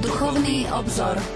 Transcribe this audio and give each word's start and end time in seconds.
Duchovný 0.00 0.66
obzor. 0.72 1.35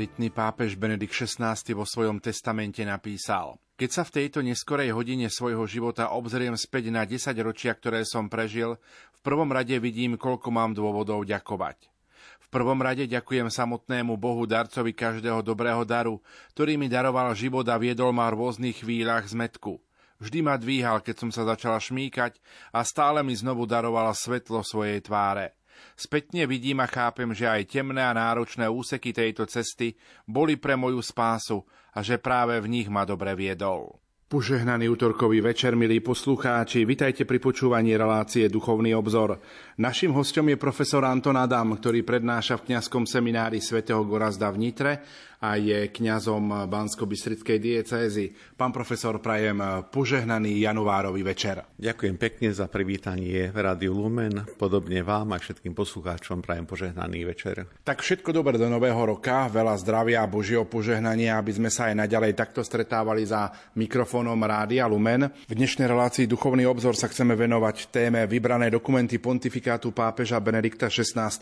Emeritný 0.00 0.32
pápež 0.32 0.80
Benedikt 0.80 1.12
XVI 1.12 1.52
vo 1.76 1.84
svojom 1.84 2.24
testamente 2.24 2.80
napísal 2.88 3.60
Keď 3.76 3.90
sa 3.92 4.00
v 4.00 4.16
tejto 4.16 4.40
neskorej 4.40 4.96
hodine 4.96 5.28
svojho 5.28 5.68
života 5.68 6.16
obzriem 6.16 6.56
späť 6.56 6.88
na 6.88 7.04
10 7.04 7.36
ročia, 7.44 7.76
ktoré 7.76 8.08
som 8.08 8.32
prežil, 8.32 8.80
v 9.12 9.20
prvom 9.20 9.52
rade 9.52 9.76
vidím, 9.76 10.16
koľko 10.16 10.48
mám 10.56 10.72
dôvodov 10.72 11.28
ďakovať. 11.28 11.92
V 12.16 12.48
prvom 12.48 12.80
rade 12.80 13.04
ďakujem 13.12 13.52
samotnému 13.52 14.16
Bohu 14.16 14.48
darcovi 14.48 14.96
každého 14.96 15.44
dobrého 15.44 15.84
daru, 15.84 16.24
ktorý 16.56 16.80
mi 16.80 16.88
daroval 16.88 17.36
život 17.36 17.68
a 17.68 17.76
viedol 17.76 18.16
ma 18.16 18.32
v 18.32 18.40
rôznych 18.40 18.80
chvíľach 18.80 19.28
zmetku. 19.28 19.84
Vždy 20.16 20.40
ma 20.40 20.56
dvíhal, 20.56 21.04
keď 21.04 21.28
som 21.28 21.28
sa 21.28 21.44
začala 21.44 21.76
šmíkať 21.76 22.40
a 22.72 22.88
stále 22.88 23.20
mi 23.20 23.36
znovu 23.36 23.68
daroval 23.68 24.16
svetlo 24.16 24.64
svojej 24.64 25.04
tváre. 25.04 25.59
Spätne 25.96 26.48
vidím 26.48 26.80
a 26.80 26.88
chápem, 26.88 27.30
že 27.34 27.48
aj 27.48 27.68
temné 27.68 28.00
a 28.00 28.16
náročné 28.16 28.66
úseky 28.66 29.12
tejto 29.12 29.44
cesty 29.46 29.96
boli 30.24 30.56
pre 30.56 30.74
moju 30.74 31.00
spásu 31.04 31.62
a 31.92 32.00
že 32.00 32.22
práve 32.22 32.56
v 32.62 32.70
nich 32.70 32.88
ma 32.88 33.02
dobre 33.04 33.34
viedol. 33.34 34.00
Požehnaný 34.30 34.86
útorkový 34.94 35.42
večer, 35.42 35.74
milí 35.74 35.98
poslucháči, 35.98 36.86
vitajte 36.86 37.26
pri 37.26 37.42
počúvaní 37.42 37.98
relácie 37.98 38.46
Duchovný 38.46 38.94
obzor. 38.94 39.42
Našim 39.74 40.14
hostom 40.14 40.46
je 40.46 40.54
profesor 40.54 41.02
Anton 41.02 41.34
Adam, 41.34 41.74
ktorý 41.74 42.06
prednáša 42.06 42.62
v 42.62 42.70
kňazskom 42.70 43.10
seminári 43.10 43.58
svätého 43.58 44.06
Gorazda 44.06 44.54
v 44.54 44.70
Nitre 44.70 45.02
a 45.40 45.56
je 45.56 45.88
kňazom 45.88 46.68
Bansko-Bystrickej 46.68 47.56
diecézy. 47.56 48.28
Pán 48.60 48.76
profesor, 48.76 49.16
prajem 49.24 49.88
požehnaný 49.88 50.60
januárový 50.60 51.24
večer. 51.24 51.64
Ďakujem 51.80 52.16
pekne 52.20 52.52
za 52.52 52.68
privítanie 52.68 53.48
Rádiu 53.48 53.96
Lumen. 53.96 54.44
Podobne 54.60 55.00
vám 55.00 55.32
a 55.32 55.40
všetkým 55.40 55.72
poslucháčom 55.72 56.44
prajem 56.44 56.68
požehnaný 56.68 57.24
večer. 57.24 57.64
Tak 57.80 58.04
všetko 58.04 58.36
dobré 58.36 58.60
do 58.60 58.68
nového 58.68 59.00
roka, 59.00 59.48
veľa 59.48 59.80
zdravia 59.80 60.20
a 60.20 60.28
Božieho 60.28 60.68
požehnania, 60.68 61.40
aby 61.40 61.56
sme 61.56 61.72
sa 61.72 61.88
aj 61.88 62.04
naďalej 62.04 62.36
takto 62.36 62.60
stretávali 62.60 63.24
za 63.24 63.48
mikrofónom 63.80 64.36
Rádia 64.44 64.84
Lumen. 64.84 65.24
V 65.48 65.56
dnešnej 65.56 65.88
relácii 65.88 66.28
Duchovný 66.28 66.68
obzor 66.68 66.92
sa 66.92 67.08
chceme 67.08 67.32
venovať 67.32 67.88
téme 67.88 68.28
vybrané 68.28 68.68
dokumenty 68.68 69.16
pontifikátu 69.16 69.96
pápeža 69.96 70.36
Benedikta 70.36 70.92
XVI. 70.92 71.32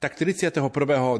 Tak 0.00 0.12
31. 0.16 0.56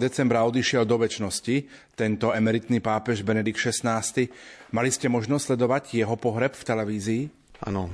decembra 0.00 0.48
odišiel 0.48 0.89
do 0.89 0.97
väčšnosti. 0.97 1.56
Ten 1.97 2.06
tento 2.07 2.31
emeritný 2.31 2.79
pápež 2.79 3.27
Benedikt 3.27 3.59
XVI. 3.59 4.31
Mali 4.71 4.95
ste 4.95 5.11
možnosť 5.11 5.59
sledovať 5.59 5.99
jeho 5.99 6.15
pohreb 6.15 6.55
v 6.55 6.62
televízii? 6.62 7.23
Áno, 7.67 7.91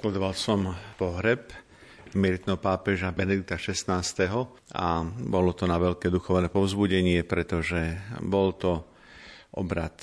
sledoval 0.00 0.32
som 0.32 0.72
pohreb 0.96 1.52
emeritného 2.16 2.56
pápeža 2.56 3.12
Benedikta 3.12 3.60
XVI. 3.60 4.00
a 4.72 5.04
bolo 5.04 5.52
to 5.52 5.68
na 5.68 5.76
veľké 5.76 6.08
duchovné 6.08 6.48
povzbudenie, 6.48 7.20
pretože 7.28 7.92
bol 8.24 8.56
to 8.56 8.88
obrad 9.52 10.00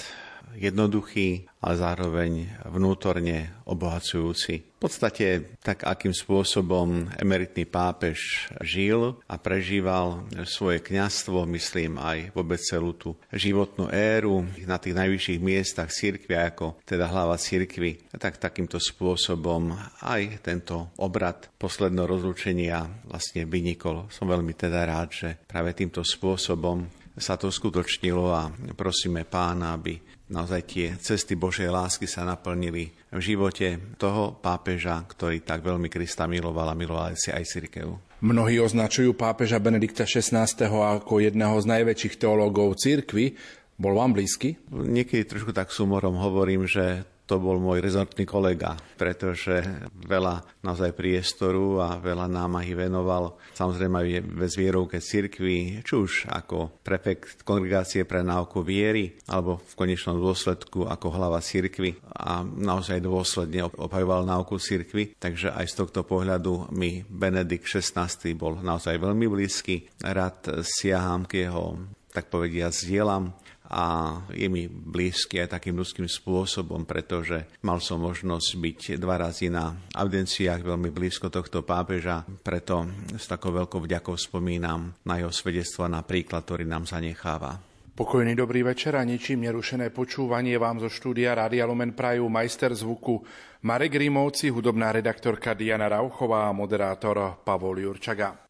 jednoduchý, 0.57 1.49
ale 1.59 1.75
zároveň 1.75 2.31
vnútorne 2.71 3.51
obohacujúci. 3.67 4.63
V 4.79 4.87
podstate 4.87 5.59
tak, 5.59 5.83
akým 5.83 6.15
spôsobom 6.15 7.11
emeritný 7.19 7.67
pápež 7.67 8.47
žil 8.63 9.19
a 9.27 9.35
prežíval 9.35 10.23
svoje 10.47 10.79
kňastvo, 10.79 11.43
myslím 11.51 11.99
aj 11.99 12.31
vôbec 12.31 12.63
celú 12.63 12.95
tú 12.95 13.19
životnú 13.35 13.91
éru 13.91 14.47
na 14.63 14.79
tých 14.79 14.95
najvyšších 14.95 15.43
miestach 15.43 15.91
cirkvi, 15.91 16.31
ako 16.31 16.79
teda 16.87 17.11
hlava 17.11 17.35
cirkvi, 17.35 17.99
tak 18.15 18.39
takýmto 18.39 18.79
spôsobom 18.79 19.75
aj 19.99 20.39
tento 20.39 20.95
obrad 20.95 21.51
posledného 21.59 22.07
rozlúčenia 22.07 22.87
vlastne 23.03 23.43
vynikol. 23.43 24.07
Som 24.07 24.31
veľmi 24.31 24.55
teda 24.55 24.87
rád, 24.87 25.09
že 25.11 25.29
práve 25.43 25.75
týmto 25.75 26.07
spôsobom 26.07 26.87
sa 27.19 27.35
to 27.35 27.51
skutočnilo 27.51 28.31
a 28.31 28.47
prosíme 28.79 29.27
pána, 29.27 29.75
aby 29.75 29.99
naozaj 30.29 30.61
tie 30.69 30.87
cesty 31.01 31.33
Božej 31.33 31.67
lásky 31.73 32.05
sa 32.05 32.23
naplnili 32.23 32.93
v 33.09 33.21
živote 33.21 33.81
toho 33.97 34.37
pápeža, 34.37 35.01
ktorý 35.09 35.41
tak 35.41 35.65
veľmi 35.65 35.89
Krista 35.89 36.29
miloval 36.29 36.71
a 36.71 36.77
miloval 36.77 37.17
si 37.17 37.33
aj 37.33 37.43
cirkev. 37.49 37.97
Mnohí 38.21 38.59
označujú 38.59 39.15
pápeža 39.15 39.57
Benedikta 39.63 40.03
XVI. 40.03 40.45
ako 40.69 41.23
jedného 41.23 41.55
z 41.57 41.65
najväčších 41.65 42.19
teológov 42.19 42.77
cirkvy. 42.77 43.33
Bol 43.79 43.95
vám 43.95 44.11
blízky? 44.11 44.59
Niekedy 44.69 45.23
trošku 45.23 45.55
tak 45.55 45.71
s 45.71 45.79
humorom 45.79 46.19
hovorím, 46.19 46.67
že 46.67 47.07
to 47.29 47.37
bol 47.37 47.61
môj 47.61 47.77
rezortný 47.77 48.25
kolega, 48.25 48.73
pretože 48.97 49.61
veľa 50.09 50.65
naozaj 50.65 50.97
priestoru 50.97 51.77
a 51.77 52.01
veľa 52.01 52.25
námahy 52.25 52.73
venoval 52.73 53.37
samozrejme 53.53 53.95
aj 54.01 54.09
ve 54.25 54.47
zvierovke 54.49 54.97
cirkvi, 54.97 55.85
či 55.85 55.93
už 55.93 56.25
ako 56.25 56.81
prefekt 56.81 57.45
kongregácie 57.45 58.09
pre 58.09 58.25
náuku 58.25 58.65
viery, 58.65 59.13
alebo 59.29 59.61
v 59.61 59.73
konečnom 59.77 60.17
dôsledku 60.17 60.89
ako 60.89 61.07
hlava 61.13 61.37
cirkvi 61.37 62.01
a 62.17 62.41
naozaj 62.41 62.97
dôsledne 62.97 63.69
obhajoval 63.77 64.25
náuku 64.25 64.57
cirkvi. 64.57 65.13
Takže 65.21 65.53
aj 65.53 65.69
z 65.69 65.77
tohto 65.85 66.01
pohľadu 66.01 66.73
mi 66.73 67.05
Benedikt 67.05 67.69
XVI 67.69 68.09
bol 68.33 68.57
naozaj 68.57 68.97
veľmi 68.97 69.29
blízky. 69.29 69.85
Rád 70.01 70.65
siaham 70.65 71.29
k 71.29 71.45
jeho 71.45 71.77
tak 72.09 72.25
povedia, 72.33 72.73
zdieľam 72.73 73.37
a 73.69 74.17
je 74.33 74.49
mi 74.49 74.65
blízky 74.65 75.37
aj 75.45 75.61
takým 75.61 75.77
ľudským 75.77 76.09
spôsobom, 76.09 76.89
pretože 76.89 77.45
mal 77.61 77.77
som 77.77 78.01
možnosť 78.01 78.49
byť 78.57 78.79
dva 78.97 79.21
razy 79.21 79.53
na 79.53 79.77
audenciách 79.93 80.65
veľmi 80.65 80.89
blízko 80.89 81.29
tohto 81.29 81.61
pápeža, 81.61 82.25
preto 82.41 82.89
s 83.13 83.29
takou 83.29 83.53
veľkou 83.53 83.85
vďakou 83.85 84.17
spomínam 84.17 84.97
na 85.05 85.21
jeho 85.21 85.29
svedectvo 85.29 85.85
a 85.85 85.93
na 85.93 86.01
príklad, 86.01 86.49
ktorý 86.49 86.65
nám 86.65 86.89
zanecháva. 86.89 87.61
Pokojný 87.93 88.31
dobrý 88.31 88.63
večer 88.63 88.95
a 88.95 89.03
ničím 89.03 89.43
nerušené 89.43 89.91
počúvanie 89.91 90.55
vám 90.55 90.79
zo 90.79 90.87
štúdia 90.87 91.35
Rádia 91.35 91.67
Lumen 91.67 91.91
Prajú 91.91 92.31
majster 92.31 92.71
zvuku 92.71 93.21
Marek 93.67 93.99
Rímovci, 93.99 94.47
hudobná 94.49 94.95
redaktorka 94.95 95.51
Diana 95.51 95.91
Rauchová 95.91 96.47
a 96.47 96.55
moderátor 96.55 97.43
Pavol 97.43 97.83
Jurčaga. 97.83 98.48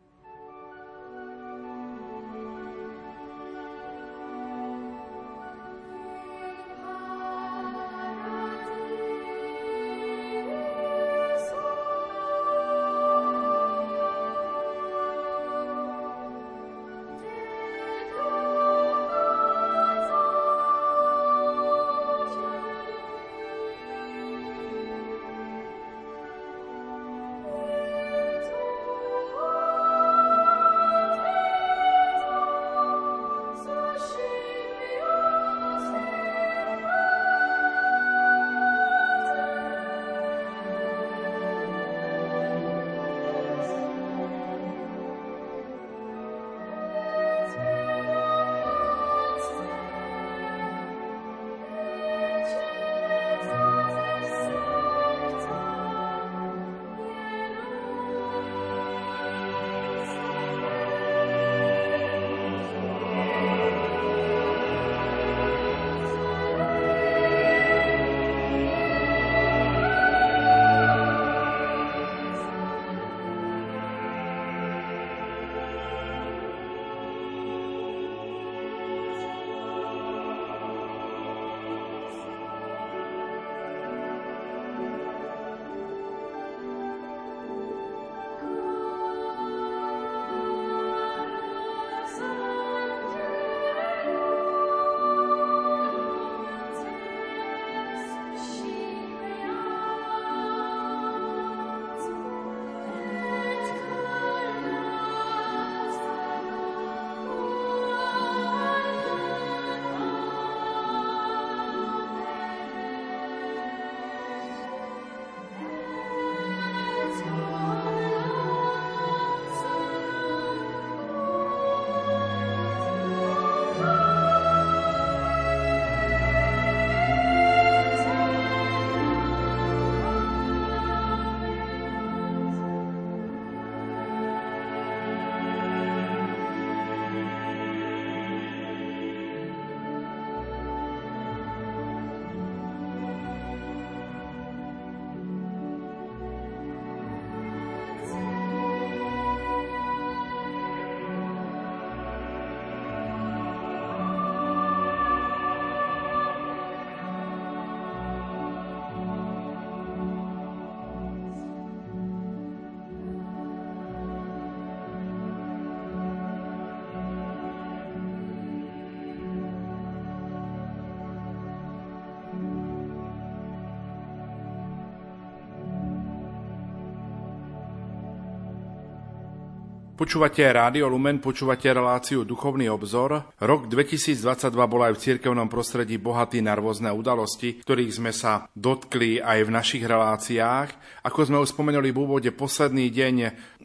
Počúvate 180.00 180.48
Rádio 180.48 180.88
Lumen, 180.88 181.19
počúvate 181.19 181.68
reláciu 181.75 182.24
Duchovný 182.24 182.72
obzor. 182.72 183.36
Rok 183.36 183.68
2022 183.68 184.48
bol 184.48 184.88
aj 184.88 184.96
v 184.96 185.04
cirkevnom 185.04 185.51
prostredí 185.51 186.00
bohatý 186.00 186.40
na 186.40 186.56
rôzne 186.56 186.88
udalosti, 186.88 187.60
ktorých 187.60 187.92
sme 187.92 188.16
sa 188.16 188.48
dotkli 188.56 189.19
aj 189.19 189.44
v 189.44 189.51
našich 189.51 189.84
reláciách. 189.84 191.04
Ako 191.04 191.28
sme 191.28 191.44
už 191.44 191.51
spomenuli 191.51 191.92
v 191.92 192.00
úvode, 192.00 192.31
posledný 192.31 192.88
deň 192.88 193.16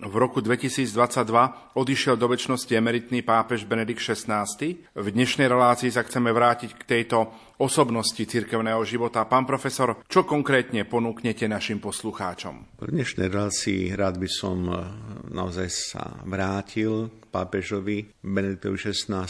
v 0.04 0.14
roku 0.20 0.44
2022 0.44 1.72
odišiel 1.80 2.20
do 2.20 2.28
väčšnosti 2.28 2.72
emeritný 2.76 3.24
pápež 3.24 3.64
Benedikt 3.64 4.04
XVI. 4.04 4.44
V 4.92 5.06
dnešnej 5.08 5.48
relácii 5.48 5.88
sa 5.88 6.04
chceme 6.04 6.28
vrátiť 6.28 6.76
k 6.76 6.82
tejto 6.84 7.32
osobnosti 7.56 8.20
cirkevného 8.20 8.84
života. 8.84 9.24
Pán 9.24 9.48
profesor, 9.48 10.04
čo 10.04 10.28
konkrétne 10.28 10.84
ponúknete 10.84 11.48
našim 11.48 11.80
poslucháčom? 11.80 12.76
V 12.84 12.92
dnešnej 12.92 13.32
relácii 13.32 13.96
rád 13.96 14.20
by 14.20 14.28
som 14.28 14.58
eh, 14.68 14.76
naozaj 15.32 15.68
sa 15.72 16.20
vrátil 16.28 17.08
k 17.08 17.24
pápežovi 17.32 18.12
Benediktovi 18.20 18.76
XVI. 18.76 19.24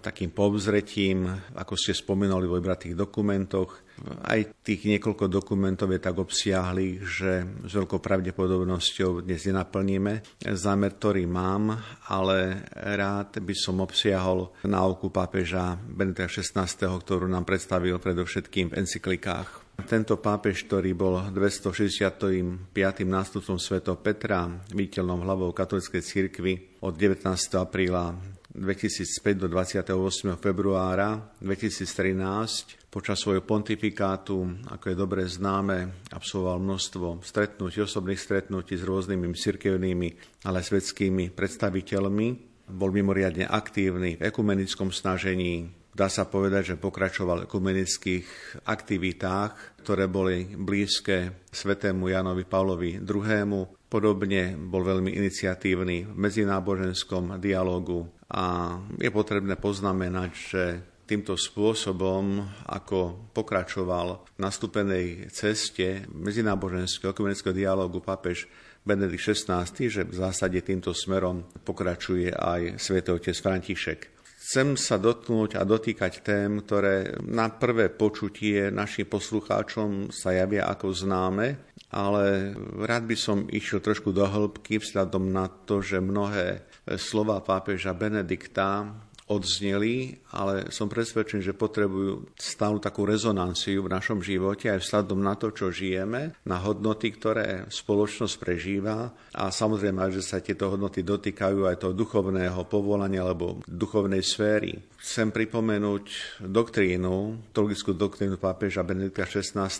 takým 0.00 0.32
povzretím, 0.32 1.28
ako 1.52 1.74
ste 1.76 1.92
spomenuli 1.92 2.48
vo 2.48 2.56
vybratých 2.56 2.96
dokumentoch, 2.96 3.87
aj 4.26 4.64
tých 4.64 4.86
niekoľko 4.86 5.26
dokumentov 5.26 5.90
je 5.92 6.00
tak 6.00 6.16
obsiahli, 6.16 7.02
že 7.02 7.46
s 7.66 7.72
veľkou 7.72 7.98
pravdepodobnosťou 7.98 9.24
dnes 9.24 9.42
nenaplníme 9.48 10.44
zámer, 10.54 10.94
ktorý 10.96 11.24
mám, 11.28 11.76
ale 12.08 12.64
rád 12.74 13.40
by 13.42 13.54
som 13.56 13.82
obsiahol 13.82 14.54
náuku 14.64 15.10
pápeža 15.10 15.76
Benedikta 15.76 16.28
XVI., 16.28 16.68
ktorú 16.98 17.26
nám 17.26 17.44
predstavil 17.48 17.98
predovšetkým 17.98 18.72
v 18.72 18.78
encyklikách. 18.82 19.68
Tento 19.86 20.18
pápež, 20.18 20.66
ktorý 20.66 20.90
bol 20.98 21.22
265. 21.30 22.74
nástupcom 23.06 23.56
svätého 23.62 23.94
Petra, 23.94 24.50
viditeľnou 24.74 25.22
hlavou 25.22 25.54
katolíckej 25.54 26.02
cirkvi 26.02 26.52
od 26.82 26.98
19. 26.98 27.22
apríla 27.54 28.18
2005 28.58 29.38
do 29.38 29.46
28. 29.46 30.34
februára 30.36 31.16
2013 31.40 32.90
počas 32.90 33.22
svojho 33.22 33.46
pontifikátu, 33.46 34.66
ako 34.66 34.84
je 34.90 34.96
dobre 34.96 35.22
známe, 35.24 36.08
absolvoval 36.10 36.58
množstvo 36.58 37.22
stretnutí, 37.22 37.78
osobných 37.80 38.18
stretnutí 38.18 38.74
s 38.74 38.82
rôznymi 38.82 39.30
cirkevnými, 39.32 40.08
ale 40.44 40.66
svetskými 40.66 41.30
predstaviteľmi. 41.30 42.26
Bol 42.68 42.90
mimoriadne 42.92 43.48
aktívny 43.48 44.20
v 44.20 44.28
ekumenickom 44.28 44.92
snažení, 44.92 45.78
Dá 45.98 46.06
sa 46.06 46.30
povedať, 46.30 46.62
že 46.62 46.76
pokračoval 46.78 47.42
v 47.42 47.46
ekumenických 47.50 48.26
aktivitách, 48.70 49.82
ktoré 49.82 50.06
boli 50.06 50.46
blízke 50.54 51.42
svetému 51.50 52.14
Janovi 52.14 52.46
Pavlovi 52.46 53.02
II. 53.02 53.77
Podobne 53.88 54.52
bol 54.52 54.84
veľmi 54.84 55.16
iniciatívny 55.16 56.04
v 56.04 56.12
medzináboženskom 56.12 57.40
dialogu 57.40 58.04
a 58.28 58.76
je 59.00 59.08
potrebné 59.08 59.56
poznamenať, 59.56 60.30
že 60.36 60.62
týmto 61.08 61.40
spôsobom, 61.40 62.44
ako 62.68 63.32
pokračoval 63.32 64.28
v 64.36 64.40
nastúpenej 64.44 65.32
ceste 65.32 66.04
medzináboženského 66.12 67.16
ekumenického 67.16 67.56
dialogu 67.56 68.04
papež 68.04 68.44
Benedikt 68.84 69.24
XVI, 69.32 69.64
že 69.64 70.04
v 70.04 70.14
zásade 70.14 70.60
týmto 70.60 70.92
smerom 70.92 71.48
pokračuje 71.64 72.28
aj 72.28 72.76
svätý 72.76 73.16
otec 73.16 73.36
František. 73.40 74.17
Chcem 74.48 74.80
sa 74.80 74.96
dotknúť 74.96 75.60
a 75.60 75.62
dotýkať 75.68 76.24
tém, 76.24 76.64
ktoré 76.64 77.20
na 77.20 77.52
prvé 77.52 77.92
počutie 77.92 78.72
našim 78.72 79.04
poslucháčom 79.04 80.08
sa 80.08 80.32
javia 80.32 80.64
ako 80.72 80.88
známe, 80.88 81.76
ale 81.92 82.56
rád 82.80 83.04
by 83.04 83.12
som 83.12 83.44
išiel 83.44 83.84
trošku 83.84 84.08
do 84.08 84.24
hĺbky 84.24 84.80
vzhľadom 84.80 85.28
na 85.28 85.52
to, 85.52 85.84
že 85.84 86.00
mnohé 86.00 86.64
slova 86.96 87.44
pápeža 87.44 87.92
Benedikta 87.92 88.88
odzneli, 89.28 90.16
ale 90.32 90.72
som 90.72 90.88
presvedčený, 90.88 91.44
že 91.44 91.56
potrebujú 91.56 92.32
stálu 92.34 92.80
takú 92.80 93.04
rezonanciu 93.04 93.84
v 93.84 93.92
našom 93.92 94.24
živote 94.24 94.72
aj 94.72 94.82
vzhľadom 94.84 95.20
na 95.20 95.36
to, 95.36 95.52
čo 95.52 95.68
žijeme, 95.68 96.32
na 96.48 96.56
hodnoty, 96.60 97.12
ktoré 97.12 97.68
spoločnosť 97.68 98.34
prežíva 98.40 99.12
a 99.36 99.52
samozrejme, 99.52 100.00
že 100.12 100.24
sa 100.24 100.40
tieto 100.40 100.72
hodnoty 100.72 101.04
dotýkajú 101.04 101.68
aj 101.68 101.76
toho 101.84 101.92
duchovného 101.92 102.64
povolania 102.66 103.22
alebo 103.22 103.60
duchovnej 103.68 104.24
sféry. 104.24 104.80
Chcem 104.98 105.30
pripomenúť 105.30 106.40
doktrínu, 106.42 107.46
teologickú 107.54 107.94
doktrínu 107.94 108.40
pápeža 108.40 108.82
Benedikta 108.82 109.28
XVI, 109.28 109.70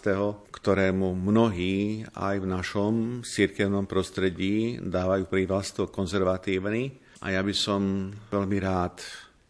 ktorému 0.53 1.17
mnohí 1.17 2.07
aj 2.15 2.37
v 2.39 2.47
našom 2.47 2.95
cirkevnom 3.27 3.89
prostredí 3.91 4.79
dávajú 4.79 5.27
prívlastok 5.27 5.91
konzervatívny. 5.91 7.09
A 7.19 7.35
ja 7.35 7.43
by 7.43 7.51
som 7.51 8.15
veľmi 8.31 8.63
rád 8.63 9.03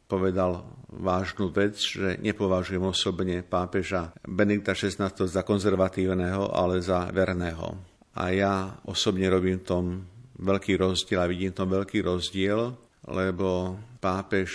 povedal 0.09 0.65
vážnu 0.89 1.53
vec, 1.53 1.77
že 1.77 2.17
nepovažujem 2.19 2.81
osobne 2.81 3.45
pápeža 3.45 4.17
Benedikta 4.25 4.73
XVI 4.73 5.13
za 5.13 5.45
konzervatívneho, 5.45 6.49
ale 6.49 6.81
za 6.81 7.13
verného. 7.13 7.77
A 8.17 8.33
ja 8.33 8.81
osobne 8.89 9.29
robím 9.29 9.61
tom 9.61 10.09
veľký 10.41 10.81
rozdiel 10.81 11.21
a 11.21 11.31
vidím 11.31 11.53
tom 11.53 11.69
veľký 11.69 12.03
rozdiel, 12.03 12.73
lebo 13.05 13.77
pápež 14.01 14.51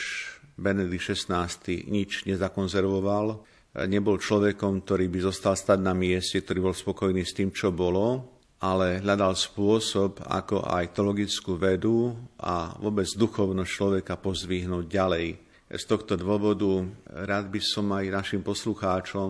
Benedikt 0.58 1.14
XVI 1.14 1.48
nič 1.86 2.26
nezakonzervoval, 2.26 3.46
nebol 3.90 4.18
človekom, 4.18 4.86
ktorý 4.86 5.06
by 5.10 5.20
zostal 5.30 5.54
stať 5.58 5.80
na 5.82 5.94
mieste, 5.94 6.42
ktorý 6.42 6.70
bol 6.70 6.76
spokojný 6.76 7.26
s 7.26 7.34
tým, 7.34 7.50
čo 7.54 7.74
bolo, 7.74 8.34
ale 8.64 9.04
hľadal 9.04 9.36
spôsob, 9.36 10.24
ako 10.24 10.64
aj 10.64 10.96
teologickú 10.96 11.60
vedu 11.60 12.16
a 12.40 12.78
vôbec 12.80 13.10
duchovnosť 13.12 13.72
človeka 13.72 14.16
pozvihnúť 14.16 14.86
ďalej. 14.88 15.43
Z 15.74 15.90
tohto 15.90 16.14
dôvodu 16.14 16.86
rád 17.10 17.50
by 17.50 17.58
som 17.58 17.90
aj 17.98 18.14
našim 18.14 18.46
poslucháčom 18.46 19.30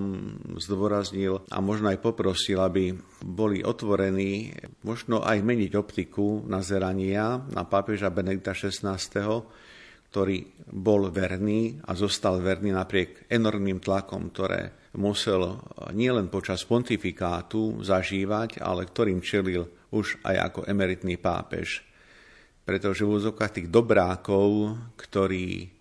zdôraznil 0.59 1.39
a 1.47 1.63
možno 1.63 1.87
aj 1.87 2.03
poprosil, 2.03 2.59
aby 2.59 2.91
boli 3.23 3.63
otvorení 3.63 4.51
možno 4.83 5.23
aj 5.23 5.39
meniť 5.39 5.71
optiku 5.79 6.43
nazerania 6.43 7.39
na 7.47 7.63
pápeža 7.63 8.11
Benedikta 8.11 8.51
XVI, 8.51 8.99
ktorý 10.11 10.37
bol 10.67 11.07
verný 11.15 11.79
a 11.87 11.95
zostal 11.95 12.43
verný 12.43 12.75
napriek 12.75 13.31
enormným 13.31 13.79
tlakom, 13.79 14.27
ktoré 14.27 14.91
musel 14.99 15.63
nielen 15.95 16.27
počas 16.27 16.67
pontifikátu 16.67 17.79
zažívať, 17.79 18.59
ale 18.59 18.83
ktorým 18.83 19.23
čelil 19.23 19.63
už 19.95 20.19
aj 20.27 20.51
ako 20.51 20.59
emeritný 20.67 21.15
pápež. 21.15 21.87
Pretože 22.67 23.07
v 23.07 23.15
úzokách 23.15 23.63
tých 23.63 23.67
dobrákov, 23.71 24.75
ktorí 24.99 25.79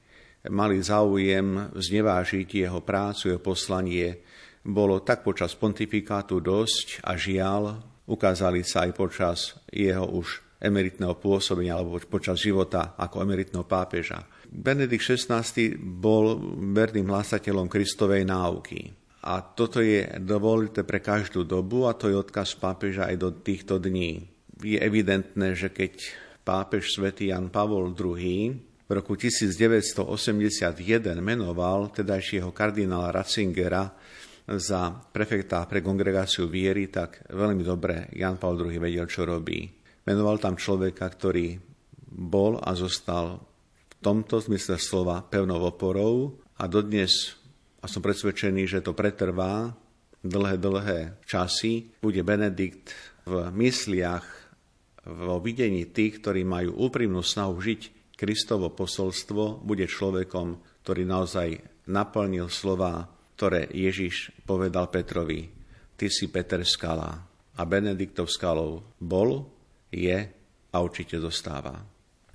mali 0.50 0.82
záujem 0.82 1.70
znevážiť 1.76 2.66
jeho 2.66 2.80
prácu, 2.82 3.30
jeho 3.30 3.42
poslanie, 3.42 4.22
bolo 4.62 5.02
tak 5.02 5.26
počas 5.26 5.54
pontifikátu 5.58 6.38
dosť 6.38 7.02
a 7.02 7.18
žiaľ, 7.18 7.82
ukázali 8.06 8.62
sa 8.62 8.86
aj 8.86 8.92
počas 8.94 9.38
jeho 9.70 10.06
už 10.06 10.42
emeritného 10.62 11.18
pôsobenia 11.18 11.74
alebo 11.74 11.98
počas 12.06 12.38
života 12.38 12.94
ako 12.94 13.26
emeritného 13.26 13.66
pápeža. 13.66 14.22
Benedikt 14.46 15.02
XVI 15.02 15.42
bol 15.78 16.38
verným 16.70 17.10
hlásateľom 17.10 17.66
Kristovej 17.66 18.22
náuky. 18.22 18.94
A 19.22 19.42
toto 19.42 19.78
je 19.82 20.02
dôležité 20.18 20.82
pre 20.82 20.98
každú 20.98 21.46
dobu 21.46 21.86
a 21.86 21.94
to 21.94 22.10
je 22.10 22.18
odkaz 22.18 22.58
pápeža 22.58 23.10
aj 23.10 23.16
do 23.18 23.30
týchto 23.34 23.78
dní. 23.78 24.26
Je 24.62 24.78
evidentné, 24.78 25.54
že 25.58 25.70
keď 25.70 25.98
pápež 26.42 26.90
svätý 26.94 27.30
Jan 27.30 27.50
Pavol 27.50 27.94
II 27.94 28.71
v 28.92 29.00
roku 29.00 29.16
1981 29.16 30.04
menoval 31.24 31.88
tedajšieho 31.96 32.52
kardinála 32.52 33.08
Ratzingera 33.08 33.88
za 34.44 34.92
prefekta 34.92 35.64
pre 35.64 35.80
kongregáciu 35.80 36.44
viery, 36.44 36.92
tak 36.92 37.24
veľmi 37.32 37.64
dobre 37.64 38.12
Jan 38.12 38.36
Paul 38.36 38.60
II 38.60 38.76
vedel, 38.76 39.08
čo 39.08 39.24
robí. 39.24 39.64
Menoval 40.04 40.36
tam 40.36 40.60
človeka, 40.60 41.08
ktorý 41.08 41.56
bol 42.12 42.60
a 42.60 42.76
zostal 42.76 43.40
v 43.40 43.94
tomto 44.04 44.44
zmysle 44.44 44.76
slova 44.76 45.24
pevnou 45.24 45.64
oporou 45.64 46.36
a 46.60 46.68
dodnes 46.68 47.32
a 47.80 47.88
som 47.88 48.04
presvedčený, 48.04 48.68
že 48.68 48.84
to 48.84 48.92
pretrvá 48.92 49.72
dlhé, 50.20 50.60
dlhé 50.60 51.00
časy. 51.24 51.96
Bude 52.04 52.20
Benedikt 52.20 52.92
v 53.24 53.48
mysliach, 53.56 54.28
vo 55.08 55.40
videní 55.40 55.88
tých, 55.88 56.20
ktorí 56.20 56.44
majú 56.44 56.76
úprimnú 56.76 57.24
snahu 57.24 57.56
žiť 57.56 58.01
Kristovo 58.22 58.70
posolstvo, 58.70 59.66
bude 59.66 59.90
človekom, 59.90 60.78
ktorý 60.86 61.02
naozaj 61.02 61.58
naplnil 61.90 62.46
slova, 62.46 63.10
ktoré 63.34 63.66
Ježiš 63.74 64.30
povedal 64.46 64.86
Petrovi. 64.94 65.50
Ty 65.98 66.06
si 66.06 66.30
Peter 66.30 66.62
skala 66.62 67.18
a 67.58 67.62
Benediktov 67.66 68.30
skalou 68.30 68.94
bol, 69.02 69.50
je 69.90 70.30
a 70.70 70.76
určite 70.78 71.18
zostáva. 71.18 71.82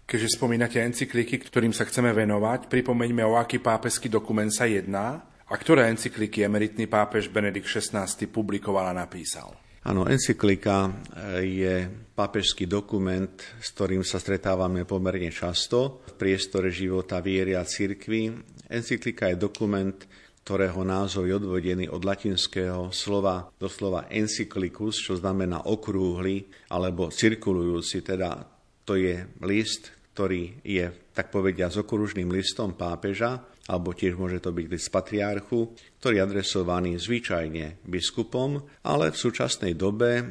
Keďže 0.03 0.35
spomínate 0.35 0.83
encykliky, 0.83 1.39
ktorým 1.39 1.71
sa 1.71 1.87
chceme 1.87 2.11
venovať, 2.11 2.67
pripomeňme, 2.67 3.23
o 3.23 3.39
aký 3.39 3.63
pápežský 3.63 4.11
dokument 4.11 4.51
sa 4.51 4.67
jedná 4.67 5.23
a 5.47 5.55
ktoré 5.55 5.87
encykliky 5.87 6.43
emeritný 6.43 6.91
pápež 6.91 7.31
Benedikt 7.31 7.71
XVI 7.71 8.11
publikoval 8.27 8.91
a 8.91 9.07
napísal? 9.07 9.55
Áno, 9.87 10.03
encyklika 10.03 10.91
je 11.39 11.87
pápežský 12.11 12.67
dokument, 12.67 13.31
s 13.39 13.71
ktorým 13.71 14.03
sa 14.03 14.19
stretávame 14.19 14.83
pomerne 14.83 15.31
často 15.31 16.03
v 16.11 16.13
priestore 16.19 16.75
života 16.75 17.23
viery 17.23 17.55
a 17.55 17.63
cirkvi. 17.63 18.35
Encyklika 18.67 19.31
je 19.31 19.39
dokument, 19.39 19.95
ktorého 20.43 20.83
názov 20.83 21.31
je 21.31 21.39
odvodený 21.39 21.87
od 21.87 22.03
latinského 22.03 22.91
slova, 22.91 23.47
doslova 23.55 24.11
encyclicus, 24.11 24.99
čo 24.99 25.15
znamená 25.15 25.71
okrúhly 25.71 26.51
alebo 26.67 27.07
cirkulujúci, 27.07 28.03
teda 28.03 28.43
to 28.83 28.99
je 28.99 29.23
list, 29.47 29.95
ktorý 30.11 30.67
je, 30.67 30.91
tak 31.15 31.31
povedia, 31.31 31.71
s 31.71 31.79
okružným 31.79 32.27
listom 32.27 32.75
pápeža, 32.75 33.39
alebo 33.67 33.91
tiež 33.91 34.15
môže 34.15 34.39
to 34.39 34.55
byť 34.55 34.65
list 34.71 34.89
patriarchu, 34.91 35.75
ktorý 35.99 36.19
je 36.19 36.25
adresovaný 36.25 36.91
zvyčajne 36.95 37.83
biskupom, 37.83 38.63
ale 38.87 39.11
v 39.11 39.17
súčasnej 39.19 39.75
dobe 39.75 40.23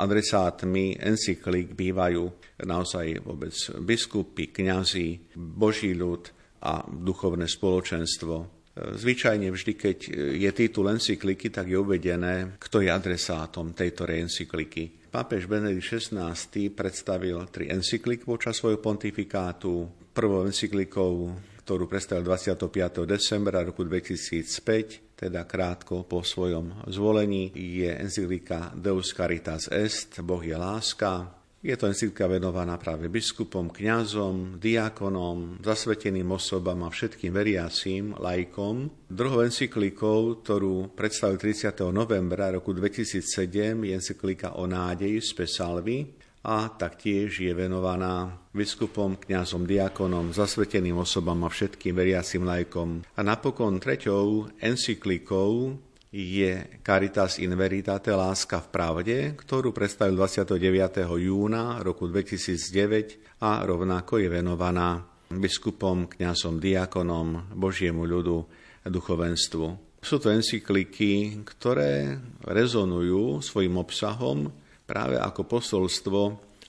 adresátmi 0.00 0.96
encyklik 0.96 1.76
bývajú 1.76 2.24
naozaj 2.64 3.20
vôbec 3.20 3.52
biskupy, 3.84 4.48
kňazi, 4.48 5.36
boží 5.36 5.92
ľud 5.92 6.32
a 6.64 6.84
duchovné 6.88 7.44
spoločenstvo. 7.44 8.60
Zvyčajne 8.80 9.50
vždy, 9.50 9.72
keď 9.76 9.98
je 10.40 10.50
titul 10.56 10.88
encykliky, 10.88 11.52
tak 11.52 11.68
je 11.68 11.76
uvedené, 11.76 12.56
kto 12.56 12.80
je 12.80 12.88
adresátom 12.88 13.76
tejto 13.76 14.08
encykliky. 14.08 15.10
Pápež 15.10 15.50
Benedikt 15.50 16.00
XVI 16.00 16.38
predstavil 16.70 17.50
tri 17.50 17.66
encyklik 17.66 18.22
počas 18.22 18.56
svojho 18.62 18.78
pontifikátu. 18.78 19.90
Prvou 20.14 20.46
encyklikou, 20.46 21.34
ktorú 21.70 21.86
predstavil 21.86 22.26
25. 22.26 23.06
decembra 23.06 23.62
roku 23.62 23.86
2005, 23.86 25.14
teda 25.14 25.46
krátko 25.46 26.02
po 26.02 26.26
svojom 26.26 26.82
zvolení, 26.90 27.54
je 27.54 27.86
encyklika 27.94 28.74
Deus 28.74 29.14
Caritas 29.14 29.70
Est, 29.70 30.18
Boh 30.18 30.42
je 30.42 30.58
láska, 30.58 31.30
je 31.62 31.70
to 31.78 31.86
encyklika 31.86 32.26
venovaná 32.26 32.74
práve 32.74 33.06
biskupom, 33.06 33.70
kňazom, 33.70 34.58
diakonom, 34.58 35.62
zasveteným 35.62 36.26
osobám 36.34 36.82
a 36.82 36.90
všetkým 36.90 37.30
veriacím, 37.30 38.18
lajkom. 38.18 39.06
Druhou 39.06 39.46
encyklikou, 39.46 40.42
ktorú 40.42 40.90
predstavil 40.98 41.38
30. 41.38 41.86
novembra 41.94 42.50
roku 42.50 42.74
2007, 42.74 43.46
je 43.86 43.92
encyklika 43.94 44.58
o 44.58 44.66
nádeji 44.66 45.22
z 45.22 45.30
Pesalvy 45.38 46.18
a 46.40 46.72
taktiež 46.72 47.36
je 47.44 47.52
venovaná 47.52 48.32
biskupom, 48.56 49.20
kňazom, 49.20 49.68
diakonom, 49.68 50.32
zasveteným 50.32 50.96
osobám 50.96 51.44
a 51.44 51.52
všetkým 51.52 51.92
veriacím 51.92 52.48
lajkom. 52.48 53.04
A 53.16 53.20
napokon 53.20 53.76
treťou 53.76 54.48
encyklikou 54.56 55.76
je 56.10 56.80
Caritas 56.82 57.38
in 57.38 57.54
Veritate 57.54 58.10
Láska 58.10 58.58
v 58.64 58.68
pravde, 58.72 59.16
ktorú 59.36 59.70
predstavil 59.70 60.16
29. 60.16 61.06
júna 61.06 61.78
roku 61.84 62.08
2009 62.08 63.44
a 63.44 63.62
rovnako 63.62 64.18
je 64.18 64.28
venovaná 64.32 65.06
biskupom, 65.30 66.10
kňazom, 66.10 66.58
diakonom, 66.58 67.54
Božiemu 67.54 68.02
ľudu 68.02 68.48
duchovenstvu. 68.88 69.66
Sú 70.00 70.16
to 70.16 70.32
encykliky, 70.32 71.44
ktoré 71.44 72.16
rezonujú 72.48 73.44
svojim 73.44 73.76
obsahom 73.76 74.48
práve 74.90 75.14
ako 75.14 75.46
posolstvo 75.46 76.20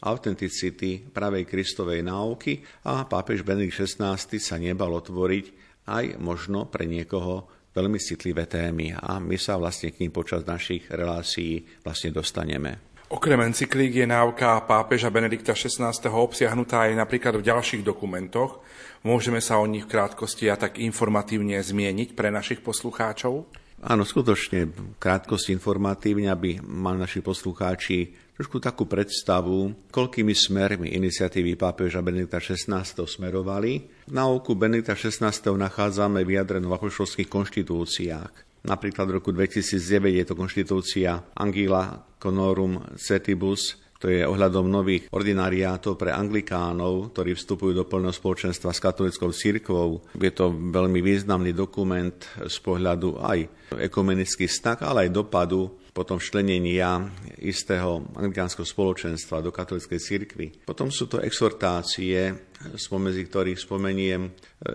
autenticity 0.06 1.01
pravej 1.10 1.50
Kristovej 1.50 2.06
náuky 2.06 2.62
a 2.86 3.10
pápež 3.10 3.42
Benedikt 3.42 3.82
XVI 3.82 4.13
sa 4.38 4.62
nebal 4.62 4.94
otvoriť 4.94 5.46
aj 5.90 6.22
možno 6.22 6.70
pre 6.70 6.86
niekoho 6.86 7.50
veľmi 7.74 7.98
citlivé 7.98 8.46
témy 8.46 8.94
a 8.94 9.18
my 9.18 9.38
sa 9.42 9.58
vlastne 9.58 9.90
k 9.90 10.06
ním 10.06 10.13
počas 10.13 10.46
našich 10.46 10.86
relácií 10.94 11.66
vlastne 11.82 12.13
dostaneme. 12.13 12.94
Okrem 13.12 13.44
encyklík 13.44 13.92
je 13.92 14.08
náuka 14.08 14.63
pápeža 14.63 15.12
Benedikta 15.12 15.51
XVI. 15.51 15.92
obsiahnutá 16.08 16.88
aj 16.88 16.96
napríklad 16.96 17.44
v 17.44 17.48
ďalších 17.51 17.84
dokumentoch. 17.84 18.63
Môžeme 19.04 19.44
sa 19.44 19.60
o 19.60 19.68
nich 19.68 19.84
v 19.84 19.92
krátkosti 20.00 20.48
a 20.48 20.56
tak 20.56 20.80
informatívne 20.80 21.60
zmieniť 21.60 22.16
pre 22.16 22.32
našich 22.32 22.63
poslucháčov? 22.63 23.61
Áno, 23.81 24.05
skutočne 24.05 24.69
krátkosti 25.01 25.57
informatívne, 25.57 26.29
aby 26.29 26.61
mali 26.61 27.01
naši 27.01 27.25
poslucháči 27.25 28.13
trošku 28.38 28.61
takú 28.61 28.85
predstavu, 28.85 29.89
koľkými 29.89 30.38
smermi 30.38 30.93
iniciatívy 30.93 31.57
pápeža 31.57 32.05
Benedikta 32.05 32.38
XVI 32.38 32.85
smerovali. 32.85 34.05
Na 34.13 34.29
oku 34.29 34.53
Benedikta 34.53 34.93
XVI 34.93 35.33
nachádzame 35.33 36.21
vyjadrenú 36.21 36.69
v 36.69 36.77
apoštolských 36.77 37.25
konštitúciách. 37.25 38.33
Napríklad 38.69 39.09
v 39.09 39.15
roku 39.17 39.33
2009 39.33 40.13
je 40.13 40.25
to 40.29 40.38
konštitúcia 40.38 41.25
Angela 41.33 42.05
Conorum 42.21 42.85
Cetibus, 43.01 43.81
to 44.01 44.10
je 44.10 44.25
ohľadom 44.25 44.65
nových 44.65 45.05
ordinariátov 45.13 45.93
pre 45.93 46.10
anglikánov, 46.10 47.13
ktorí 47.13 47.38
vstupujú 47.38 47.77
do 47.77 47.86
plného 47.86 48.10
spoločenstva 48.10 48.74
s 48.74 48.81
katolickou 48.81 49.29
církvou. 49.29 50.01
Je 50.17 50.34
to 50.34 50.50
veľmi 50.50 51.05
významný 51.05 51.53
dokument 51.53 52.17
z 52.41 52.58
pohľadu 52.65 53.22
aj 53.22 53.39
ekumenických 53.77 54.50
vztah, 54.50 54.81
ale 54.81 55.08
aj 55.08 55.13
dopadu 55.13 55.70
potom 55.91 56.17
včlenenia 56.17 57.03
istého 57.43 58.08
anglikánskeho 58.15 58.63
spoločenstva 58.63 59.43
do 59.43 59.51
katolíckej 59.51 60.00
cirkvi. 60.00 60.48
Potom 60.63 60.88
sú 60.88 61.12
to 61.12 61.20
exhortácie, 61.20 62.31
spomedzi 62.79 63.27
ktorých 63.27 63.60
spomeniem 63.60 64.22
e, 64.24 64.29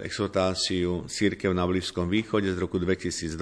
exhortáciu 0.04 1.08
Církev 1.08 1.56
na 1.56 1.64
Blízkom 1.64 2.12
východe 2.12 2.52
z 2.52 2.60
roku 2.60 2.76
2012, 2.76 3.32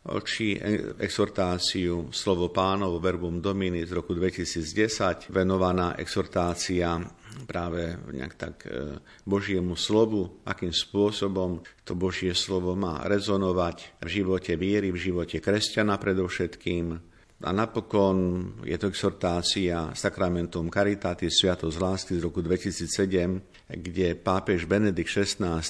či 0.00 0.56
exhortáciu 0.96 2.08
Slovo 2.08 2.48
pánov 2.48 3.04
Verbum 3.04 3.44
Domini 3.44 3.84
z 3.84 3.92
roku 3.92 4.16
2010, 4.16 5.28
venovaná 5.28 5.92
exhortácia 6.00 6.96
práve 7.44 8.00
nejak 8.08 8.34
tak 8.34 8.54
e, 8.64 8.96
Božiemu 9.28 9.76
slovu, 9.76 10.40
akým 10.48 10.72
spôsobom 10.72 11.60
to 11.84 11.92
Božie 11.92 12.32
slovo 12.32 12.72
má 12.72 13.04
rezonovať 13.04 14.00
v 14.00 14.08
živote 14.08 14.56
viery, 14.56 14.88
v 14.88 15.12
živote 15.12 15.36
kresťana 15.38 16.00
predovšetkým, 16.00 17.09
a 17.40 17.56
napokon 17.56 18.44
je 18.68 18.76
to 18.76 18.92
exhortácia 18.92 19.96
Sacramentum 19.96 20.68
Caritatis 20.68 21.40
Sviatosť 21.40 21.76
lásky 21.80 22.12
z 22.20 22.24
roku 22.28 22.44
2007, 22.44 23.64
kde 23.80 24.12
pápež 24.12 24.68
Benedikt 24.68 25.08
XVI 25.08 25.64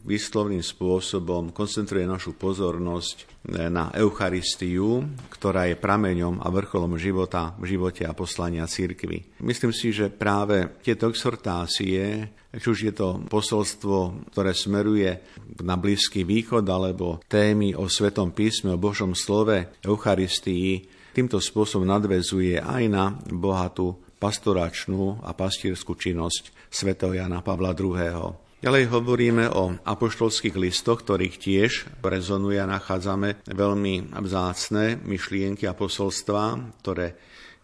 výslovným 0.00 0.64
spôsobom 0.64 1.52
koncentruje 1.52 2.08
našu 2.08 2.32
pozornosť 2.40 3.28
na 3.68 3.92
Eucharistiu, 3.92 5.04
ktorá 5.28 5.68
je 5.68 5.76
prameňom 5.76 6.40
a 6.40 6.48
vrcholom 6.48 6.96
života 6.96 7.52
v 7.60 7.76
živote 7.76 8.08
a 8.08 8.16
poslania 8.16 8.64
církvy. 8.64 9.44
Myslím 9.44 9.76
si, 9.76 9.92
že 9.92 10.08
práve 10.08 10.80
tieto 10.80 11.12
exhortácie 11.12 12.32
či 12.54 12.66
už 12.70 12.78
je 12.86 12.94
to 12.94 13.18
posolstvo, 13.26 14.30
ktoré 14.30 14.54
smeruje 14.54 15.10
na 15.58 15.74
Blízky 15.74 16.22
východ, 16.22 16.62
alebo 16.70 17.18
témy 17.26 17.74
o 17.74 17.90
Svetom 17.90 18.30
písme, 18.30 18.74
o 18.74 18.78
Božom 18.78 19.18
slove, 19.18 19.74
Eucharistii, 19.82 20.93
týmto 21.14 21.38
spôsobom 21.38 21.86
nadvezuje 21.86 22.58
aj 22.58 22.82
na 22.90 23.14
bohatú 23.30 23.94
pastoračnú 24.18 25.22
a 25.22 25.30
pastierskú 25.30 25.94
činnosť 25.94 26.50
svätého 26.66 27.14
Jana 27.14 27.38
Pavla 27.38 27.70
II. 27.70 28.42
Ďalej 28.64 28.84
hovoríme 28.90 29.44
o 29.52 29.76
apoštolských 29.76 30.56
listoch, 30.56 31.04
ktorých 31.04 31.36
tiež 31.36 32.00
rezonuje 32.00 32.56
a 32.56 32.66
nachádzame 32.66 33.44
veľmi 33.44 34.16
vzácne 34.16 35.04
myšlienky 35.04 35.68
a 35.68 35.76
posolstvá, 35.76 36.72
ktoré 36.80 37.12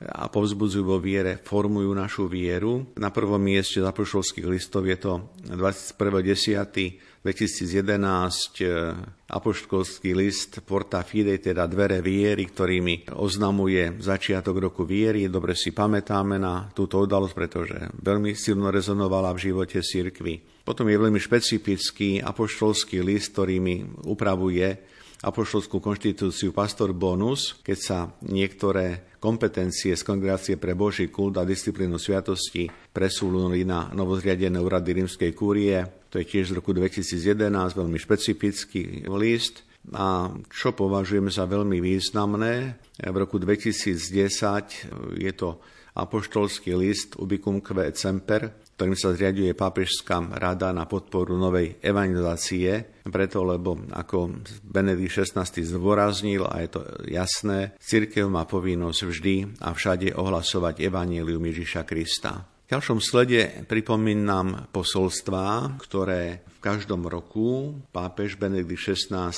a 0.00 0.32
povzbudzujú 0.32 0.84
vo 0.84 0.96
viere, 0.96 1.36
formujú 1.44 1.92
našu 1.92 2.24
vieru. 2.24 2.88
Na 2.96 3.12
prvom 3.12 3.36
mieste 3.36 3.84
z 3.84 3.88
apoštolských 3.88 4.48
listov 4.48 4.88
je 4.88 4.96
to 4.96 5.12
21.10. 5.44 7.09
2011 7.20 8.64
eh, 8.64 8.96
apoštolský 9.28 10.16
list 10.16 10.64
Porta 10.64 11.04
Fidei, 11.04 11.36
teda 11.36 11.68
dvere 11.68 12.00
viery, 12.00 12.48
ktorými 12.48 13.12
oznamuje 13.12 14.00
začiatok 14.00 14.56
roku 14.56 14.88
viery. 14.88 15.28
Dobre 15.28 15.52
si 15.52 15.76
pamätáme 15.76 16.40
na 16.40 16.72
túto 16.72 16.96
udalosť, 17.04 17.34
pretože 17.36 17.76
veľmi 18.00 18.32
silno 18.32 18.72
rezonovala 18.72 19.36
v 19.36 19.52
živote 19.52 19.84
cirkvi. 19.84 20.64
Potom 20.64 20.88
je 20.88 20.96
veľmi 20.96 21.20
špecifický 21.20 22.24
apoštolský 22.24 23.04
list, 23.04 23.36
ktorými 23.36 24.06
upravuje 24.08 24.80
apoštolskú 25.20 25.84
konštitúciu 25.84 26.56
Pastor 26.56 26.96
Bonus, 26.96 27.60
keď 27.60 27.78
sa 27.78 27.98
niektoré 28.24 29.12
kompetencie 29.20 29.92
z 29.92 30.00
Kongregácie 30.00 30.56
pre 30.56 30.72
Boží 30.72 31.12
kult 31.12 31.36
a 31.36 31.44
disciplínu 31.44 32.00
sviatosti 32.00 32.72
presúlili 32.88 33.68
na 33.68 33.92
novozriadené 33.92 34.56
úrady 34.56 35.04
rímskej 35.04 35.36
kúrie. 35.36 35.99
To 36.10 36.18
je 36.18 36.26
tiež 36.26 36.50
z 36.50 36.56
roku 36.58 36.74
2011 36.74 37.50
veľmi 37.74 37.98
špecifický 37.98 39.06
list. 39.06 39.62
A 39.96 40.28
čo 40.52 40.76
považujeme 40.76 41.32
za 41.32 41.48
veľmi 41.48 41.80
významné, 41.80 42.76
v 43.00 43.16
roku 43.16 43.40
2010 43.40 45.16
je 45.16 45.32
to 45.32 45.56
apoštolský 45.96 46.76
list 46.76 47.16
Ubicum 47.16 47.64
Kve 47.64 47.90
Semper, 47.96 48.52
ktorým 48.76 48.96
sa 48.96 49.12
zriaduje 49.12 49.52
pápežská 49.52 50.36
rada 50.36 50.72
na 50.72 50.84
podporu 50.88 51.36
novej 51.36 51.80
evangelizácie, 51.84 53.02
preto 53.08 53.44
lebo 53.44 53.76
ako 53.92 54.40
Benedikt 54.64 55.24
XVI 55.24 55.44
zdôraznil, 55.48 56.44
a 56.44 56.64
je 56.64 56.68
to 56.76 56.80
jasné, 57.08 57.76
církev 57.80 58.28
má 58.28 58.44
povinnosť 58.44 59.00
vždy 59.04 59.34
a 59.64 59.72
všade 59.72 60.12
ohlasovať 60.16 60.80
evanílium 60.80 61.44
Ježiša 61.44 61.82
Krista. 61.84 62.59
Ďalšom 62.70 63.02
slede 63.02 63.66
pripomínam 63.66 64.70
posolstvá, 64.70 65.74
ktoré 65.82 66.38
každom 66.60 67.08
roku 67.08 67.80
pápež 67.90 68.36
Benedikt 68.36 68.94
XVI 68.94 69.32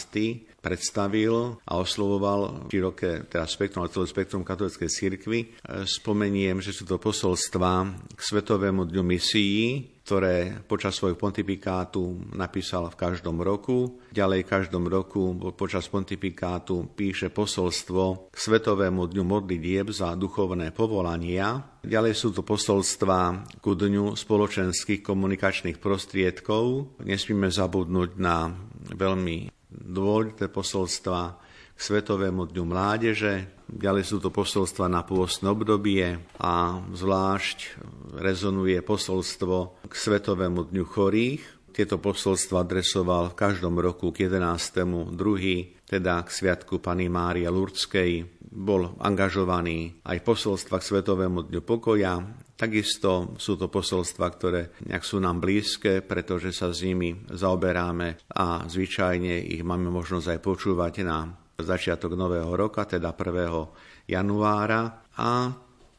predstavil 0.62 1.58
a 1.66 1.72
oslovoval 1.78 2.70
široké 2.70 3.26
teda 3.26 3.46
spektrum, 3.50 3.90
celé 3.90 4.06
spektrum 4.06 4.46
katolíckej 4.46 4.90
cirkvi. 4.90 5.40
Spomeniem, 5.86 6.62
že 6.62 6.70
sú 6.70 6.86
to 6.86 7.02
posolstva 7.02 7.90
k 8.14 8.20
Svetovému 8.20 8.86
dňu 8.86 9.02
misií, 9.02 9.90
ktoré 10.02 10.62
počas 10.66 10.98
svojho 10.98 11.14
pontifikátu 11.14 12.34
napísal 12.34 12.90
v 12.90 12.98
každom 12.98 13.38
roku. 13.38 14.02
Ďalej 14.10 14.42
v 14.42 14.50
každom 14.50 14.84
roku 14.90 15.34
počas 15.54 15.86
pontifikátu 15.86 16.90
píše 16.94 17.30
posolstvo 17.30 18.30
k 18.30 18.36
Svetovému 18.36 19.06
dňu 19.10 19.22
modlitieb 19.22 19.94
za 19.94 20.14
duchovné 20.18 20.74
povolania. 20.74 21.62
Ďalej 21.82 22.14
sú 22.14 22.28
to 22.30 22.46
posolstva 22.46 23.46
ku 23.58 23.74
dňu 23.74 24.14
spoločenských 24.14 25.02
komunikačných 25.02 25.82
prostriedkov. 25.82 26.98
Nesmíme 27.12 27.52
zabudnúť 27.52 28.16
na 28.16 28.48
veľmi 28.96 29.52
dôležité 29.68 30.48
posolstva 30.48 31.36
k 31.76 31.78
Svetovému 31.78 32.48
dňu 32.48 32.64
mládeže. 32.64 33.52
Ďalej 33.68 34.04
sú 34.08 34.16
to 34.16 34.32
posolstva 34.32 34.88
na 34.88 35.04
pôstne 35.04 35.52
obdobie 35.52 36.16
a 36.40 36.80
zvlášť 36.80 37.76
rezonuje 38.16 38.80
posolstvo 38.80 39.84
k 39.84 39.92
Svetovému 39.92 40.72
dňu 40.72 40.84
chorých. 40.88 41.44
Tieto 41.76 42.00
posolstva 42.00 42.64
adresoval 42.64 43.36
v 43.36 43.36
každom 43.36 43.76
roku 43.76 44.08
k 44.08 44.32
11. 44.32 45.12
druhý, 45.12 45.76
teda 45.84 46.24
k 46.24 46.32
Sviatku 46.32 46.80
Pany 46.80 47.12
Mária 47.12 47.52
Lurdskej. 47.52 48.40
Bol 48.40 48.96
angažovaný 49.04 50.00
aj 50.08 50.16
posolstva 50.24 50.80
k 50.80 50.88
Svetovému 50.96 51.44
dňu 51.44 51.60
pokoja, 51.60 52.24
Takisto 52.62 53.34
sú 53.42 53.58
to 53.58 53.66
posolstva, 53.66 54.30
ktoré 54.38 54.70
nejak 54.86 55.02
sú 55.02 55.18
nám 55.18 55.42
blízke, 55.42 55.98
pretože 55.98 56.54
sa 56.54 56.70
s 56.70 56.86
nimi 56.86 57.10
zaoberáme 57.26 58.22
a 58.38 58.62
zvyčajne 58.70 59.34
ich 59.50 59.66
máme 59.66 59.90
možnosť 59.90 60.38
aj 60.38 60.38
počúvať 60.38 61.02
na 61.02 61.26
začiatok 61.58 62.14
nového 62.14 62.54
roka, 62.54 62.86
teda 62.86 63.18
1. 63.18 64.06
januára. 64.06 65.10
A 65.18 65.50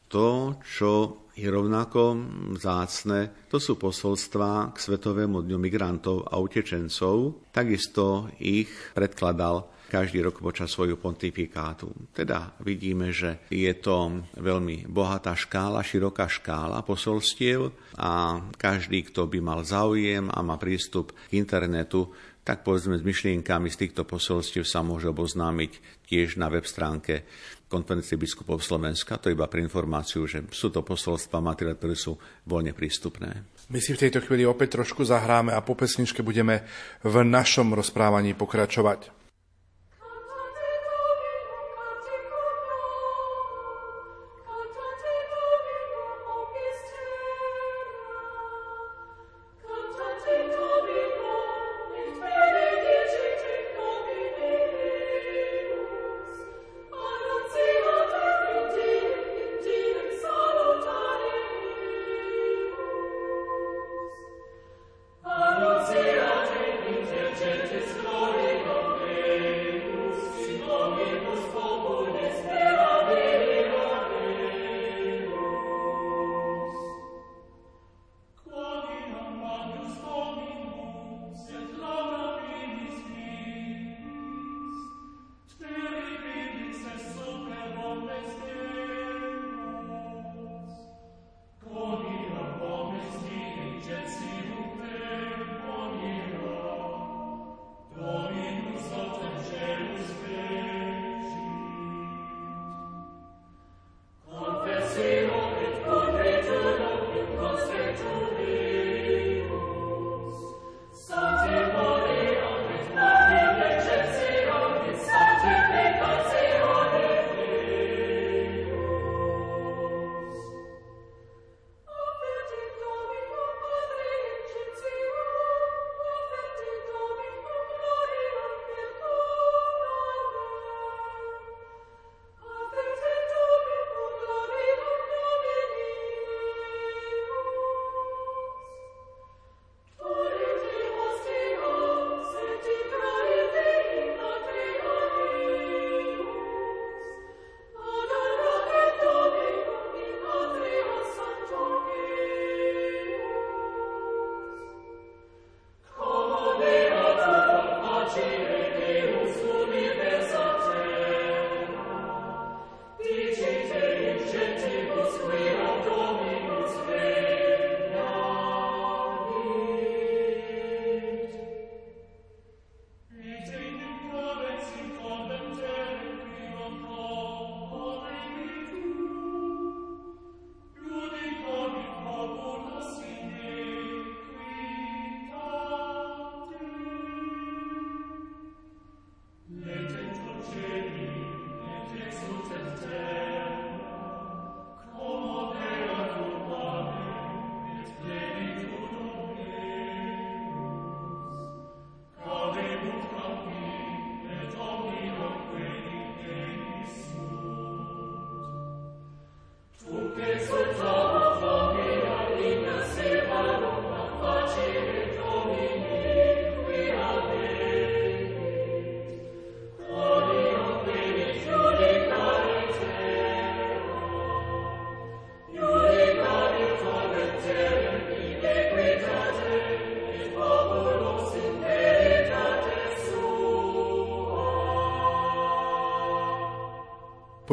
to, 0.08 0.56
čo 0.64 1.28
je 1.36 1.52
rovnako 1.52 2.16
zácne, 2.56 3.44
to 3.52 3.60
sú 3.60 3.76
posolstvá 3.76 4.72
k 4.72 4.76
Svetovému 4.80 5.44
dňu 5.44 5.58
migrantov 5.60 6.32
a 6.32 6.40
utečencov. 6.40 7.44
Takisto 7.52 8.32
ich 8.40 8.72
predkladal 8.96 9.73
každý 9.94 10.26
rok 10.26 10.42
počas 10.42 10.74
svojho 10.74 10.98
pontifikátu. 10.98 11.94
Teda 12.10 12.50
vidíme, 12.58 13.14
že 13.14 13.46
je 13.46 13.70
to 13.78 14.26
veľmi 14.34 14.90
bohatá 14.90 15.38
škála, 15.38 15.86
široká 15.86 16.26
škála 16.26 16.82
posolstiev 16.82 17.70
a 17.94 18.42
každý, 18.58 19.06
kto 19.06 19.30
by 19.30 19.38
mal 19.38 19.62
záujem 19.62 20.26
a 20.34 20.42
má 20.42 20.58
prístup 20.58 21.14
k 21.30 21.38
internetu, 21.38 22.10
tak 22.42 22.66
povedzme 22.66 22.98
s 22.98 23.06
myšlienkami 23.06 23.70
z 23.70 23.86
týchto 23.86 24.02
posolstiev 24.02 24.66
sa 24.66 24.82
môže 24.82 25.06
oboznámiť 25.08 26.04
tiež 26.10 26.42
na 26.42 26.50
web 26.50 26.66
stránke 26.66 27.24
konferencie 27.70 28.18
biskupov 28.18 28.60
Slovenska. 28.60 29.16
To 29.22 29.30
iba 29.32 29.46
pre 29.46 29.64
informáciu, 29.64 30.26
že 30.28 30.44
sú 30.50 30.68
to 30.74 30.84
posolstva 30.84 31.38
materiály, 31.40 31.78
ktoré 31.78 31.96
sú 31.96 32.18
voľne 32.44 32.74
prístupné. 32.74 33.46
My 33.72 33.80
si 33.80 33.96
v 33.96 34.02
tejto 34.04 34.20
chvíli 34.20 34.44
opäť 34.44 34.76
trošku 34.76 35.06
zahráme 35.08 35.56
a 35.56 35.64
po 35.64 35.72
pesničke 35.78 36.20
budeme 36.20 36.66
v 37.00 37.24
našom 37.24 37.72
rozprávaní 37.72 38.36
pokračovať. 38.36 39.23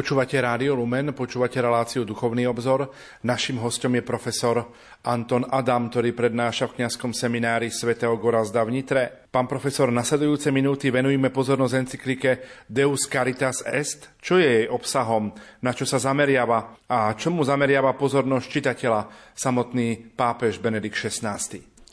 Počúvate 0.02 0.42
Rádio 0.42 0.74
Lumen, 0.74 1.14
počúvate 1.14 1.62
reláciu 1.62 2.02
Duchovný 2.02 2.50
obzor. 2.50 2.90
Našim 3.22 3.62
hostom 3.62 3.94
je 3.94 4.02
profesor 4.02 4.74
Anton 5.06 5.46
Adam, 5.46 5.94
ktorý 5.94 6.18
prednáša 6.18 6.74
v 6.74 6.82
kňazskom 6.82 7.14
seminári 7.14 7.70
svätého 7.70 8.18
Gorazda 8.18 8.66
v 8.66 8.82
Nitre. 8.82 9.30
Pán 9.30 9.46
profesor, 9.46 9.94
nasledujúce 9.94 10.50
minúty 10.50 10.90
venujeme 10.90 11.30
pozornosť 11.30 11.78
encyklike 11.78 12.42
Deus 12.66 13.06
Caritas 13.06 13.62
Est. 13.62 14.10
Čo 14.18 14.42
je 14.42 14.66
jej 14.66 14.68
obsahom, 14.74 15.38
na 15.62 15.70
čo 15.70 15.86
sa 15.86 16.02
zameriava 16.02 16.82
a 16.90 17.14
čomu 17.14 17.46
zameriava 17.46 17.94
pozornosť 17.94 18.46
čitateľa 18.50 19.06
samotný 19.38 20.18
pápež 20.18 20.58
Benedikt 20.58 20.98
XVI? 20.98 21.38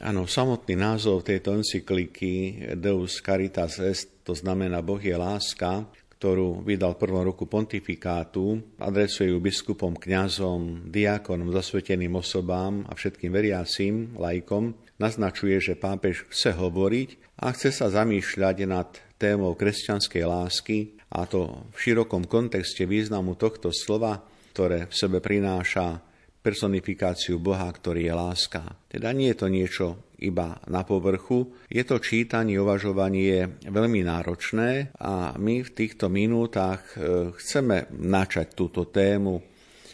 Áno, 0.01 0.25
samotný 0.25 0.81
názov 0.81 1.29
tejto 1.29 1.53
encykliky 1.61 2.57
Deus 2.73 3.21
Caritas 3.21 3.77
Est, 3.85 4.25
to 4.25 4.33
znamená 4.33 4.81
Boh 4.81 4.97
je 4.97 5.13
láska, 5.13 5.85
ktorú 6.19 6.67
vydal 6.67 6.99
v 6.99 7.03
prvom 7.07 7.23
roku 7.23 7.47
pontifikátu, 7.47 8.59
adresuje 8.83 9.31
ju 9.31 9.39
biskupom, 9.39 9.95
kňazom, 9.95 10.91
diakonom, 10.91 11.55
zasveteným 11.55 12.19
osobám 12.19 12.83
a 12.91 12.99
všetkým 12.99 13.31
veriacím, 13.31 14.19
lajkom, 14.19 14.75
naznačuje, 14.99 15.63
že 15.63 15.79
pápež 15.79 16.27
chce 16.27 16.59
hovoriť 16.59 17.39
a 17.39 17.55
chce 17.55 17.71
sa 17.71 17.87
zamýšľať 17.87 18.57
nad 18.67 18.91
témou 19.15 19.55
kresťanskej 19.55 20.25
lásky, 20.27 20.99
a 21.09 21.25
to 21.25 21.71
v 21.73 21.79
širokom 21.79 22.27
kontexte 22.27 22.85
významu 22.85 23.39
tohto 23.39 23.71
slova, 23.71 24.21
ktoré 24.53 24.91
v 24.91 24.95
sebe 24.99 25.23
prináša 25.23 26.03
personifikáciu 26.43 27.39
Boha, 27.39 27.71
ktorý 27.71 28.11
je 28.11 28.15
láska. 28.15 28.63
Teda 28.91 29.15
nie 29.15 29.31
je 29.31 29.39
to 29.39 29.47
niečo 29.47 29.87
iba 30.19 30.59
na 30.67 30.83
povrchu. 30.83 31.55
Je 31.71 31.83
to 31.87 32.03
čítanie, 32.03 32.59
uvažovanie 32.59 33.63
veľmi 33.67 34.03
náročné 34.03 34.95
a 34.99 35.39
my 35.39 35.63
v 35.63 35.71
týchto 35.75 36.11
minútach 36.11 36.95
e, 36.95 37.31
chceme 37.39 37.91
načať 37.95 38.59
túto 38.59 38.91
tému, 38.91 39.39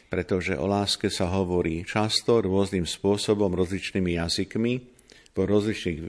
pretože 0.09 0.57
o 0.57 0.65
láske 0.65 1.13
sa 1.13 1.29
hovorí 1.29 1.85
často, 1.85 2.41
rôznym 2.41 2.89
spôsobom, 2.89 3.53
rozličnými 3.53 4.17
jazykmi, 4.17 4.75
po 5.37 5.45
rozličných 5.45 5.99
e, 6.01 6.07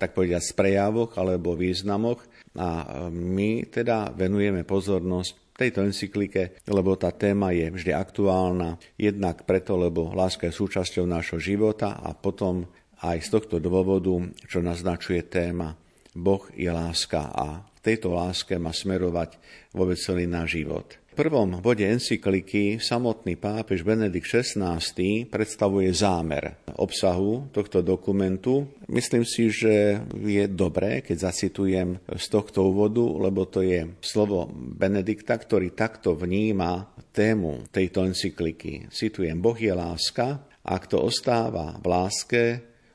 tak 0.00 0.16
povediať, 0.16 0.56
prejavoch 0.56 1.20
alebo 1.20 1.52
významoch 1.52 2.24
a 2.56 3.04
my 3.12 3.68
teda 3.68 4.16
venujeme 4.16 4.64
pozornosť 4.64 5.48
tejto 5.58 5.82
encyklike, 5.82 6.62
lebo 6.70 6.94
tá 6.94 7.10
téma 7.10 7.50
je 7.50 7.66
vždy 7.66 7.90
aktuálna, 7.90 8.78
jednak 8.94 9.42
preto, 9.42 9.74
lebo 9.74 10.14
láska 10.14 10.46
je 10.46 10.54
súčasťou 10.54 11.02
nášho 11.02 11.42
života 11.42 11.98
a 11.98 12.14
potom 12.14 12.70
aj 13.02 13.18
z 13.24 13.28
tohto 13.30 13.56
dôvodu, 13.62 14.14
čo 14.46 14.58
naznačuje 14.62 15.22
téma 15.26 15.74
Boh 16.18 16.42
je 16.56 16.66
láska 16.66 17.30
a 17.30 17.62
v 17.62 17.80
tejto 17.84 18.10
láske 18.10 18.58
má 18.58 18.74
smerovať 18.74 19.38
vôbec 19.70 20.00
celý 20.00 20.26
náš 20.26 20.58
život 20.58 20.98
prvom 21.18 21.58
bode 21.58 21.82
encykliky 21.82 22.78
samotný 22.78 23.34
pápež 23.34 23.82
Benedikt 23.82 24.30
XVI 24.30 24.78
predstavuje 25.26 25.90
zámer 25.90 26.62
obsahu 26.78 27.50
tohto 27.50 27.82
dokumentu. 27.82 28.70
Myslím 28.86 29.26
si, 29.26 29.50
že 29.50 29.98
je 30.14 30.46
dobré, 30.46 31.02
keď 31.02 31.26
zacitujem 31.26 31.98
z 32.06 32.26
tohto 32.30 32.70
úvodu, 32.70 33.02
lebo 33.02 33.50
to 33.50 33.66
je 33.66 33.98
slovo 33.98 34.46
Benedikta, 34.54 35.34
ktorý 35.34 35.74
takto 35.74 36.14
vníma 36.14 36.86
tému 37.10 37.66
tejto 37.74 38.06
encykliky. 38.06 38.86
Citujem, 38.94 39.42
Boh 39.42 39.58
je 39.58 39.74
láska 39.74 40.46
a 40.62 40.74
kto 40.78 41.02
ostáva 41.02 41.82
v 41.82 41.86
láske, 41.90 42.42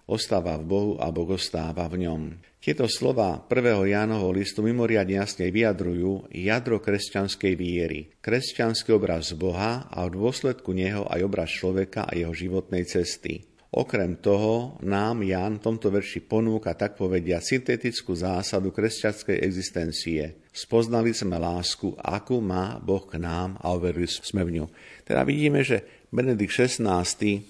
ostáva 0.08 0.60
v 0.60 0.66
Bohu 0.68 0.94
a 1.00 1.10
Boh 1.10 1.30
ostáva 1.34 1.88
v 1.88 2.08
ňom. 2.08 2.22
Tieto 2.64 2.88
slova 2.88 3.44
prvého 3.44 3.84
Jánovho 3.84 4.32
listu 4.32 4.64
mimoriadne 4.64 5.20
jasne 5.20 5.52
vyjadrujú 5.52 6.32
jadro 6.32 6.80
kresťanskej 6.80 7.54
viery, 7.60 8.00
kresťanský 8.24 8.96
obraz 8.96 9.36
Boha 9.36 9.92
a 9.92 10.08
v 10.08 10.16
dôsledku 10.16 10.72
neho 10.72 11.04
aj 11.12 11.20
obraz 11.28 11.52
človeka 11.52 12.08
a 12.08 12.16
jeho 12.16 12.32
životnej 12.32 12.88
cesty. 12.88 13.44
Okrem 13.74 14.22
toho 14.22 14.78
nám 14.86 15.26
Ján 15.26 15.58
v 15.58 15.66
tomto 15.66 15.90
verši 15.90 16.22
ponúka 16.30 16.78
tak 16.78 16.94
povedia 16.94 17.42
syntetickú 17.42 18.14
zásadu 18.14 18.70
kresťanskej 18.70 19.42
existencie. 19.42 20.46
Spoznali 20.54 21.10
sme 21.10 21.42
lásku, 21.42 21.98
akú 21.98 22.38
má 22.38 22.78
Boh 22.78 23.02
k 23.02 23.18
nám 23.18 23.58
a 23.58 23.74
overili 23.74 24.06
sme 24.06 24.46
v 24.46 24.62
ňu. 24.62 24.66
Teda 25.04 25.22
vidíme, 25.28 25.62
že 25.62 26.08
Benedikt 26.14 26.54
XVI, 26.54 27.02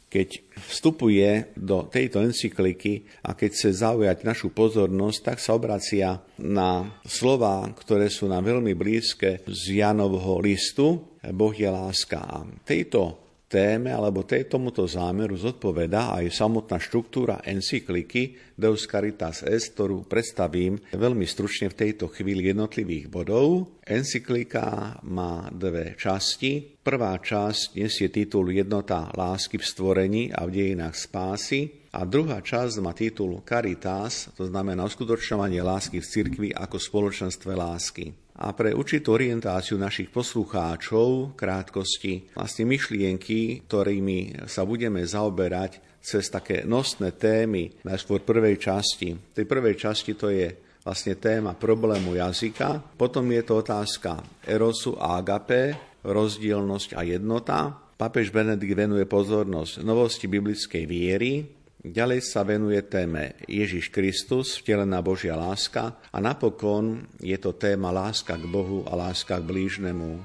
keď 0.08 0.30
vstupuje 0.56 1.52
do 1.60 1.84
tejto 1.92 2.24
encykliky 2.24 3.04
a 3.28 3.36
keď 3.36 3.50
chce 3.52 3.70
zaujať 3.84 4.24
našu 4.24 4.56
pozornosť, 4.56 5.20
tak 5.20 5.38
sa 5.44 5.60
obracia 5.60 6.24
na 6.40 6.96
slova, 7.04 7.68
ktoré 7.76 8.08
sú 8.08 8.32
nám 8.32 8.48
veľmi 8.48 8.72
blízke 8.72 9.44
z 9.44 9.84
Janovho 9.84 10.40
listu. 10.40 11.20
Boh 11.36 11.56
je 11.56 11.68
láska. 11.68 12.24
A 12.24 12.48
tejto 12.64 13.23
téme 13.54 13.94
alebo 13.94 14.26
tej 14.26 14.50
tomuto 14.50 14.90
zámeru 14.90 15.38
zodpoveda 15.38 16.18
aj 16.18 16.34
samotná 16.34 16.82
štruktúra 16.82 17.46
encykliky 17.46 18.34
Deus 18.58 18.90
Caritas 18.90 19.46
Est, 19.46 19.78
ktorú 19.78 20.10
predstavím 20.10 20.82
veľmi 20.90 21.30
stručne 21.30 21.70
v 21.70 21.78
tejto 21.86 22.10
chvíli 22.10 22.50
jednotlivých 22.50 23.14
bodov. 23.14 23.78
Encyklika 23.86 24.98
má 25.06 25.54
dve 25.54 25.94
časti. 25.94 26.82
Prvá 26.82 27.22
časť 27.22 27.78
nesie 27.78 28.10
titul 28.10 28.50
Jednota 28.50 29.14
lásky 29.14 29.62
v 29.62 29.70
stvorení 29.70 30.24
a 30.34 30.50
v 30.50 30.54
dejinách 30.58 30.98
spásy 30.98 31.86
a 31.94 32.10
druhá 32.10 32.42
časť 32.42 32.82
má 32.82 32.98
titul 32.98 33.46
Caritas, 33.46 34.34
to 34.34 34.50
znamená 34.50 34.82
uskutočňovanie 34.90 35.62
lásky 35.62 36.02
v 36.02 36.10
cirkvi 36.10 36.50
ako 36.50 36.82
spoločenstve 36.82 37.54
lásky 37.54 38.23
a 38.44 38.52
pre 38.52 38.76
určitú 38.76 39.16
orientáciu 39.16 39.80
našich 39.80 40.12
poslucháčov 40.12 41.40
krátkosti 41.40 42.36
vlastne 42.36 42.68
myšlienky, 42.68 43.64
ktorými 43.64 44.44
sa 44.52 44.68
budeme 44.68 45.00
zaoberať 45.08 45.80
cez 46.04 46.28
také 46.28 46.68
nosné 46.68 47.16
témy, 47.16 47.72
najskôr 47.88 48.20
prvej 48.28 48.60
časti. 48.60 49.16
V 49.16 49.32
tej 49.32 49.48
prvej 49.48 49.80
časti 49.80 50.20
to 50.20 50.28
je 50.28 50.52
vlastne 50.84 51.16
téma 51.16 51.56
problému 51.56 52.20
jazyka, 52.20 53.00
potom 53.00 53.32
je 53.32 53.42
to 53.48 53.64
otázka 53.64 54.20
erosu 54.44 55.00
a 55.00 55.24
agape, 55.24 55.80
rozdielnosť 56.04 57.00
a 57.00 57.08
jednota. 57.08 57.72
Papež 57.96 58.36
Benedikt 58.36 58.76
venuje 58.76 59.08
pozornosť 59.08 59.80
novosti 59.80 60.28
biblickej 60.28 60.84
viery, 60.84 61.63
Ďalej 61.84 62.24
sa 62.24 62.48
venuje 62.48 62.80
téme 62.88 63.36
Ježiš 63.44 63.92
Kristus, 63.92 64.56
vtelená 64.56 65.04
Božia 65.04 65.36
láska 65.36 66.00
a 66.16 66.18
napokon 66.24 67.04
je 67.20 67.36
to 67.36 67.52
téma 67.60 67.92
láska 67.92 68.40
k 68.40 68.48
Bohu 68.48 68.88
a 68.88 68.96
láska 68.96 69.36
k 69.36 69.44
blížnemu. 69.44 70.16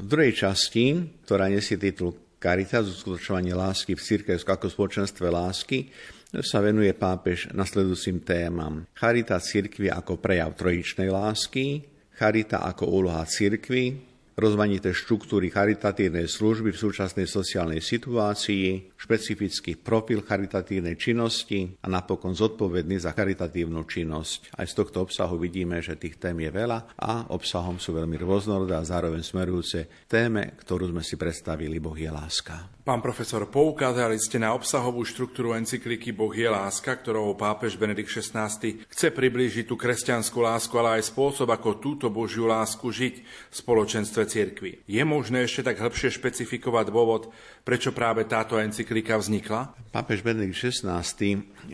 V 0.00 0.06
druhej 0.08 0.32
časti, 0.32 1.04
ktorá 1.28 1.52
nesie 1.52 1.76
titul 1.76 2.16
Caritas, 2.40 2.88
uskutočovanie 2.88 3.52
lásky 3.52 3.92
v 3.92 4.00
církev 4.00 4.40
ako 4.40 4.72
spoločenstve 4.72 5.28
lásky, 5.28 5.92
sa 6.40 6.64
venuje 6.64 6.96
pápež 6.96 7.52
nasledujúcim 7.52 8.24
témam. 8.24 8.88
Charita 8.96 9.36
církvy 9.36 9.92
ako 9.92 10.16
prejav 10.16 10.56
trojičnej 10.56 11.12
lásky, 11.12 11.84
charita 12.16 12.64
ako 12.64 12.88
úloha 12.88 13.28
církvy, 13.28 14.11
rozmanité 14.34 14.96
štruktúry 14.96 15.52
charitatívnej 15.52 16.24
služby 16.24 16.72
v 16.72 16.82
súčasnej 16.82 17.28
sociálnej 17.28 17.84
situácii, 17.84 18.96
špecifický 18.96 19.76
profil 19.76 20.24
charitatívnej 20.24 20.96
činnosti 20.96 21.76
a 21.84 21.86
napokon 21.92 22.32
zodpovedný 22.32 22.96
za 22.96 23.12
charitatívnu 23.12 23.84
činnosť. 23.84 24.56
Aj 24.56 24.64
z 24.64 24.74
tohto 24.74 25.04
obsahu 25.04 25.36
vidíme, 25.36 25.84
že 25.84 26.00
tých 26.00 26.16
tém 26.16 26.40
je 26.40 26.50
veľa 26.50 26.96
a 26.96 27.28
obsahom 27.28 27.76
sú 27.76 27.92
veľmi 27.92 28.16
rôznorodé 28.16 28.72
a 28.80 28.88
zároveň 28.88 29.20
smerujúce 29.20 30.08
téme, 30.08 30.56
ktorú 30.56 30.88
sme 30.88 31.04
si 31.04 31.20
predstavili 31.20 31.76
Boh 31.76 31.96
je 31.96 32.08
láska. 32.08 32.71
Pán 32.82 32.98
profesor, 32.98 33.46
poukázali 33.46 34.18
ste 34.18 34.42
na 34.42 34.58
obsahovú 34.58 35.06
štruktúru 35.06 35.54
encykliky 35.54 36.10
Boh 36.10 36.34
je 36.34 36.50
láska, 36.50 36.98
ktorou 36.98 37.38
pápež 37.38 37.78
Benedikt 37.78 38.10
XVI 38.10 38.50
chce 38.90 39.14
priblížiť 39.14 39.70
tú 39.70 39.78
kresťanskú 39.78 40.42
lásku, 40.42 40.74
ale 40.74 40.98
aj 40.98 41.14
spôsob, 41.14 41.46
ako 41.54 41.78
túto 41.78 42.10
Božiu 42.10 42.50
lásku 42.50 42.82
žiť 42.82 43.14
v 43.22 43.54
spoločenstve 43.54 44.26
cirkvi. 44.26 44.82
Je 44.90 44.98
možné 45.06 45.46
ešte 45.46 45.70
tak 45.70 45.78
hĺbšie 45.78 46.10
špecifikovať 46.10 46.90
dôvod, 46.90 47.30
prečo 47.62 47.94
práve 47.94 48.26
táto 48.26 48.58
encyklika 48.58 49.14
vznikla? 49.14 49.78
Pápež 49.94 50.26
Benedikt 50.26 50.58
XVI 50.58 51.06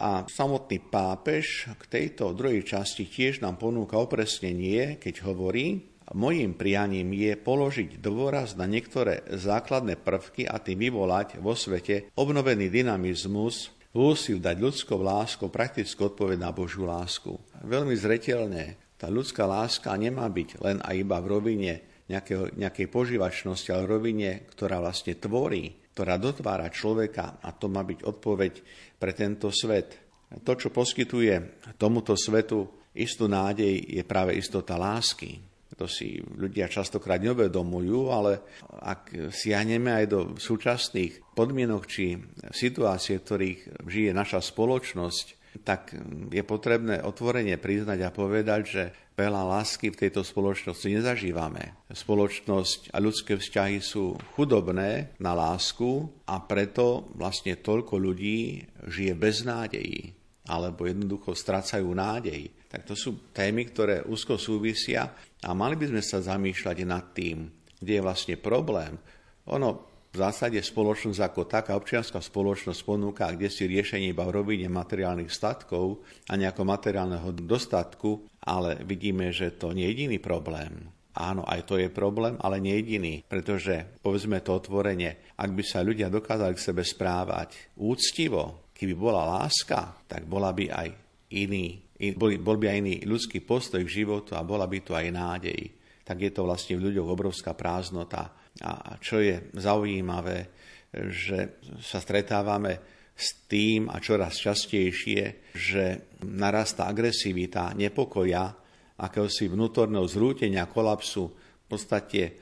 A 0.00 0.24
samotný 0.24 0.80
pápež 0.88 1.68
k 1.76 1.82
tejto 1.84 2.32
druhej 2.32 2.64
časti 2.64 3.04
tiež 3.04 3.44
nám 3.44 3.60
ponúka 3.60 4.00
opresnenie, 4.00 4.96
keď 4.96 5.28
hovorí, 5.28 5.95
Mojím 6.14 6.54
prianím 6.54 7.10
je 7.10 7.34
položiť 7.34 7.98
dôraz 7.98 8.54
na 8.54 8.70
niektoré 8.70 9.26
základné 9.26 9.98
prvky 9.98 10.46
a 10.46 10.62
tým 10.62 10.86
vyvolať 10.86 11.42
vo 11.42 11.58
svete 11.58 12.14
obnovený 12.14 12.70
dynamizmus, 12.70 13.74
úsiu 13.90 14.38
dať 14.38 14.56
ľudskou 14.60 15.02
láskou 15.02 15.50
praktickú 15.50 16.12
odpoveď 16.12 16.38
na 16.38 16.54
Božiu 16.54 16.86
lásku. 16.86 17.34
Veľmi 17.64 17.96
zretelne, 17.98 18.78
tá 18.94 19.10
ľudská 19.10 19.48
láska 19.48 19.90
nemá 19.98 20.30
byť 20.30 20.62
len 20.62 20.78
a 20.84 20.94
iba 20.94 21.18
v 21.18 21.26
rovine 21.26 21.72
nejakého, 22.06 22.54
nejakej 22.54 22.86
požívačnosti, 22.86 23.66
ale 23.74 23.88
v 23.88 23.92
rovine, 23.98 24.30
ktorá 24.46 24.78
vlastne 24.78 25.18
tvorí, 25.18 25.74
ktorá 25.90 26.22
dotvára 26.22 26.70
človeka 26.70 27.42
a 27.42 27.50
to 27.50 27.66
má 27.66 27.82
byť 27.82 28.06
odpoveď 28.06 28.52
pre 29.00 29.10
tento 29.10 29.50
svet. 29.50 29.98
To, 30.44 30.52
čo 30.54 30.70
poskytuje 30.70 31.66
tomuto 31.80 32.14
svetu 32.14 32.68
istú 32.94 33.26
nádej, 33.26 33.74
je 33.90 34.02
práve 34.06 34.38
istota 34.38 34.78
lásky. 34.78 35.55
To 35.76 35.84
si 35.84 36.20
ľudia 36.20 36.72
častokrát 36.72 37.20
neuvedomujú, 37.20 38.08
ale 38.08 38.40
ak 38.80 39.32
siahneme 39.32 39.92
aj 39.92 40.06
do 40.08 40.20
súčasných 40.40 41.36
podmienok 41.36 41.82
či 41.84 42.16
situácie, 42.48 43.20
v 43.20 43.24
ktorých 43.28 43.60
žije 43.84 44.10
naša 44.16 44.40
spoločnosť, 44.40 45.36
tak 45.64 45.92
je 46.32 46.42
potrebné 46.44 47.00
otvorene 47.00 47.56
priznať 47.56 47.98
a 48.04 48.12
povedať, 48.12 48.62
že 48.64 48.84
veľa 49.16 49.48
lásky 49.56 49.88
v 49.88 50.00
tejto 50.06 50.20
spoločnosti 50.20 50.84
nezažívame. 50.84 51.72
Spoločnosť 51.88 52.92
a 52.92 53.00
ľudské 53.00 53.40
vzťahy 53.40 53.80
sú 53.80 54.16
chudobné 54.36 55.16
na 55.16 55.32
lásku 55.32 56.04
a 56.28 56.40
preto 56.44 57.08
vlastne 57.16 57.56
toľko 57.56 57.96
ľudí 57.96 58.68
žije 58.84 59.12
bez 59.16 59.44
nádejí 59.48 60.12
alebo 60.46 60.86
jednoducho 60.86 61.34
strácajú 61.34 61.90
nádej. 61.90 62.54
Tak 62.66 62.82
to 62.82 62.94
sú 62.98 63.30
témy, 63.30 63.70
ktoré 63.70 64.02
úzko 64.04 64.36
súvisia 64.36 65.14
a 65.42 65.50
mali 65.54 65.78
by 65.78 65.86
sme 65.94 66.02
sa 66.02 66.18
zamýšľať 66.18 66.76
nad 66.82 67.14
tým, 67.14 67.46
kde 67.78 67.92
je 67.98 68.04
vlastne 68.04 68.34
problém. 68.36 68.98
Ono 69.46 69.96
v 70.16 70.24
zásade 70.24 70.56
spoločnosť 70.64 71.20
ako 71.20 71.40
taká 71.44 71.76
občianská 71.76 72.24
spoločnosť 72.24 72.80
ponúka 72.88 73.28
kde 73.28 73.52
si 73.52 73.68
riešenie 73.68 74.16
iba 74.16 74.24
v 74.24 74.40
rovine 74.40 74.64
materiálnych 74.72 75.28
statkov 75.28 76.00
a 76.32 76.40
nejakého 76.40 76.64
materiálneho 76.64 77.36
dostatku, 77.36 78.24
ale 78.48 78.80
vidíme, 78.80 79.28
že 79.28 79.52
to 79.52 79.76
nie 79.76 79.84
je 79.84 79.92
jediný 79.92 80.16
problém. 80.16 80.88
Áno, 81.16 81.44
aj 81.48 81.68
to 81.68 81.80
je 81.80 81.88
problém, 81.88 82.36
ale 82.44 82.60
nie 82.60 82.76
jediný, 82.76 83.24
pretože, 83.24 84.00
povedzme 84.04 84.40
to 84.44 84.56
otvorene, 84.56 85.32
ak 85.36 85.48
by 85.52 85.64
sa 85.64 85.80
ľudia 85.80 86.12
dokázali 86.12 86.52
k 86.52 86.64
sebe 86.64 86.84
správať 86.84 87.76
úctivo, 87.80 88.72
keby 88.76 88.92
bola 88.92 89.40
láska, 89.40 89.96
tak 90.04 90.28
bola 90.28 90.52
by 90.52 90.68
aj 90.68 90.88
iný 91.32 91.85
bol, 92.16 92.36
bol 92.40 92.56
by 92.60 92.66
aj 92.72 92.78
iný 92.84 92.94
ľudský 93.08 93.40
postoj 93.40 93.80
k 93.80 94.04
životu 94.04 94.36
a 94.36 94.44
bola 94.44 94.68
by 94.68 94.78
tu 94.84 94.92
aj 94.92 95.08
nádej. 95.08 95.60
Tak 96.04 96.16
je 96.20 96.30
to 96.30 96.44
vlastne 96.44 96.76
v 96.76 96.92
ľuďoch 96.92 97.08
obrovská 97.08 97.56
prázdnota. 97.56 98.36
A 98.62 98.96
čo 99.00 99.20
je 99.20 99.50
zaujímavé, 99.56 100.48
že 100.92 101.60
sa 101.80 102.00
stretávame 102.00 102.96
s 103.16 103.48
tým 103.48 103.88
a 103.88 103.96
čoraz 103.96 104.36
častejšie, 104.36 105.52
že 105.56 106.12
narastá 106.28 106.84
agresivita, 106.84 107.72
nepokoja, 107.72 108.52
akéhosi 109.00 109.48
vnútorného 109.48 110.04
zrútenia, 110.04 110.68
kolapsu 110.68 111.32
v 111.32 111.66
podstate 111.68 112.22
e, 112.24 112.32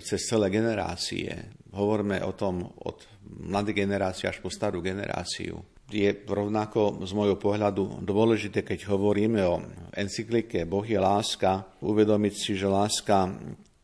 cez 0.00 0.20
celé 0.24 0.48
generácie. 0.48 1.28
Hovoríme 1.72 2.20
o 2.24 2.32
tom 2.32 2.64
od 2.64 3.11
mladej 3.26 3.86
generácie 3.86 4.26
až 4.28 4.38
po 4.42 4.52
starú 4.52 4.82
generáciu 4.84 5.62
je 5.92 6.08
rovnako 6.24 7.04
z 7.04 7.12
môjho 7.12 7.36
pohľadu 7.36 8.00
dôležité, 8.00 8.64
keď 8.64 8.88
hovoríme 8.88 9.44
o 9.44 9.60
encyklike 9.92 10.64
Boh 10.64 10.82
je 10.82 10.96
láska, 10.96 11.68
uvedomiť 11.84 12.34
si, 12.34 12.56
že 12.56 12.64
láska 12.64 13.28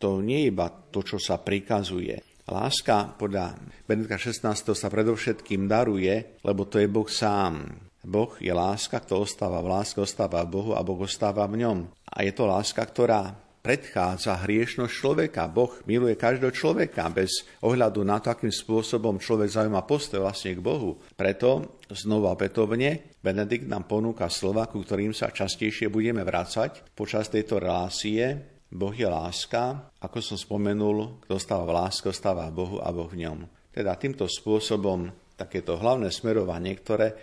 to 0.01 0.25
nie 0.25 0.49
je 0.49 0.51
iba 0.55 0.67
to, 0.71 1.05
čo 1.05 1.21
sa 1.21 1.37
prikazuje. 1.37 2.17
Láska 2.49 3.13
podľa 3.21 3.61
Benedika 3.85 4.17
16. 4.17 4.73
sa 4.73 4.89
predovšetkým 4.89 5.69
daruje, 5.69 6.41
lebo 6.41 6.65
to 6.65 6.81
je 6.81 6.89
Boh 6.89 7.05
sám. 7.05 7.77
Boh 8.09 8.33
je 8.41 8.55
láska, 8.55 9.05
kto 9.05 9.29
ostáva 9.29 9.61
v 9.61 9.69
láske, 9.69 10.01
ostáva 10.01 10.41
v 10.49 10.57
Bohu 10.57 10.73
a 10.73 10.81
Boh 10.81 10.97
ostáva 11.05 11.45
v 11.45 11.61
ňom. 11.61 11.79
A 12.09 12.25
je 12.25 12.33
to 12.33 12.49
láska, 12.49 12.81
ktorá 12.81 13.37
predchádza 13.61 14.45
hriešnosť 14.47 14.93
človeka. 14.93 15.51
Boh 15.51 15.75
miluje 15.85 16.15
každého 16.15 16.55
človeka 16.55 17.11
bez 17.13 17.45
ohľadu 17.63 18.01
na 18.07 18.23
to, 18.23 18.33
akým 18.33 18.53
spôsobom 18.53 19.21
človek 19.21 19.51
zaujíma 19.53 19.85
postoj 19.85 20.25
vlastne 20.25 20.57
k 20.57 20.65
Bohu. 20.65 20.97
Preto 21.15 21.81
znova 21.93 22.33
opätovne 22.33 23.19
Benedikt 23.19 23.67
nám 23.67 23.91
ponúka 23.91 24.31
slova, 24.31 24.71
ku 24.71 24.81
ktorým 24.81 25.11
sa 25.13 25.35
častejšie 25.35 25.91
budeme 25.91 26.23
vrácať 26.23 26.95
počas 26.95 27.29
tejto 27.29 27.59
relácie. 27.59 28.23
Boh 28.69 28.93
je 28.93 29.09
láska, 29.09 29.93
ako 30.05 30.19
som 30.21 30.37
spomenul, 30.37 31.25
kto 31.25 31.41
stáva 31.41 31.65
v 31.65 31.77
láske, 31.83 32.13
stáva 32.13 32.53
Bohu 32.53 32.79
a 32.85 32.93
Boh 32.93 33.09
v 33.09 33.25
ňom. 33.25 33.39
Teda 33.73 33.97
týmto 33.97 34.29
spôsobom 34.29 35.09
takéto 35.39 35.79
hlavné 35.81 36.13
smerovanie, 36.13 36.77
ktoré 36.77 37.17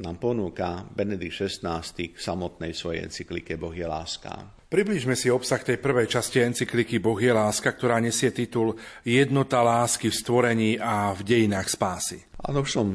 nám 0.00 0.16
ponúka 0.22 0.86
Benedikt 0.88 1.46
XVI 1.46 1.82
k 1.84 2.16
samotnej 2.16 2.72
svojej 2.72 3.04
encyklike 3.06 3.58
Boh 3.58 3.74
je 3.74 3.84
láska. 3.84 4.61
Približme 4.72 5.12
si 5.12 5.28
obsah 5.28 5.60
tej 5.60 5.76
prvej 5.76 6.08
časti 6.08 6.40
encykliky 6.40 6.96
Boh 6.96 7.20
je 7.20 7.28
láska, 7.28 7.76
ktorá 7.76 8.00
nesie 8.00 8.32
titul 8.32 8.80
Jednota 9.04 9.60
lásky 9.60 10.08
v 10.08 10.16
stvorení 10.16 10.70
a 10.80 11.12
v 11.12 11.20
dejinách 11.28 11.68
spásy. 11.68 12.31
Áno, 12.42 12.66
už 12.66 12.74
som 12.74 12.86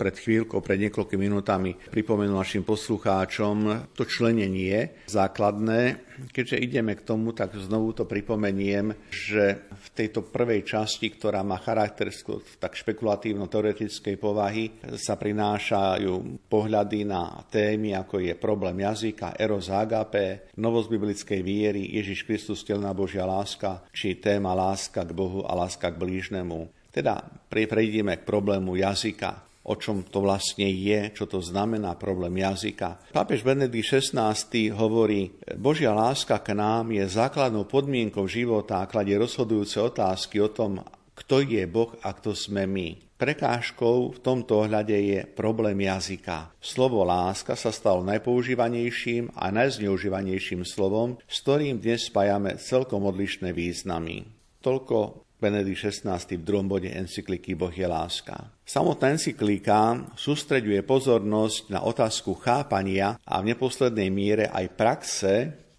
pred 0.00 0.16
chvíľkou, 0.16 0.64
pred 0.64 0.80
niekoľkými 0.88 1.28
minútami 1.28 1.76
pripomenul 1.76 2.40
našim 2.40 2.64
poslucháčom 2.64 3.92
to 3.92 4.08
členenie 4.08 5.04
základné. 5.12 6.00
Keďže 6.32 6.56
ideme 6.64 6.96
k 6.96 7.04
tomu, 7.04 7.36
tak 7.36 7.52
znovu 7.52 7.92
to 7.92 8.08
pripomeniem, 8.08 8.96
že 9.12 9.68
v 9.68 9.86
tejto 9.92 10.24
prvej 10.24 10.64
časti, 10.64 11.12
ktorá 11.12 11.44
má 11.44 11.60
charakter 11.60 12.08
tak 12.56 12.80
špekulatívno-teoretickej 12.80 14.16
povahy, 14.16 14.72
sa 14.96 15.20
prinášajú 15.20 16.48
pohľady 16.48 17.04
na 17.04 17.44
témy, 17.52 17.92
ako 18.00 18.24
je 18.24 18.32
problém 18.40 18.88
jazyka, 18.88 19.36
eros 19.36 19.68
agape, 19.68 20.48
novosť 20.56 20.88
biblickej 20.88 21.40
viery, 21.44 21.92
Ježiš 21.92 22.24
Kristus, 22.24 22.64
telná 22.64 22.96
Božia 22.96 23.28
láska, 23.28 23.84
či 23.92 24.16
téma 24.16 24.56
láska 24.56 25.04
k 25.04 25.12
Bohu 25.12 25.44
a 25.44 25.52
láska 25.52 25.92
k 25.92 26.00
blížnemu. 26.00 26.83
Teda 26.94 27.18
prejdeme 27.50 28.22
k 28.22 28.22
problému 28.22 28.78
jazyka, 28.78 29.42
o 29.66 29.74
čom 29.74 30.06
to 30.06 30.22
vlastne 30.22 30.70
je, 30.70 31.10
čo 31.10 31.26
to 31.26 31.42
znamená 31.42 31.98
problém 31.98 32.38
jazyka. 32.38 33.10
Pápež 33.10 33.42
Benedikt 33.42 33.98
XVI 33.98 34.38
hovorí, 34.70 35.34
Božia 35.58 35.90
láska 35.90 36.38
k 36.38 36.54
nám 36.54 36.94
je 36.94 37.02
základnou 37.02 37.66
podmienkou 37.66 38.30
života 38.30 38.78
a 38.78 38.86
kladie 38.86 39.18
rozhodujúce 39.18 39.82
otázky 39.82 40.38
o 40.38 40.54
tom, 40.54 40.78
kto 41.18 41.42
je 41.42 41.66
Boh 41.66 41.90
a 42.06 42.14
kto 42.14 42.30
sme 42.30 42.62
my. 42.70 42.88
Prekážkou 43.14 44.14
v 44.14 44.18
tomto 44.18 44.66
ohľade 44.66 44.94
je 44.94 45.22
problém 45.22 45.86
jazyka. 45.86 46.50
Slovo 46.58 47.06
láska 47.06 47.54
sa 47.54 47.70
stalo 47.70 48.02
najpoužívanejším 48.06 49.38
a 49.38 49.54
najzneužívanejším 49.54 50.66
slovom, 50.66 51.18
s 51.24 51.42
ktorým 51.46 51.78
dnes 51.78 52.10
spájame 52.10 52.58
celkom 52.58 53.06
odlišné 53.06 53.54
významy. 53.54 54.26
Toľko 54.60 55.23
Benedikt 55.44 55.84
XVI 55.84 56.16
v 56.16 56.40
druhom 56.40 56.64
bode 56.64 56.88
encykliky 56.88 57.52
Boh 57.52 57.68
je 57.68 57.84
láska. 57.84 58.48
Samotná 58.64 59.12
encyklika 59.12 60.08
sústreďuje 60.16 60.80
pozornosť 60.88 61.68
na 61.68 61.84
otázku 61.84 62.32
chápania 62.40 63.20
a 63.28 63.44
v 63.44 63.52
neposlednej 63.52 64.08
miere 64.08 64.48
aj 64.48 64.72
praxe 64.72 65.32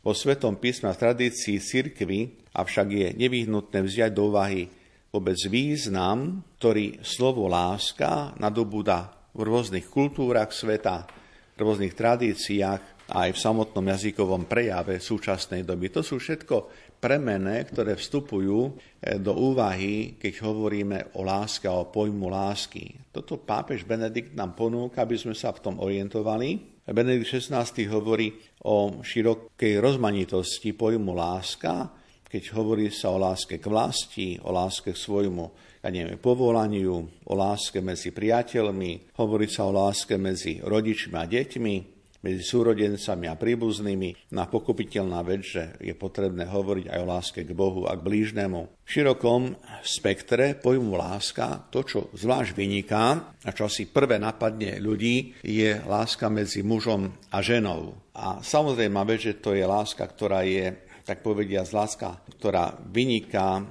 po 0.06 0.13
Svetom 0.13 0.62
písme 0.62 0.93
v 0.93 1.01
tradícii 1.01 1.58
cirkvy, 1.58 2.54
avšak 2.54 2.88
je 2.93 3.08
nevyhnutné 3.17 3.82
vziať 3.82 4.13
do 4.13 4.30
úvahy 4.30 4.69
vôbec 5.10 5.39
význam, 5.49 6.45
ktorý 6.62 7.01
slovo 7.01 7.49
láska 7.49 8.38
nadobúda 8.38 9.15
v 9.34 9.49
rôznych 9.49 9.89
kultúrach 9.89 10.54
sveta, 10.54 11.10
v 11.56 11.58
rôznych 11.58 11.97
tradíciách 11.97 13.10
aj 13.10 13.30
v 13.34 13.41
samotnom 13.41 13.86
jazykovom 13.86 14.45
prejave 14.45 15.01
súčasnej 15.01 15.65
doby. 15.65 15.89
To 15.89 16.06
sú 16.06 16.21
všetko 16.21 16.85
premené, 17.05 17.61
ktoré 17.69 17.93
vstupujú 17.93 18.73
eh, 18.73 19.21
do 19.21 19.37
úvahy, 19.37 20.17
keď 20.17 20.33
hovoríme 20.41 21.13
o 21.13 21.21
láske 21.21 21.69
a 21.69 21.77
o 21.77 21.93
pojmu 21.93 22.33
lásky. 22.33 23.13
Toto 23.13 23.37
pápež 23.37 23.85
Benedikt 23.85 24.33
nám 24.33 24.57
ponúka, 24.57 25.05
aby 25.05 25.13
sme 25.13 25.37
sa 25.37 25.53
v 25.53 25.61
tom 25.61 25.77
orientovali. 25.77 26.81
Benedikt 26.89 27.29
XVI 27.29 27.69
hovorí 27.93 28.33
o 28.65 29.05
širokej 29.05 29.77
rozmanitosti 29.77 30.73
pojmu 30.73 31.13
láska, 31.13 31.93
keď 32.25 32.43
hovorí 32.57 32.89
sa 32.89 33.13
o 33.13 33.21
láske 33.21 33.61
k 33.61 33.65
vlasti, 33.69 34.41
o 34.41 34.49
láske 34.49 34.89
k 34.89 34.97
svojmu 34.97 35.77
ja 35.85 35.93
neviem, 35.93 36.17
povolaniu, 36.17 37.05
o 37.29 37.33
láske 37.37 37.77
medzi 37.77 38.09
priateľmi, 38.09 39.13
hovorí 39.21 39.45
sa 39.45 39.69
o 39.69 39.71
láske 39.71 40.17
medzi 40.17 40.57
rodičmi 40.57 41.13
a 41.13 41.29
deťmi, 41.29 41.94
medzi 42.25 42.41
súrodencami 42.41 43.29
a 43.29 43.38
príbuznými 43.38 44.33
na 44.33 44.49
pokupiteľná 44.49 45.21
vec, 45.21 45.45
že 45.45 45.63
je 45.77 45.93
potrebné 45.93 46.49
hovoriť 46.49 46.89
aj 46.89 46.99
o 46.99 47.05
láske 47.05 47.41
k 47.45 47.53
Bohu 47.53 47.85
a 47.85 47.93
k 47.93 48.01
blížnemu. 48.01 48.81
V 48.81 48.89
širokom 48.89 49.53
spektre 49.85 50.57
pojmu 50.57 50.97
láska, 50.97 51.69
to, 51.69 51.85
čo 51.85 51.99
zvlášť 52.17 52.57
vyniká 52.57 53.05
a 53.45 53.49
čo 53.53 53.69
asi 53.69 53.85
prvé 53.85 54.17
napadne 54.17 54.81
ľudí, 54.81 55.38
je 55.45 55.77
láska 55.85 56.33
medzi 56.33 56.65
mužom 56.65 57.13
a 57.29 57.38
ženou. 57.45 57.93
A 58.17 58.41
samozrejme, 58.41 58.97
že 59.21 59.38
to 59.38 59.53
je 59.53 59.61
láska, 59.61 60.09
ktorá 60.09 60.41
je 60.41 60.85
tak 61.05 61.21
povedia, 61.21 61.61
láska, 61.61 62.25
ktorá 62.41 62.73
vyniká 62.89 63.61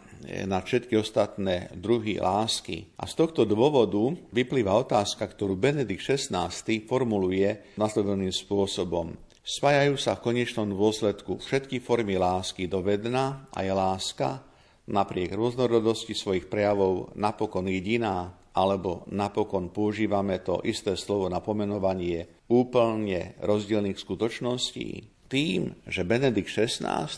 na 0.44 0.58
všetky 0.64 0.96
ostatné 0.96 1.72
druhy 1.76 2.18
lásky. 2.18 2.90
A 2.98 3.04
z 3.04 3.14
tohto 3.18 3.44
dôvodu 3.44 4.12
vyplýva 4.32 4.74
otázka, 4.84 5.28
ktorú 5.28 5.54
Benedikt 5.56 6.04
XVI 6.04 6.50
formuluje 6.88 7.76
nasledovným 7.78 8.32
spôsobom. 8.32 9.14
Spájajú 9.44 10.00
sa 10.00 10.16
v 10.16 10.24
konečnom 10.32 10.72
dôsledku 10.72 11.36
všetky 11.36 11.84
formy 11.84 12.16
lásky 12.16 12.64
do 12.64 12.80
vedna 12.80 13.44
a 13.52 13.60
je 13.60 13.76
láska, 13.76 14.40
napriek 14.88 15.36
rôznorodosti 15.36 16.16
svojich 16.16 16.48
prejavov, 16.48 17.12
napokon 17.16 17.68
jediná, 17.68 18.32
alebo 18.54 19.04
napokon 19.12 19.68
používame 19.68 20.40
to 20.40 20.64
isté 20.64 20.96
slovo 20.96 21.28
na 21.28 21.44
pomenovanie 21.44 22.46
úplne 22.48 23.36
rozdielných 23.42 23.98
skutočností. 24.00 24.88
Tým, 25.28 25.76
že 25.88 26.08
Benedikt 26.08 26.48
XVI 26.48 27.08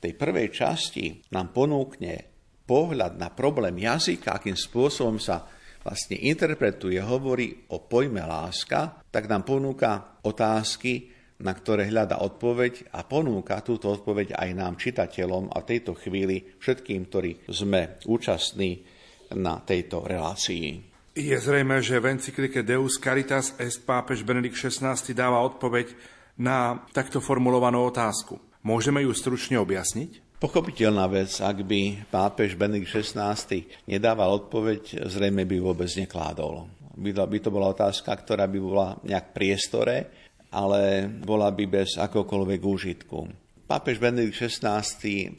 tej 0.00 0.12
prvej 0.16 0.48
časti 0.50 1.20
nám 1.30 1.52
ponúkne 1.52 2.29
pohľad 2.70 3.18
na 3.18 3.34
problém 3.34 3.82
jazyka, 3.82 4.38
akým 4.38 4.54
spôsobom 4.54 5.18
sa 5.18 5.42
vlastne 5.82 6.14
interpretuje, 6.22 7.02
hovorí 7.02 7.66
o 7.74 7.82
pojme 7.82 8.22
láska, 8.22 9.02
tak 9.10 9.26
nám 9.26 9.42
ponúka 9.42 10.22
otázky, 10.22 11.10
na 11.40 11.56
ktoré 11.56 11.88
hľada 11.90 12.22
odpoveď 12.22 12.94
a 12.94 13.02
ponúka 13.02 13.58
túto 13.64 13.90
odpoveď 13.90 14.38
aj 14.38 14.50
nám, 14.54 14.78
čitateľom 14.78 15.50
a 15.50 15.66
tejto 15.66 15.98
chvíli 15.98 16.60
všetkým, 16.62 17.10
ktorí 17.10 17.30
sme 17.50 17.98
účastní 18.06 18.86
na 19.34 19.58
tejto 19.64 20.06
relácii. 20.06 20.90
Je 21.16 21.34
zrejme, 21.34 21.82
že 21.82 21.98
v 21.98 22.14
encyklike 22.14 22.62
Deus 22.62 23.02
Caritas 23.02 23.58
est 23.58 23.82
pápež 23.82 24.22
Benedikt 24.22 24.54
XVI 24.54 24.94
dáva 25.10 25.42
odpoveď 25.42 25.90
na 26.38 26.86
takto 26.94 27.18
formulovanú 27.18 27.82
otázku. 27.82 28.38
Môžeme 28.62 29.02
ju 29.02 29.10
stručne 29.16 29.58
objasniť? 29.58 30.29
Pochopiteľná 30.40 31.04
vec, 31.04 31.36
ak 31.36 31.60
by 31.68 32.08
pápež 32.08 32.56
Benedikt 32.56 32.88
XVI 32.88 33.36
nedával 33.84 34.40
odpoveď, 34.40 35.04
zrejme 35.04 35.44
by 35.44 35.60
vôbec 35.60 35.92
nekládol. 35.92 36.64
By 36.96 37.38
to 37.44 37.52
bola 37.52 37.76
otázka, 37.76 38.08
ktorá 38.08 38.48
by 38.48 38.56
bola 38.56 38.96
nejak 39.04 39.36
priestore, 39.36 40.08
ale 40.48 41.12
bola 41.12 41.52
by 41.52 41.84
bez 41.84 42.00
akokoľvek 42.00 42.60
úžitku. 42.64 43.18
Pápež 43.70 44.02
Benedikt 44.02 44.34
XVI 44.34 44.82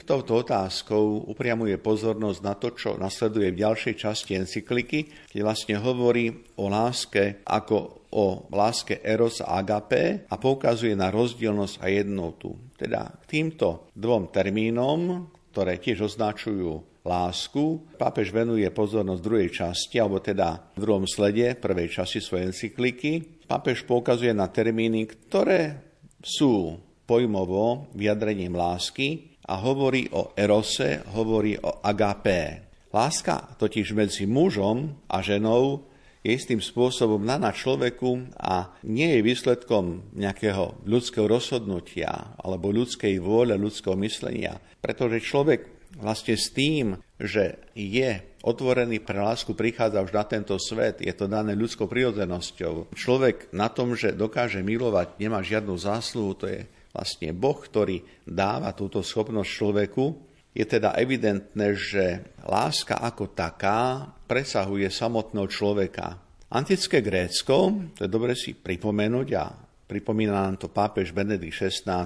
touto 0.08 0.40
otázkou 0.40 1.28
upriamuje 1.28 1.76
pozornosť 1.76 2.40
na 2.40 2.56
to, 2.56 2.72
čo 2.72 2.96
nasleduje 2.96 3.52
v 3.52 3.60
ďalšej 3.60 3.96
časti 4.00 4.40
encykliky, 4.40 5.28
keď 5.36 5.40
vlastne 5.44 5.76
hovorí 5.76 6.32
o 6.56 6.72
láske 6.72 7.44
ako 7.44 8.08
o 8.16 8.48
láske 8.56 9.04
Eros 9.04 9.44
a 9.44 9.60
Agape 9.60 10.32
a 10.32 10.40
poukazuje 10.40 10.96
na 10.96 11.12
rozdielnosť 11.12 11.84
a 11.84 11.92
jednotu. 11.92 12.56
Teda 12.80 13.12
k 13.20 13.24
týmto 13.28 13.92
dvom 14.00 14.32
termínom, 14.32 15.28
ktoré 15.52 15.84
tiež 15.84 16.08
označujú 16.16 17.04
lásku, 17.04 17.84
pápež 18.00 18.32
venuje 18.32 18.68
pozornosť 18.72 19.20
druhej 19.20 19.50
časti, 19.52 20.00
alebo 20.00 20.24
teda 20.24 20.72
v 20.72 20.80
druhom 20.80 21.04
slede 21.04 21.60
prvej 21.60 22.00
časti 22.00 22.24
svojej 22.24 22.56
encykliky. 22.56 23.44
Pápež 23.44 23.84
poukazuje 23.84 24.32
na 24.32 24.48
termíny, 24.48 25.04
ktoré 25.04 25.84
sú 26.24 26.80
pojmovo 27.06 27.92
vyjadrením 27.96 28.56
lásky 28.56 29.38
a 29.48 29.58
hovorí 29.60 30.08
o 30.14 30.32
erose, 30.38 31.02
hovorí 31.12 31.58
o 31.60 31.82
agape. 31.84 32.70
Láska 32.92 33.56
totiž 33.56 33.96
medzi 33.96 34.28
mužom 34.28 35.08
a 35.08 35.24
ženou 35.24 35.88
je 36.22 36.38
istým 36.38 36.62
spôsobom 36.62 37.18
na 37.18 37.40
človeku 37.50 38.38
a 38.38 38.70
nie 38.86 39.18
je 39.18 39.26
výsledkom 39.26 40.14
nejakého 40.14 40.86
ľudského 40.86 41.26
rozhodnutia 41.26 42.38
alebo 42.38 42.70
ľudskej 42.70 43.18
vôle, 43.18 43.58
ľudského 43.58 43.98
myslenia. 43.98 44.62
Pretože 44.84 45.24
človek 45.24 45.82
vlastne 45.98 46.38
s 46.38 46.54
tým, 46.54 46.96
že 47.18 47.60
je 47.76 48.22
otvorený 48.46 49.02
pre 49.02 49.20
lásku, 49.20 49.52
prichádza 49.58 50.06
už 50.06 50.14
na 50.14 50.24
tento 50.24 50.56
svet, 50.62 51.02
je 51.02 51.12
to 51.12 51.26
dané 51.28 51.58
ľudskou 51.58 51.90
prirodzenosťou. 51.90 52.94
Človek 52.96 53.52
na 53.52 53.68
tom, 53.68 53.98
že 53.98 54.16
dokáže 54.16 54.62
milovať, 54.64 55.18
nemá 55.20 55.42
žiadnu 55.42 55.76
zásluhu, 55.76 56.32
to 56.38 56.46
je 56.48 56.60
vlastne 56.92 57.32
Boh, 57.32 57.58
ktorý 57.58 58.04
dáva 58.28 58.76
túto 58.76 59.04
schopnosť 59.04 59.50
človeku, 59.50 60.06
je 60.52 60.66
teda 60.68 61.00
evidentné, 61.00 61.76
že 61.76 62.36
láska 62.44 63.00
ako 63.00 63.32
taká 63.32 64.12
presahuje 64.28 64.92
samotného 64.92 65.48
človeka. 65.48 66.20
Antické 66.52 67.00
Grécko, 67.00 67.88
to 67.96 68.04
je 68.04 68.12
dobre 68.12 68.36
si 68.36 68.52
pripomenúť 68.52 69.28
a 69.40 69.48
pripomína 69.88 70.52
nám 70.52 70.60
to 70.60 70.68
pápež 70.68 71.16
Benedikt 71.16 71.56
XVI, 71.56 72.04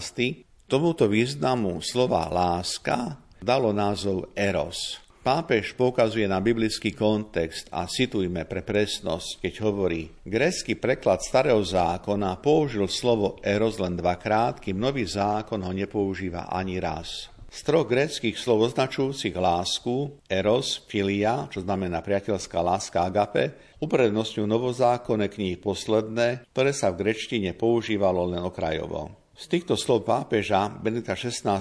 tomuto 0.69 1.09
významu 1.09 1.81
slova 1.81 2.29
láska 2.29 3.17
dalo 3.41 3.73
názov 3.73 4.29
eros. 4.38 5.05
Pápež 5.26 5.73
poukazuje 5.73 6.30
na 6.30 6.38
biblický 6.38 6.93
kontext 6.93 7.73
a 7.73 7.89
citujme 7.89 8.45
pre 8.45 8.61
presnosť, 8.61 9.41
keď 9.41 9.53
hovorí, 9.65 10.13
grécky 10.21 10.78
preklad 10.78 11.26
starého 11.26 11.65
zákona 11.65 12.38
použil 12.38 12.86
slovo 12.86 13.41
eros 13.41 13.82
len 13.82 13.97
dvakrát, 13.97 14.61
kým 14.61 14.78
nový 14.78 15.01
zákon 15.01 15.65
ho 15.65 15.73
nepoužíva 15.73 16.53
ani 16.53 16.78
raz. 16.78 17.34
Z 17.49 17.57
troch 17.65 17.89
gréckých 17.89 18.38
slov 18.38 18.69
označujúcich 18.69 19.34
lásku, 19.34 20.13
eros, 20.30 20.86
filia, 20.86 21.49
čo 21.49 21.65
znamená 21.65 22.05
priateľská 22.05 22.61
láska 22.61 23.09
agape, 23.09 23.57
uprednostňujú 23.82 24.45
novozákonné 24.45 25.26
knihy 25.34 25.57
posledné, 25.57 26.45
ktoré 26.53 26.69
sa 26.69 26.93
v 26.93 27.01
grečtine 27.01 27.57
používalo 27.57 28.30
len 28.30 28.45
okrajovo. 28.45 29.24
Z 29.36 29.51
týchto 29.51 29.75
slov 29.75 30.07
pápeža 30.07 30.71
Benedikta 30.79 31.11
XVI. 31.11 31.59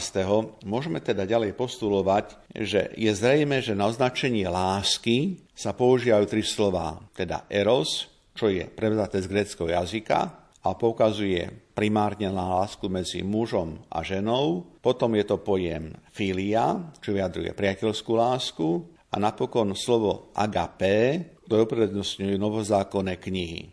môžeme 0.62 1.02
teda 1.02 1.26
ďalej 1.26 1.58
postulovať, 1.58 2.54
že 2.54 2.94
je 2.94 3.10
zrejme, 3.10 3.58
že 3.58 3.74
na 3.74 3.90
označenie 3.90 4.46
lásky 4.46 5.42
sa 5.58 5.74
používajú 5.74 6.22
tri 6.30 6.46
slová, 6.46 7.02
teda 7.18 7.50
eros, 7.50 8.06
čo 8.30 8.46
je 8.46 8.70
prevzaté 8.70 9.18
z 9.18 9.26
gréckého 9.26 9.74
jazyka, 9.74 10.46
a 10.64 10.68
poukazuje 10.78 11.50
primárne 11.74 12.30
na 12.30 12.62
lásku 12.62 12.86
medzi 12.86 13.26
mužom 13.26 13.82
a 13.90 14.06
ženou. 14.06 14.78
Potom 14.78 15.10
je 15.18 15.26
to 15.26 15.42
pojem 15.42 15.98
filia, 16.14 16.78
čo 17.02 17.10
vyjadruje 17.10 17.58
priateľskú 17.58 18.10
lásku. 18.14 18.68
A 19.10 19.18
napokon 19.18 19.74
slovo 19.74 20.30
agapé, 20.30 21.26
to 21.50 21.58
uprednostňujú 21.58 22.38
novozákonné 22.38 23.18
knihy. 23.18 23.66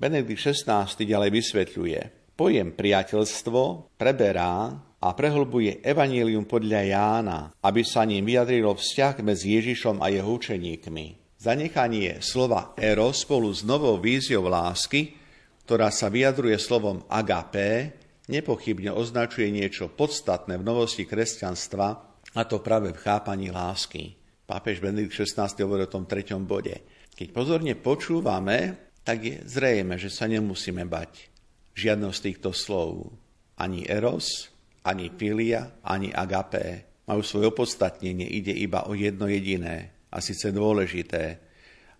Benedikt 0.00 0.40
XVI 0.40 0.88
ďalej 0.88 1.30
vysvetľuje. 1.30 2.21
Pojem 2.32 2.72
priateľstvo 2.72 3.94
preberá 3.96 4.72
a 5.02 5.08
prehlbuje 5.12 5.82
evanílium 5.82 6.48
podľa 6.48 6.80
Jána, 6.86 7.38
aby 7.60 7.82
sa 7.82 8.06
ním 8.06 8.26
vyjadrilo 8.26 8.74
vzťah 8.78 9.14
medzi 9.20 9.58
Ježišom 9.58 10.00
a 10.00 10.08
jeho 10.08 10.30
učeníkmi. 10.30 11.36
Zanechanie 11.42 12.22
slova 12.22 12.72
eros 12.78 13.26
spolu 13.26 13.50
s 13.50 13.66
novou 13.66 13.98
víziou 13.98 14.46
lásky 14.46 15.22
ktorá 15.62 15.94
sa 15.94 16.10
vyjadruje 16.10 16.58
slovom 16.58 17.06
agapé, 17.06 17.94
nepochybne 18.26 18.90
označuje 18.90 19.48
niečo 19.48 19.88
podstatné 19.88 20.58
v 20.58 20.66
novosti 20.66 21.06
kresťanstva, 21.06 21.88
a 22.32 22.40
to 22.48 22.64
práve 22.64 22.92
v 22.92 23.02
chápaní 23.02 23.48
lásky. 23.48 24.16
Pápež 24.44 24.84
Benedikt 24.84 25.14
XVI 25.14 25.48
hovorí 25.62 25.86
o 25.86 25.92
tom 25.92 26.04
treťom 26.04 26.44
bode. 26.44 26.82
Keď 27.14 27.28
pozorne 27.30 27.72
počúvame, 27.78 28.90
tak 29.06 29.18
je 29.22 29.34
zrejme, 29.48 29.96
že 29.96 30.10
sa 30.10 30.28
nemusíme 30.28 30.84
bať 30.84 31.31
žiadneho 31.72 32.12
z 32.12 32.32
týchto 32.32 32.50
slov. 32.54 33.12
Ani 33.58 33.84
eros, 33.86 34.52
ani 34.84 35.10
filia, 35.14 35.82
ani 35.86 36.10
agapé. 36.10 36.88
Majú 37.06 37.22
svoje 37.22 37.50
opodstatnenie, 37.50 38.26
ide 38.30 38.54
iba 38.54 38.86
o 38.86 38.94
jedno 38.94 39.26
jediné, 39.26 39.92
a 40.12 40.20
síce 40.20 40.52
dôležité, 40.52 41.40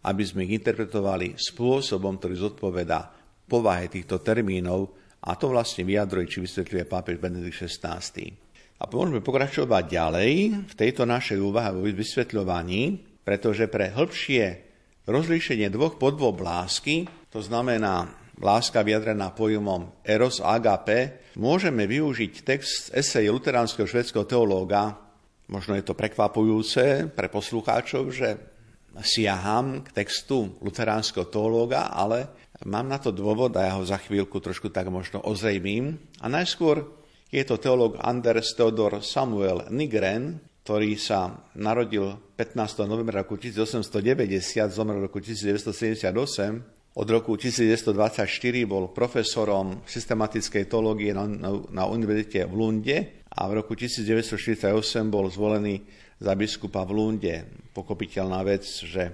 aby 0.05 0.23
sme 0.23 0.45
ich 0.45 0.61
interpretovali 0.61 1.35
spôsobom, 1.39 2.21
ktorý 2.21 2.35
zodpoveda 2.37 3.09
povahe 3.49 3.89
týchto 3.89 4.21
termínov, 4.21 4.93
a 5.23 5.39
to 5.39 5.55
vlastne 5.55 5.87
vyjadruje, 5.87 6.27
či 6.27 6.39
vysvetľuje 6.43 6.85
pápež 6.91 7.17
Benedikt 7.23 7.63
XVI. 7.63 8.03
A 8.83 8.91
môžeme 8.91 9.23
pokračovať 9.23 9.85
ďalej 9.87 10.31
v 10.67 10.75
tejto 10.75 11.07
našej 11.07 11.39
úvahe 11.39 11.71
o 11.71 11.87
vysvetľovaní, 11.87 12.83
pretože 13.23 13.71
pre 13.71 13.95
hĺbšie 13.95 14.45
rozlíšenie 15.07 15.71
dvoch 15.71 15.95
podôb 15.95 16.43
lásky, 16.43 17.07
to 17.31 17.39
znamená 17.39 18.22
láska 18.43 18.83
vyjadrená 18.83 19.31
pojmom 19.31 20.03
eros 20.03 20.43
a 20.43 20.59
agape, 20.59 21.33
môžeme 21.39 21.87
využiť 21.87 22.33
text 22.43 22.91
esej 22.91 23.31
luteránskeho 23.31 23.87
švedského 23.87 24.27
teológa, 24.27 24.99
možno 25.47 25.79
je 25.79 25.87
to 25.87 25.95
prekvapujúce 25.95 27.09
pre 27.15 27.31
poslucháčov, 27.31 28.11
že 28.11 28.29
siaham 29.01 29.81
k 29.81 30.05
textu 30.05 30.59
luteránskeho 30.61 31.31
teológa, 31.31 31.89
ale 31.89 32.29
mám 32.69 32.85
na 32.91 33.01
to 33.01 33.15
dôvod 33.15 33.57
a 33.57 33.65
ja 33.65 33.73
ho 33.79 33.87
za 33.87 33.97
chvíľku 33.97 34.43
trošku 34.43 34.69
tak 34.69 34.93
možno 34.93 35.25
ozrejmím. 35.25 35.97
A 36.21 36.29
najskôr 36.29 36.85
je 37.33 37.41
to 37.49 37.57
teológ 37.57 37.97
Anders 38.05 38.53
Theodor 38.53 39.01
Samuel 39.01 39.73
Nigren, 39.73 40.37
ktorý 40.63 41.01
sa 41.01 41.49
narodil 41.57 42.13
15. 42.37 42.85
novembra 42.85 43.25
roku 43.25 43.41
1890, 43.41 44.69
zomrel 44.69 45.01
roku 45.01 45.19
1978. 45.19 46.82
Od 46.93 47.09
roku 47.09 47.41
1924 47.41 48.29
bol 48.69 48.93
profesorom 48.93 49.81
systematickej 49.89 50.69
teológie 50.69 51.17
na, 51.17 51.25
na, 51.25 51.51
na 51.73 51.85
univerzite 51.89 52.45
v 52.45 52.53
Lunde 52.53 52.99
a 53.33 53.49
v 53.49 53.65
roku 53.65 53.73
1948 53.73 54.69
bol 55.09 55.33
zvolený 55.33 55.81
za 56.21 56.37
biskupa 56.37 56.85
v 56.85 56.93
Lunde. 56.93 57.37
Pokopiteľná 57.73 58.45
vec, 58.45 58.69
že 58.85 59.09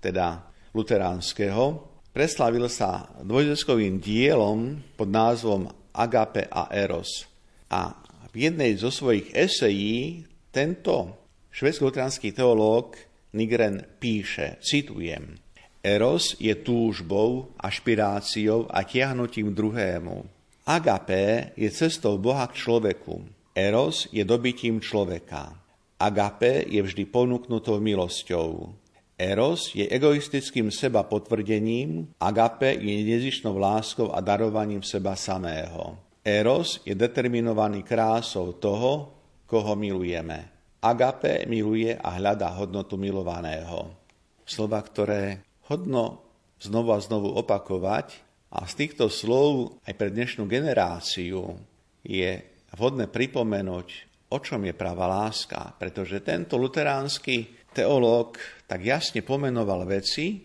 teda 0.00 0.48
luteránskeho. 0.72 1.92
Preslavil 2.08 2.66
sa 2.72 3.12
dvojdeskovým 3.20 4.00
dielom 4.00 4.80
pod 4.96 5.12
názvom 5.12 5.68
Agape 5.92 6.48
a 6.48 6.72
Eros. 6.72 7.28
A 7.68 8.00
v 8.32 8.48
jednej 8.48 8.80
zo 8.80 8.88
svojich 8.88 9.28
esejí 9.36 10.24
tento 10.48 11.20
švedsko-lutranský 11.52 12.32
teológ 12.32 12.96
Nigren 13.36 13.84
píše, 14.00 14.58
citujem, 14.64 15.38
Eros 15.80 16.36
je 16.36 16.52
túžbou, 16.60 17.56
ašpiráciou 17.56 18.68
a 18.68 18.84
tiahnutím 18.84 19.56
druhému. 19.56 20.28
Agape 20.68 21.56
je 21.56 21.68
cestou 21.72 22.20
Boha 22.20 22.44
k 22.52 22.60
človeku. 22.60 23.24
Eros 23.56 24.04
je 24.12 24.20
dobytím 24.20 24.76
človeka. 24.76 25.56
Agape 25.96 26.68
je 26.68 26.84
vždy 26.84 27.08
ponúknutou 27.08 27.80
milosťou. 27.80 28.76
Eros 29.16 29.72
je 29.72 29.88
egoistickým 29.88 30.68
seba 30.68 31.04
potvrdením, 31.04 32.08
agape 32.20 32.76
je 32.76 33.04
nezišnou 33.04 33.56
láskou 33.56 34.12
a 34.12 34.20
darovaním 34.20 34.84
seba 34.84 35.16
samého. 35.16 35.96
Eros 36.20 36.80
je 36.84 36.92
determinovaný 36.92 37.84
krásou 37.84 38.52
toho, 38.56 39.12
koho 39.48 39.76
milujeme. 39.76 40.48
Agape 40.80 41.44
miluje 41.48 41.92
a 41.96 42.16
hľadá 42.16 42.52
hodnotu 42.56 42.96
milovaného. 42.96 43.92
Slova, 44.44 44.80
ktoré 44.80 45.49
hodno 45.70 46.26
znovu 46.58 46.90
a 46.90 46.98
znovu 46.98 47.30
opakovať 47.38 48.18
a 48.50 48.66
z 48.66 48.72
týchto 48.74 49.06
slov 49.06 49.78
aj 49.86 49.94
pre 49.94 50.10
dnešnú 50.10 50.50
generáciu 50.50 51.54
je 52.02 52.30
vhodné 52.74 53.06
pripomenúť, 53.06 53.88
o 54.34 54.38
čom 54.42 54.66
je 54.66 54.74
práva 54.74 55.06
láska, 55.06 55.78
pretože 55.78 56.26
tento 56.26 56.58
luteránsky 56.58 57.70
teológ 57.70 58.34
tak 58.66 58.82
jasne 58.82 59.22
pomenoval 59.22 59.86
veci 59.86 60.42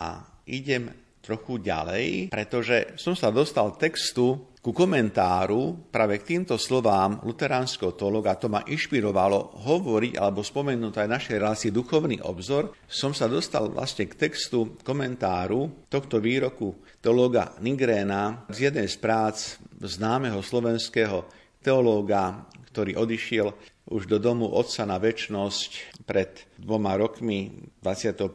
a 0.00 0.24
idem 0.48 0.88
trochu 1.22 1.60
ďalej, 1.60 2.32
pretože 2.32 2.96
som 2.98 3.14
sa 3.14 3.30
dostal 3.30 3.76
textu 3.78 4.51
ku 4.62 4.70
komentáru 4.70 5.90
práve 5.90 6.22
k 6.22 6.38
týmto 6.38 6.54
slovám 6.54 7.18
luteránskeho 7.26 7.98
teologa, 7.98 8.38
to 8.38 8.46
ma 8.46 8.62
inšpirovalo 8.62 9.58
hovoriť 9.66 10.14
alebo 10.14 10.46
spomenúť 10.46 11.02
aj 11.02 11.08
našej 11.10 11.34
relácii 11.42 11.70
duchovný 11.74 12.22
obzor, 12.22 12.70
som 12.86 13.10
sa 13.10 13.26
dostal 13.26 13.74
vlastne 13.74 14.06
k 14.06 14.14
textu 14.14 14.78
komentáru 14.86 15.90
tohto 15.90 16.22
výroku 16.22 16.78
teológa 17.02 17.58
Nigréna 17.58 18.46
z 18.54 18.70
jednej 18.70 18.86
z 18.86 19.02
prác 19.02 19.58
známeho 19.82 20.38
slovenského 20.38 21.26
teológa, 21.58 22.46
ktorý 22.70 23.02
odišiel 23.02 23.50
už 23.90 24.06
do 24.06 24.22
domu 24.22 24.46
Otca 24.46 24.86
na 24.86 25.02
väčnosť 25.02 26.06
pred 26.06 26.46
dvoma 26.54 26.94
rokmi, 26.94 27.50
21. 27.82 28.30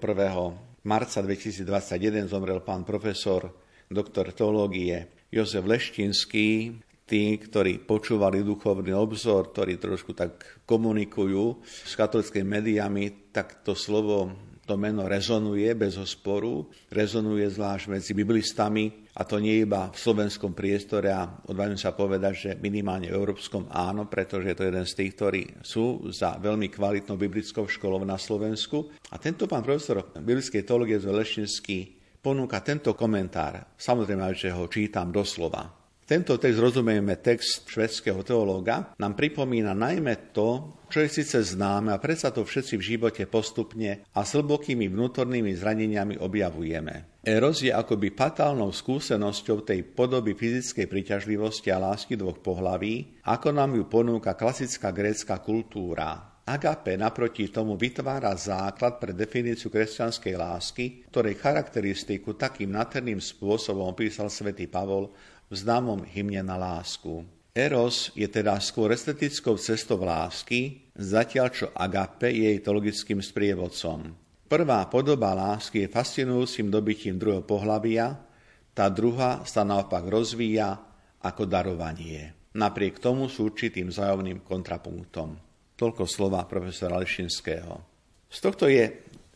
marca 0.83 1.19
2021 1.23 2.27
zomrel 2.27 2.59
pán 2.59 2.83
profesor, 2.83 3.47
doktor 3.87 4.35
teológie 4.35 5.16
Jozef 5.27 5.67
Leštinský, 5.67 6.79
tí, 7.07 7.23
ktorí 7.39 7.83
počúvali 7.83 8.43
duchovný 8.43 8.95
obzor, 8.95 9.51
ktorí 9.51 9.79
trošku 9.79 10.15
tak 10.15 10.63
komunikujú 10.63 11.63
s 11.63 11.95
katolickými 11.95 12.59
médiami, 12.59 13.31
tak 13.35 13.63
to 13.63 13.75
slovo, 13.75 14.31
to 14.67 14.75
meno 14.75 15.07
rezonuje 15.07 15.71
bez 15.75 15.95
sporu, 16.03 16.67
rezonuje 16.91 17.47
zvlášť 17.47 17.87
medzi 17.87 18.11
biblistami 18.11 19.07
a 19.15 19.23
to 19.23 19.39
nie 19.39 19.63
iba 19.63 19.87
v 19.91 19.97
slovenskom 19.99 20.51
priestore 20.51 21.11
a 21.11 21.27
odvážim 21.47 21.79
sa 21.79 21.95
povedať, 21.95 22.33
že 22.35 22.51
minimálne 22.59 23.07
v 23.07 23.15
európskom 23.15 23.71
áno, 23.71 24.07
pretože 24.11 24.51
je 24.51 24.57
to 24.59 24.67
jeden 24.67 24.83
z 24.83 24.95
tých, 24.95 25.11
ktorí 25.15 25.41
sú 25.63 26.11
za 26.11 26.35
veľmi 26.39 26.67
kvalitnou 26.67 27.15
biblickou 27.15 27.67
školou 27.67 28.03
na 28.03 28.19
Slovensku. 28.19 28.91
A 29.11 29.19
tento 29.19 29.47
pán 29.47 29.63
profesor 29.63 30.03
biblickej 30.19 30.67
teológie 30.67 30.99
Leštinský 30.99 31.96
ponúka 32.21 32.61
tento 32.65 32.93
komentár. 32.97 33.73
Samozrejme, 33.77 34.33
že 34.33 34.51
ho 34.51 34.65
čítam 34.67 35.13
doslova. 35.13 35.77
Tento 36.07 36.39
text 36.39 36.63
rozumieme 36.63 37.19
text 37.19 37.67
švedského 37.67 38.23
teológa, 38.23 38.95
nám 38.95 39.11
pripomína 39.19 39.75
najmä 39.75 40.31
to, 40.31 40.79
čo 40.87 41.03
je 41.03 41.11
síce 41.11 41.35
známe 41.51 41.91
a 41.91 41.99
predsa 41.99 42.31
to 42.31 42.47
všetci 42.47 42.79
v 42.79 42.87
živote 42.95 43.23
postupne 43.27 44.07
a 44.15 44.23
s 44.23 44.39
hlbokými 44.39 44.87
vnútornými 44.87 45.51
zraneniami 45.51 46.15
objavujeme. 46.15 47.19
Eros 47.27 47.59
je 47.59 47.75
akoby 47.75 48.15
fatálnou 48.15 48.71
skúsenosťou 48.71 49.67
tej 49.67 49.83
podoby 49.83 50.31
fyzickej 50.31 50.87
príťažlivosti 50.87 51.75
a 51.75 51.83
lásky 51.91 52.15
dvoch 52.15 52.39
pohlaví, 52.39 53.19
ako 53.27 53.51
nám 53.51 53.75
ju 53.75 53.83
ponúka 53.91 54.31
klasická 54.39 54.95
grécka 54.95 55.43
kultúra. 55.43 56.36
Agape 56.47 56.95
naproti 56.95 57.51
tomu 57.51 57.75
vytvára 57.75 58.31
základ 58.39 59.03
pre 59.03 59.11
definíciu 59.11 59.67
kresťanskej 59.67 60.35
lásky, 60.39 60.85
ktorej 61.11 61.35
charakteristiku 61.35 62.39
takým 62.39 62.71
naterným 62.71 63.19
spôsobom 63.19 63.91
opísal 63.91 64.31
svätý 64.31 64.63
Pavol 64.63 65.11
v 65.51 65.53
známom 65.59 66.07
hymne 66.07 66.39
na 66.39 66.55
lásku. 66.55 67.27
Eros 67.51 68.15
je 68.15 68.23
teda 68.31 68.55
skôr 68.63 68.95
estetickou 68.95 69.59
cestou 69.59 69.99
lásky, 69.99 70.87
zatiaľ 70.95 71.47
čo 71.51 71.67
agape 71.75 72.31
je 72.31 72.55
jej 72.55 72.63
teologickým 72.63 73.19
sprievodcom. 73.19 74.15
Prvá 74.47 74.87
podoba 74.87 75.35
lásky 75.35 75.83
je 75.83 75.91
fascinujúcim 75.91 76.71
dobytím 76.71 77.19
druhého 77.19 77.43
pohlavia, 77.43 78.15
tá 78.71 78.87
druhá 78.87 79.43
sa 79.43 79.67
naopak 79.67 80.07
rozvíja 80.07 80.79
ako 81.19 81.43
darovanie. 81.43 82.31
Napriek 82.55 83.03
tomu 83.03 83.27
sú 83.27 83.51
určitým 83.51 83.91
zájomným 83.91 84.47
kontrapunktom. 84.47 85.46
Toľko 85.77 86.09
slova 86.09 86.41
profesora 86.49 86.97
Lešinského. 86.97 87.77
Z 88.33 88.37
tohto 88.41 88.65
je 88.65 88.89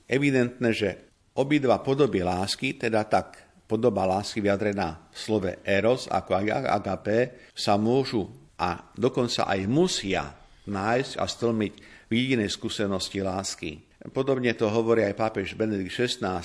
evidentné, 0.10 0.74
že 0.74 0.90
obidva 1.38 1.80
podoby 1.86 2.26
lásky, 2.26 2.82
teda 2.82 3.06
tak 3.06 3.38
podoba 3.70 4.10
lásky 4.10 4.42
vyjadrená 4.42 5.06
v 5.14 5.18
slove 5.22 5.52
eros 5.62 6.10
ako 6.10 6.42
agape, 6.42 7.48
sa 7.54 7.78
môžu 7.78 8.26
a 8.58 8.90
dokonca 8.98 9.46
aj 9.46 9.70
musia 9.70 10.34
nájsť 10.66 11.14
a 11.22 11.26
stlmiť 11.30 11.74
v 12.10 12.12
jedinej 12.12 12.50
skúsenosti 12.50 13.22
lásky. 13.22 13.86
Podobne 14.10 14.52
to 14.58 14.66
hovorí 14.66 15.06
aj 15.06 15.16
pápež 15.22 15.54
Benedikt 15.54 15.94
XVI. 15.94 16.42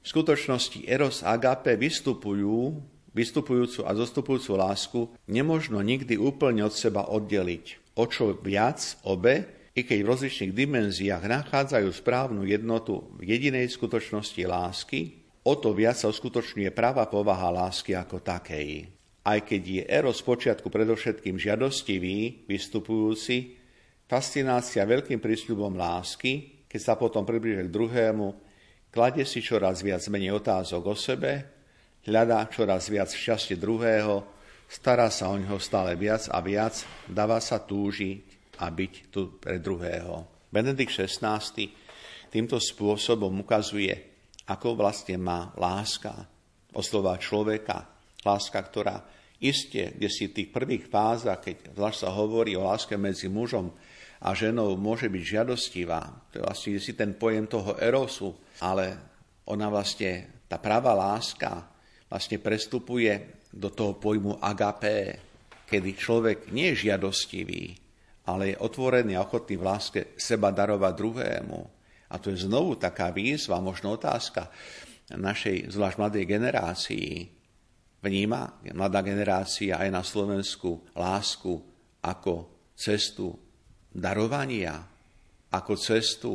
V 0.00 0.06
skutočnosti 0.08 0.88
eros 0.88 1.20
a 1.20 1.36
agape 1.36 1.76
vystupujú, 1.76 2.80
vystupujúcu 3.12 3.84
a 3.84 3.92
zostupujúcu 3.92 4.52
lásku 4.56 5.00
nemožno 5.28 5.84
nikdy 5.84 6.16
úplne 6.16 6.64
od 6.64 6.72
seba 6.72 7.04
oddeliť 7.12 7.87
o 7.98 8.04
čo 8.06 8.38
viac 8.38 8.78
obe, 9.02 9.58
i 9.74 9.82
keď 9.82 9.98
v 10.02 10.10
rozličných 10.10 10.52
dimenziách 10.54 11.24
nachádzajú 11.26 11.88
správnu 11.90 12.46
jednotu 12.46 13.10
v 13.18 13.34
jedinej 13.34 13.66
skutočnosti 13.70 14.42
lásky, 14.46 15.22
o 15.42 15.54
to 15.58 15.74
viac 15.74 15.98
sa 15.98 16.10
uskutočňuje 16.10 16.70
práva 16.74 17.06
povaha 17.10 17.50
lásky 17.50 17.94
ako 17.98 18.22
takej. 18.22 18.90
Aj 19.22 19.38
keď 19.42 19.62
je 19.62 19.82
Eros 19.86 20.22
počiatku 20.22 20.66
predovšetkým 20.70 21.36
žiadostivý, 21.36 22.48
vystupujúci, 22.48 23.58
fascinácia 24.08 24.82
veľkým 24.88 25.20
prísľubom 25.20 25.74
lásky, 25.78 26.64
keď 26.66 26.80
sa 26.80 26.94
potom 26.96 27.22
približuje 27.22 27.66
k 27.68 27.74
druhému, 27.74 28.26
kladie 28.88 29.26
si 29.28 29.44
čoraz 29.44 29.84
viac 29.84 30.02
menej 30.10 30.38
otázok 30.38 30.82
o 30.90 30.96
sebe, 30.96 31.32
hľadá 32.08 32.46
čoraz 32.48 32.88
viac 32.88 33.12
šťastie 33.12 33.60
druhého, 33.60 34.37
stará 34.68 35.08
sa 35.08 35.32
o 35.32 35.36
neho 35.40 35.56
stále 35.56 35.96
viac 35.96 36.28
a 36.28 36.38
viac, 36.44 36.84
dáva 37.08 37.40
sa 37.40 37.64
túžiť 37.64 38.60
a 38.60 38.68
byť 38.68 38.92
tu 39.08 39.40
pre 39.40 39.56
druhého. 39.58 40.28
Benedikt 40.52 40.92
XVI 40.92 41.40
týmto 42.28 42.60
spôsobom 42.60 43.32
ukazuje, 43.40 43.96
ako 44.48 44.76
vlastne 44.76 45.16
má 45.16 45.52
láska 45.56 46.12
oslovať 46.76 47.18
človeka. 47.20 47.76
Láska, 48.24 48.60
ktorá 48.60 48.96
iste, 49.40 49.96
kde 49.96 50.08
si 50.12 50.28
v 50.28 50.36
tých 50.42 50.48
prvých 50.52 50.84
fázach, 50.90 51.40
keď 51.40 51.72
zvlášť 51.72 51.98
sa 52.04 52.10
hovorí 52.12 52.58
o 52.58 52.66
láske 52.66 52.98
medzi 53.00 53.30
mužom 53.30 53.72
a 54.18 54.34
ženou, 54.34 54.74
môže 54.74 55.06
byť 55.06 55.22
žiadostivá. 55.22 56.00
To 56.34 56.42
je 56.42 56.44
vlastne 56.44 56.76
si 56.82 56.92
ten 56.92 57.14
pojem 57.14 57.46
toho 57.46 57.78
erosu, 57.78 58.34
ale 58.60 58.98
ona 59.48 59.70
vlastne, 59.70 60.42
tá 60.50 60.58
pravá 60.58 60.92
láska 60.92 61.70
vlastne 62.10 62.40
prestupuje 62.42 63.37
do 63.52 63.68
toho 63.72 63.96
pojmu 63.96 64.40
agapé, 64.40 65.18
kedy 65.68 65.90
človek 65.96 66.38
nie 66.52 66.72
je 66.72 66.88
žiadostivý, 66.88 67.76
ale 68.28 68.52
je 68.52 68.60
otvorený 68.60 69.16
a 69.16 69.24
ochotný 69.24 69.56
v 69.56 69.66
láske 69.66 70.00
seba 70.20 70.52
darovať 70.52 70.92
druhému. 70.96 71.60
A 72.08 72.14
to 72.16 72.32
je 72.32 72.44
znovu 72.48 72.80
taká 72.80 73.12
výzva, 73.12 73.60
možno 73.60 73.96
otázka 73.96 74.48
našej 75.12 75.72
zvlášť 75.72 75.96
mladej 75.96 76.24
generácii. 76.28 77.08
Vníma 78.04 78.62
mladá 78.76 79.00
generácia 79.00 79.80
aj 79.80 79.88
na 79.88 80.04
Slovensku 80.04 80.92
lásku 80.92 81.56
ako 82.04 82.34
cestu 82.76 83.32
darovania, 83.88 84.76
ako 85.52 85.72
cestu 85.74 86.32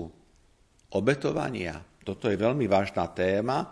obetovania. 0.93 1.78
Toto 2.03 2.28
je 2.28 2.36
veľmi 2.36 2.66
vážna 2.68 3.07
téma, 3.14 3.64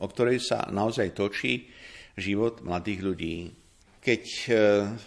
o 0.00 0.06
ktorej 0.08 0.40
sa 0.40 0.70
naozaj 0.70 1.12
točí 1.12 1.68
život 2.14 2.62
mladých 2.62 3.00
ľudí. 3.02 3.38
Keď 4.04 4.24
e, 4.24 4.48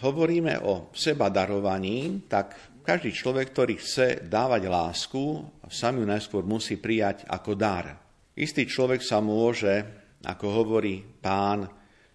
hovoríme 0.04 0.60
o 0.64 0.90
seba 0.92 1.30
darovaní, 1.30 2.26
tak 2.26 2.78
každý 2.82 3.12
človek, 3.12 3.52
ktorý 3.52 3.74
chce 3.78 4.26
dávať 4.26 4.66
lásku, 4.66 5.44
sám 5.68 6.02
ju 6.02 6.06
najskôr 6.08 6.42
musí 6.42 6.80
prijať 6.80 7.28
ako 7.28 7.52
dar. 7.52 8.00
Istý 8.34 8.64
človek 8.64 9.00
sa 9.04 9.20
môže, 9.20 9.84
ako 10.24 10.46
hovorí 10.50 11.04
pán, 11.22 11.68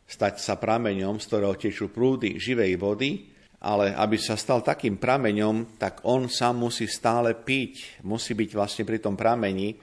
stať 0.04 0.42
sa 0.44 0.60
prameňom, 0.60 1.22
z 1.22 1.26
ktorého 1.30 1.56
tečú 1.56 1.94
prúdy 1.94 2.36
živej 2.42 2.74
vody, 2.76 3.32
ale 3.64 3.96
aby 3.96 4.20
sa 4.20 4.36
stal 4.36 4.60
takým 4.60 5.00
prameňom, 5.00 5.80
tak 5.80 6.04
on 6.04 6.28
sám 6.28 6.68
musí 6.68 6.84
stále 6.90 7.32
piť, 7.32 8.04
musí 8.04 8.36
byť 8.36 8.50
vlastne 8.52 8.84
pri 8.84 9.00
tom 9.00 9.16
prameni 9.16 9.80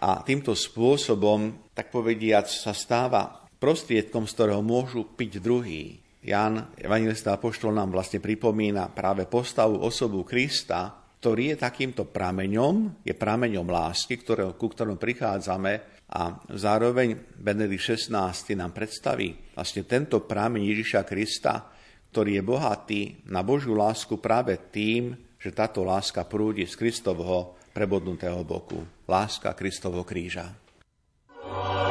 a 0.00 0.24
týmto 0.24 0.56
spôsobom, 0.56 1.68
tak 1.76 1.92
povediac, 1.92 2.48
sa 2.48 2.72
stáva 2.72 3.39
prostriedkom, 3.60 4.24
z 4.24 4.32
ktorého 4.34 4.64
môžu 4.64 5.04
piť 5.04 5.38
druhý. 5.38 6.00
Jan, 6.24 6.72
evangelista 6.80 7.36
Apoštol, 7.36 7.76
nám 7.76 7.92
vlastne 7.92 8.20
pripomína 8.20 8.88
práve 8.92 9.28
postavu 9.28 9.80
osobu 9.84 10.24
Krista, 10.24 10.96
ktorý 11.20 11.52
je 11.52 11.56
takýmto 11.60 12.08
prameňom, 12.08 13.04
je 13.04 13.12
prameňom 13.12 13.68
lásky, 13.68 14.16
ktorého, 14.16 14.56
ku 14.56 14.72
ktorom 14.72 14.96
prichádzame 14.96 16.00
a 16.16 16.40
zároveň 16.56 17.14
Benedikt 17.36 18.08
16 18.08 18.56
nám 18.56 18.72
predstaví 18.72 19.36
vlastne 19.52 19.84
tento 19.84 20.24
prameň 20.24 20.64
Ježiša 20.64 21.04
Krista, 21.04 21.68
ktorý 22.10 22.40
je 22.40 22.42
bohatý 22.42 23.00
na 23.28 23.44
Božiu 23.44 23.76
lásku 23.76 24.16
práve 24.18 24.56
tým, 24.72 25.12
že 25.36 25.52
táto 25.52 25.84
láska 25.84 26.24
prúdi 26.24 26.64
z 26.64 26.74
Kristovho 26.76 27.60
prebodnutého 27.70 28.42
boku. 28.42 28.82
Láska 29.06 29.54
Kristovho 29.54 30.02
kríža. 30.02 30.52
Pán 31.30 31.89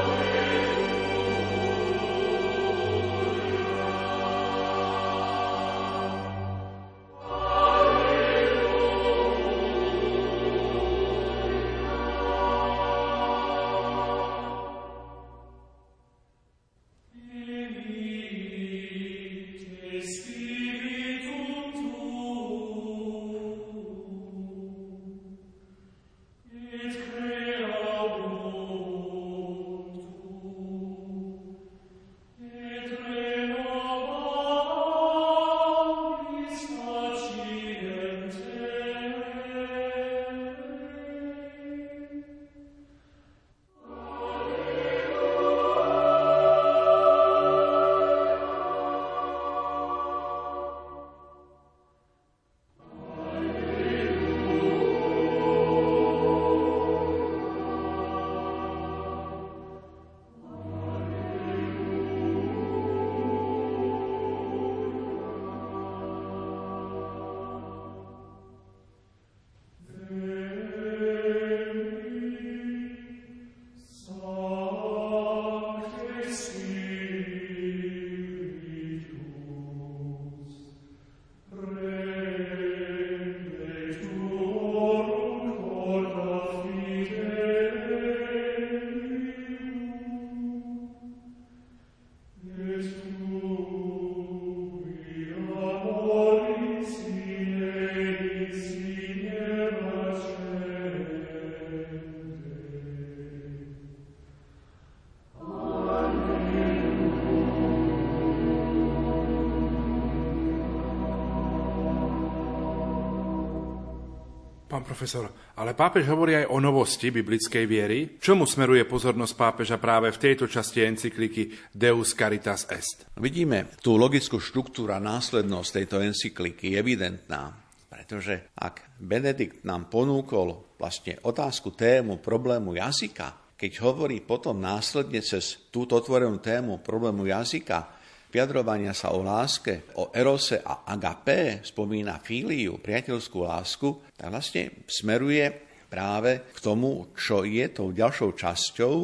profesor, 115.00 115.32
ale 115.56 115.80
pápež 115.80 116.12
hovorí 116.12 116.36
aj 116.43 116.52
o 116.52 116.60
novosti 116.60 117.08
biblickej 117.08 117.64
viery. 117.64 118.20
Čomu 118.20 118.43
smeruje 118.43 118.84
pozornosť 118.84 119.32
pápeža 119.32 119.80
práve 119.80 120.12
v 120.12 120.20
tejto 120.20 120.43
časti 120.52 120.84
encykliky 120.84 121.72
Deus 121.72 122.12
Caritas 122.12 122.68
Est? 122.68 123.08
Vidíme 123.16 123.72
tú 123.80 123.95
logickú 123.95 124.43
štruktúru 124.43 124.91
a 124.91 125.00
následnosť 125.00 125.70
tejto 125.72 126.04
encykliky 126.04 126.76
evidentná, 126.76 127.56
pretože 127.88 128.52
ak 128.60 129.00
Benedikt 129.00 129.64
nám 129.64 129.88
ponúkol 129.88 130.76
vlastne 130.76 131.16
otázku, 131.24 131.72
tému, 131.72 132.20
problému 132.20 132.76
jazyka, 132.76 133.56
keď 133.56 133.72
hovorí 133.80 134.20
potom 134.20 134.60
následne 134.60 135.24
cez 135.24 135.64
túto 135.72 135.95
otvorenú 135.95 136.43
tému 136.43 136.84
problému 136.84 137.24
jazyka, 137.24 137.99
vyjadrovania 138.30 138.93
sa 138.93 139.11
o 139.11 139.25
láske, 139.25 139.89
o 139.97 140.13
erose 140.13 140.61
a 140.61 140.86
agape, 140.86 141.65
spomína 141.65 142.21
fíliu, 142.21 142.77
priateľskú 142.77 143.38
lásku, 143.43 143.89
tak 144.13 144.30
vlastne 144.30 144.86
smeruje 144.86 145.49
práve 145.89 146.45
k 146.53 146.57
tomu, 146.61 147.09
čo 147.17 147.43
je 147.43 147.65
tou 147.73 147.89
ďalšou 147.89 148.38
časťou, 148.38 148.95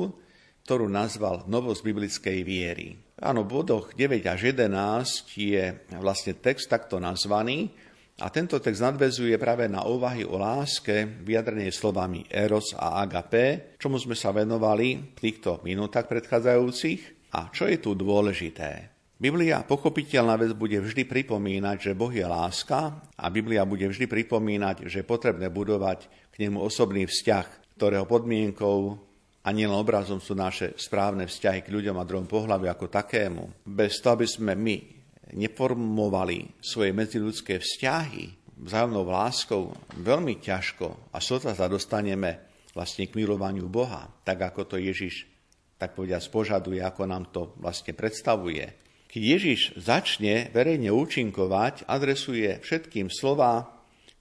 ktorú 0.65 0.89
nazval 0.89 1.45
Novosť 1.45 1.81
biblickej 1.85 2.39
viery. 2.41 2.97
Áno, 3.21 3.45
v 3.45 3.61
bodoch 3.61 3.93
9 3.93 4.25
až 4.27 4.53
11 4.53 4.73
je 5.33 5.63
vlastne 6.01 6.33
text 6.35 6.67
takto 6.67 6.97
nazvaný 6.97 7.71
a 8.15 8.31
tento 8.31 8.63
text 8.63 8.79
nadvezuje 8.79 9.35
práve 9.35 9.67
na 9.67 9.83
úvahy 9.83 10.23
o 10.23 10.39
láske 10.39 11.03
vyjadrenej 11.23 11.75
slovami 11.75 12.23
eros 12.31 12.71
a 12.75 13.03
agape, 13.03 13.75
čomu 13.75 13.99
sme 13.99 14.15
sa 14.15 14.31
venovali 14.31 15.15
v 15.15 15.19
týchto 15.19 15.59
minútach 15.67 16.07
predchádzajúcich. 16.07 17.31
A 17.35 17.51
čo 17.51 17.67
je 17.67 17.77
tu 17.83 17.91
dôležité? 17.99 18.94
Biblia, 19.25 19.65
pochopiteľná 19.65 20.37
vec, 20.37 20.53
bude 20.53 20.77
vždy 20.77 21.09
pripomínať, 21.09 21.89
že 21.89 21.97
Boh 21.97 22.13
je 22.13 22.21
láska 22.21 22.93
a 23.17 23.25
Biblia 23.33 23.65
bude 23.65 23.89
vždy 23.89 24.05
pripomínať, 24.05 24.85
že 24.85 25.01
je 25.01 25.09
potrebné 25.09 25.49
budovať 25.49 26.29
k 26.29 26.45
nemu 26.45 26.61
osobný 26.61 27.09
vzťah, 27.09 27.73
ktorého 27.73 28.05
podmienkou 28.05 28.93
a 29.41 29.49
nielen 29.49 29.81
obrazom 29.81 30.21
sú 30.21 30.37
naše 30.37 30.77
správne 30.77 31.25
vzťahy 31.25 31.65
k 31.65 31.73
ľuďom 31.73 31.97
a 31.97 32.05
druhom 32.05 32.29
pohľaviu 32.29 32.69
ako 32.69 32.85
takému. 32.85 33.65
Bez 33.65 33.97
toho, 33.97 34.13
aby 34.13 34.29
sme 34.29 34.53
my 34.53 34.77
neformovali 35.33 36.61
svoje 36.61 36.93
medziludské 36.93 37.57
vzťahy 37.57 38.29
vzájomnou 38.61 39.09
láskou 39.09 39.73
veľmi 40.05 40.37
ťažko 40.37 41.09
a 41.09 41.17
sotva 41.17 41.57
sa 41.57 41.65
dostaneme 41.65 42.45
vlastne 42.77 43.09
k 43.09 43.17
milovaniu 43.17 43.65
Boha, 43.73 44.05
tak 44.21 44.45
ako 44.53 44.69
to 44.69 44.77
Ježiš 44.77 45.25
tak 45.81 45.97
povediať 45.97 46.29
požaduje, 46.29 46.77
ako 46.77 47.09
nám 47.09 47.33
to 47.33 47.57
vlastne 47.57 47.97
predstavuje. 47.97 48.84
Keď 49.15 49.23
Ježiš 49.23 49.79
začne 49.79 50.51
verejne 50.51 50.91
účinkovať, 50.91 51.87
adresuje 51.87 52.59
všetkým 52.59 53.07
slova, 53.07 53.63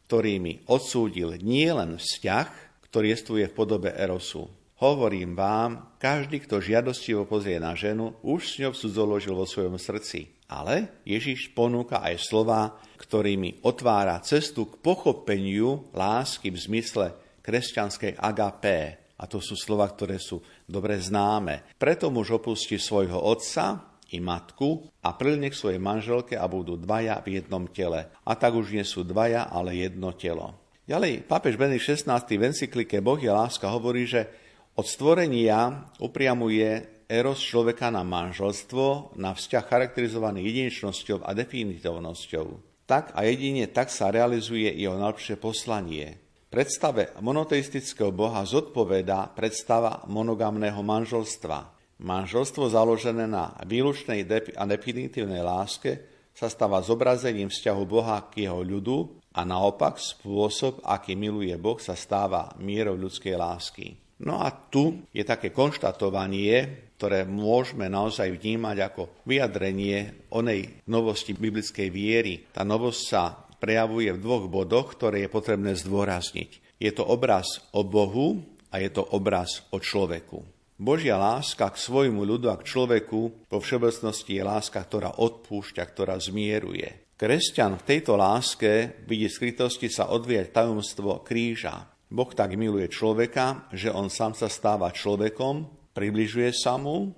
ktorými 0.07 0.70
odsúdil 0.70 1.34
nielen 1.42 1.99
vzťah, 1.99 2.78
ktorý 2.86 3.11
jestvuje 3.11 3.51
v 3.51 3.57
podobe 3.59 3.90
erosu. 3.90 4.47
Hovorím 4.78 5.34
vám, 5.34 5.99
každý, 5.99 6.47
kto 6.47 6.62
žiadostivo 6.62 7.26
pozrie 7.26 7.59
na 7.59 7.74
ženu, 7.74 8.14
už 8.22 8.47
s 8.47 8.62
ňou 8.62 8.70
cudzoložil 8.70 9.34
vo 9.34 9.42
svojom 9.51 9.82
srdci. 9.82 10.30
Ale 10.47 11.03
Ježiš 11.03 11.51
ponúka 11.59 11.99
aj 11.99 12.30
slova, 12.30 12.78
ktorými 12.95 13.66
otvára 13.66 14.22
cestu 14.22 14.70
k 14.70 14.78
pochopeniu 14.78 15.90
lásky 15.90 16.55
v 16.55 16.59
zmysle 16.70 17.07
kresťanskej 17.42 18.14
agapé. 18.14 19.11
A 19.18 19.26
to 19.26 19.42
sú 19.42 19.59
slova, 19.59 19.90
ktoré 19.90 20.22
sú 20.22 20.38
dobre 20.70 21.03
známe. 21.03 21.66
Preto 21.82 22.14
muž 22.14 22.38
opustí 22.38 22.78
svojho 22.78 23.18
otca 23.18 23.93
i 24.14 24.22
matku 24.22 24.86
a 25.02 25.12
prilne 25.18 25.50
k 25.50 25.58
svojej 25.58 25.82
manželke 25.82 26.38
a 26.38 26.46
budú 26.46 26.78
dvaja 26.78 27.18
v 27.26 27.42
jednom 27.42 27.66
tele. 27.66 28.06
A 28.22 28.32
tak 28.38 28.54
už 28.54 28.70
nie 28.70 28.86
sú 28.86 29.02
dvaja, 29.02 29.50
ale 29.50 29.74
jedno 29.74 30.14
telo. 30.14 30.54
Ďalej, 30.86 31.26
pápež 31.26 31.58
Benedikt 31.58 31.84
XVI 31.84 32.22
v 32.22 32.46
encyklike 32.54 33.02
Boh 33.02 33.18
je 33.18 33.32
láska 33.32 33.66
hovorí, 33.72 34.06
že 34.06 34.30
od 34.78 34.86
stvorenia 34.86 35.90
upriamuje 35.98 36.94
eros 37.08 37.40
človeka 37.40 37.88
na 37.88 38.04
manželstvo, 38.04 39.16
na 39.16 39.32
vzťah 39.32 39.64
charakterizovaný 39.64 40.44
jedinečnosťou 40.44 41.24
a 41.24 41.30
definitovnosťou. 41.32 42.46
Tak 42.84 43.16
a 43.16 43.24
jedine 43.24 43.64
tak 43.72 43.88
sa 43.88 44.12
realizuje 44.12 44.68
jeho 44.76 45.00
najlepšie 45.00 45.40
poslanie. 45.40 46.20
Predstave 46.52 47.16
monoteistického 47.18 48.14
Boha 48.14 48.44
zodpoveda 48.46 49.32
predstava 49.34 50.04
monogamného 50.06 50.84
manželstva. 50.86 51.74
Manželstvo 52.05 52.68
založené 52.68 53.24
na 53.24 53.57
výlučnej 53.64 54.28
a 54.61 54.68
definitívnej 54.68 55.40
láske 55.40 56.05
sa 56.36 56.52
stáva 56.52 56.84
zobrazením 56.84 57.48
vzťahu 57.48 57.82
Boha 57.88 58.28
k 58.28 58.44
jeho 58.44 58.61
ľudu 58.61 59.24
a 59.32 59.40
naopak 59.48 59.96
spôsob, 59.96 60.84
aký 60.84 61.16
miluje 61.16 61.57
Boh, 61.57 61.80
sa 61.80 61.96
stáva 61.96 62.52
mierou 62.61 63.00
ľudskej 63.00 63.34
lásky. 63.40 63.86
No 64.20 64.44
a 64.44 64.52
tu 64.52 65.00
je 65.16 65.24
také 65.24 65.48
konštatovanie, 65.48 66.92
ktoré 67.00 67.24
môžeme 67.24 67.88
naozaj 67.88 68.36
vnímať 68.36 68.76
ako 68.84 69.02
vyjadrenie 69.24 70.28
onej 70.28 70.84
novosti 70.86 71.32
biblickej 71.32 71.88
viery. 71.88 72.46
Tá 72.52 72.62
novosť 72.68 73.00
sa 73.00 73.32
prejavuje 73.57 74.12
v 74.12 74.20
dvoch 74.20 74.46
bodoch, 74.52 74.92
ktoré 74.92 75.24
je 75.24 75.32
potrebné 75.32 75.72
zdôrazniť. 75.72 76.78
Je 76.78 76.92
to 76.92 77.00
obraz 77.00 77.64
o 77.72 77.80
Bohu 77.80 78.44
a 78.68 78.76
je 78.76 78.92
to 78.92 79.02
obraz 79.02 79.64
o 79.72 79.80
človeku. 79.80 80.53
Božia 80.75 81.14
láska 81.14 81.70
k 81.70 81.79
svojmu 81.79 82.27
ľudu 82.27 82.51
a 82.51 82.59
k 82.59 82.66
človeku 82.66 83.47
po 83.47 83.59
všeobecnosti 83.62 84.35
je 84.35 84.43
láska, 84.43 84.83
ktorá 84.83 85.22
odpúšťa, 85.22 85.83
ktorá 85.87 86.18
zmieruje. 86.18 87.14
Kresťan 87.14 87.79
v 87.79 87.87
tejto 87.87 88.18
láske 88.18 88.99
vidí 89.07 89.31
skrytosti 89.31 89.87
sa 89.87 90.11
odvieť 90.11 90.51
tajomstvo 90.51 91.22
kríža. 91.22 91.87
Boh 92.11 92.27
tak 92.35 92.59
miluje 92.59 92.91
človeka, 92.91 93.70
že 93.70 93.87
on 93.95 94.11
sám 94.11 94.35
sa 94.35 94.51
stáva 94.51 94.91
človekom, 94.91 95.70
približuje 95.95 96.51
sa 96.51 96.75
mu 96.75 97.14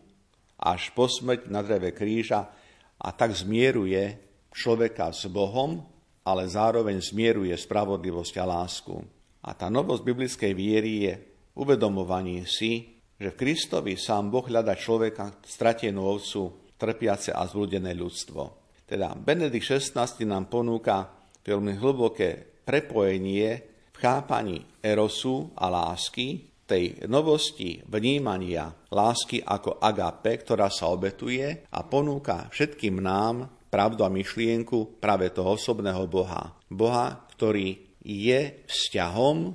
až 0.60 0.92
po 0.92 1.08
smrť 1.08 1.48
na 1.48 1.64
dreve 1.64 1.96
kríža 1.96 2.52
a 3.00 3.08
tak 3.16 3.32
zmieruje 3.32 4.20
človeka 4.52 5.16
s 5.16 5.32
Bohom, 5.32 5.80
ale 6.28 6.44
zároveň 6.44 7.00
zmieruje 7.00 7.56
spravodlivosť 7.56 8.34
a 8.36 8.44
lásku. 8.44 9.00
A 9.40 9.56
tá 9.56 9.72
novosť 9.72 10.02
biblickej 10.04 10.52
viery 10.52 10.92
je 11.08 11.14
uvedomovanie 11.56 12.44
si, 12.44 12.95
že 13.16 13.32
v 13.32 13.38
Kristovi 13.38 13.96
sám 13.96 14.28
Boh 14.28 14.44
hľada 14.44 14.76
človeka, 14.76 15.40
stratenú 15.40 16.04
ovcu, 16.04 16.72
trpiace 16.76 17.32
a 17.32 17.48
zblúdené 17.48 17.96
ľudstvo. 17.96 18.42
Teda 18.84 19.16
Benedikt 19.16 19.66
XVI 19.66 20.06
nám 20.28 20.46
ponúka 20.46 21.10
veľmi 21.42 21.74
hlboké 21.80 22.62
prepojenie 22.62 23.48
v 23.90 23.96
chápaní 23.96 24.62
erosu 24.84 25.50
a 25.56 25.72
lásky, 25.72 26.56
tej 26.66 27.06
novosti 27.06 27.78
vnímania 27.86 28.74
lásky 28.90 29.38
ako 29.38 29.78
agape, 29.78 30.42
ktorá 30.42 30.66
sa 30.66 30.90
obetuje 30.90 31.62
a 31.70 31.80
ponúka 31.86 32.50
všetkým 32.50 32.98
nám 32.98 33.46
pravdu 33.70 34.02
a 34.02 34.10
myšlienku 34.10 34.98
práve 34.98 35.30
toho 35.30 35.54
osobného 35.54 36.10
Boha. 36.10 36.58
Boha, 36.66 37.22
ktorý 37.38 37.78
je 38.02 38.66
vzťahom, 38.66 39.54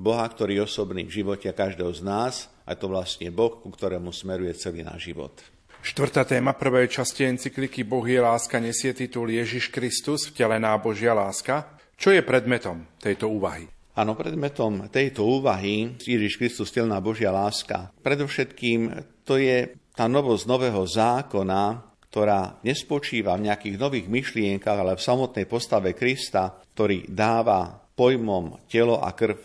Boha, 0.00 0.24
ktorý 0.28 0.60
je 0.60 0.66
osobný 0.68 1.08
v 1.08 1.24
živote 1.24 1.48
každého 1.52 1.92
z 1.96 2.02
nás 2.04 2.34
a 2.70 2.78
to 2.78 2.86
vlastne 2.86 3.26
Boh, 3.34 3.58
ku 3.58 3.74
ktorému 3.74 4.14
smeruje 4.14 4.54
celý 4.54 4.86
náš 4.86 5.10
život. 5.10 5.34
Štvrtá 5.82 6.22
téma 6.22 6.54
prvej 6.54 6.86
časti 6.92 7.26
encykliky 7.26 7.82
Boh 7.82 8.06
je 8.06 8.22
láska 8.22 8.62
nesie 8.62 8.94
titul 8.94 9.26
Ježiš 9.26 9.74
Kristus, 9.74 10.30
vtelená 10.30 10.78
Božia 10.78 11.16
láska. 11.16 11.74
Čo 11.98 12.14
je 12.14 12.22
predmetom 12.22 12.86
tejto 13.02 13.26
úvahy? 13.26 13.66
Áno, 13.98 14.14
predmetom 14.14 14.86
tejto 14.86 15.26
úvahy 15.26 15.98
Ježiš 15.98 16.38
Kristus, 16.38 16.70
vtelená 16.70 17.02
Božia 17.02 17.34
láska. 17.34 17.90
Predovšetkým 18.06 19.02
to 19.26 19.40
je 19.40 19.72
tá 19.96 20.06
novosť 20.06 20.44
nového 20.46 20.84
zákona, 20.86 21.90
ktorá 22.08 22.60
nespočíva 22.64 23.36
v 23.36 23.50
nejakých 23.50 23.76
nových 23.76 24.06
myšlienkach, 24.08 24.78
ale 24.80 24.96
v 24.96 25.04
samotnej 25.04 25.44
postave 25.44 25.92
Krista, 25.92 26.54
ktorý 26.76 27.08
dáva 27.08 27.82
pojmom 27.96 28.64
telo 28.70 29.00
a 29.00 29.12
krv 29.12 29.36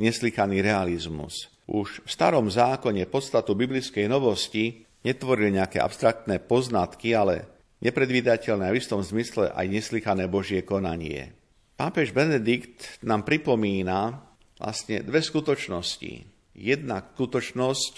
neslychaný 0.00 0.64
realizmus. 0.64 1.51
Už 1.72 2.04
v 2.04 2.08
starom 2.12 2.52
zákone 2.52 3.08
podstatu 3.08 3.56
biblickej 3.56 4.04
novosti 4.04 4.84
netvorili 5.08 5.56
nejaké 5.56 5.80
abstraktné 5.80 6.36
poznatky, 6.44 7.16
ale 7.16 7.48
nepredvídateľné 7.80 8.68
a 8.68 8.74
v 8.76 8.78
istom 8.78 9.00
zmysle 9.00 9.48
aj 9.56 9.66
neslychané 9.72 10.28
Božie 10.28 10.68
konanie. 10.68 11.32
Pápež 11.72 12.12
Benedikt 12.12 13.00
nám 13.00 13.24
pripomína 13.24 14.20
vlastne 14.60 15.00
dve 15.00 15.24
skutočnosti. 15.24 16.12
Jedna 16.52 17.00
skutočnosť 17.00 17.94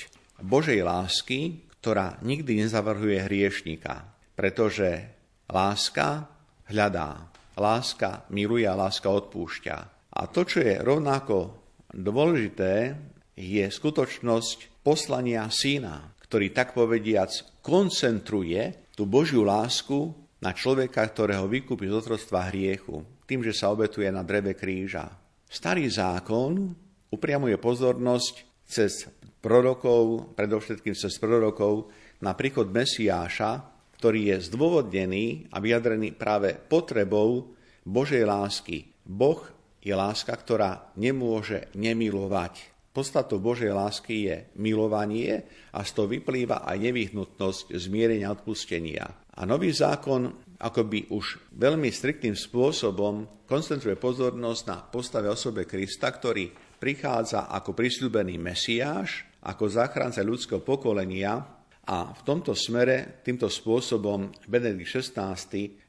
Božej 0.46 0.78
lásky, 0.86 1.66
ktorá 1.82 2.22
nikdy 2.22 2.62
nezavrhuje 2.62 3.26
hriešnika, 3.26 4.06
pretože 4.38 5.02
láska 5.50 6.30
hľadá, 6.70 7.26
láska 7.58 8.22
miluje 8.30 8.70
a 8.70 8.78
láska 8.78 9.10
odpúšťa. 9.10 9.76
A 10.14 10.30
to, 10.30 10.46
čo 10.46 10.62
je 10.62 10.78
rovnako 10.78 11.58
dôležité, 11.90 12.94
je 13.34 13.66
skutočnosť 13.66 14.82
poslania 14.86 15.46
syna, 15.50 16.14
ktorý 16.22 16.54
tak 16.54 16.74
povediac 16.74 17.30
koncentruje 17.62 18.90
tú 18.94 19.06
Božiu 19.06 19.42
lásku 19.42 20.14
na 20.38 20.54
človeka, 20.54 21.02
ktorého 21.02 21.46
vykúpi 21.50 21.90
z 21.90 21.94
otroctva 21.98 22.50
hriechu, 22.50 23.02
tým, 23.24 23.40
že 23.42 23.56
sa 23.56 23.72
obetuje 23.72 24.06
na 24.12 24.22
dreve 24.22 24.54
kríža. 24.54 25.08
Starý 25.48 25.86
zákon 25.88 26.74
upriamuje 27.10 27.56
pozornosť 27.56 28.34
cez 28.66 29.08
prorokov, 29.38 30.34
predovšetkým 30.34 30.96
cez 30.96 31.14
prorokov, 31.20 31.92
na 32.20 32.32
príchod 32.32 32.66
Mesiáša, 32.68 33.62
ktorý 34.00 34.34
je 34.34 34.36
zdôvodnený 34.50 35.48
a 35.52 35.60
vyjadrený 35.60 36.12
práve 36.16 36.56
potrebou 36.56 37.56
Božej 37.84 38.24
lásky. 38.24 38.90
Boh 39.04 39.44
je 39.84 39.92
láska, 39.92 40.32
ktorá 40.32 40.92
nemôže 40.96 41.68
nemilovať. 41.76 42.73
Podstatou 42.94 43.42
Božej 43.42 43.74
lásky 43.74 44.30
je 44.30 44.36
milovanie 44.54 45.42
a 45.74 45.82
z 45.82 45.90
toho 45.98 46.06
vyplýva 46.06 46.62
aj 46.62 46.78
nevyhnutnosť 46.78 47.74
zmierenia 47.74 48.30
odpustenia. 48.30 49.02
A 49.34 49.42
nový 49.42 49.74
zákon 49.74 50.30
akoby 50.62 51.10
už 51.10 51.50
veľmi 51.58 51.90
striktným 51.90 52.38
spôsobom 52.38 53.42
koncentruje 53.50 53.98
pozornosť 53.98 54.62
na 54.70 54.78
postave 54.86 55.26
osobe 55.26 55.66
Krista, 55.66 56.14
ktorý 56.14 56.54
prichádza 56.78 57.50
ako 57.50 57.74
prisľúbený 57.74 58.38
Mesiáš, 58.38 59.26
ako 59.42 59.66
záchranca 59.66 60.22
ľudského 60.22 60.62
pokolenia 60.62 61.42
a 61.90 62.14
v 62.14 62.22
tomto 62.22 62.54
smere, 62.54 63.20
týmto 63.26 63.50
spôsobom 63.50 64.30
Benedikt 64.46 65.02
XVI 65.02 65.34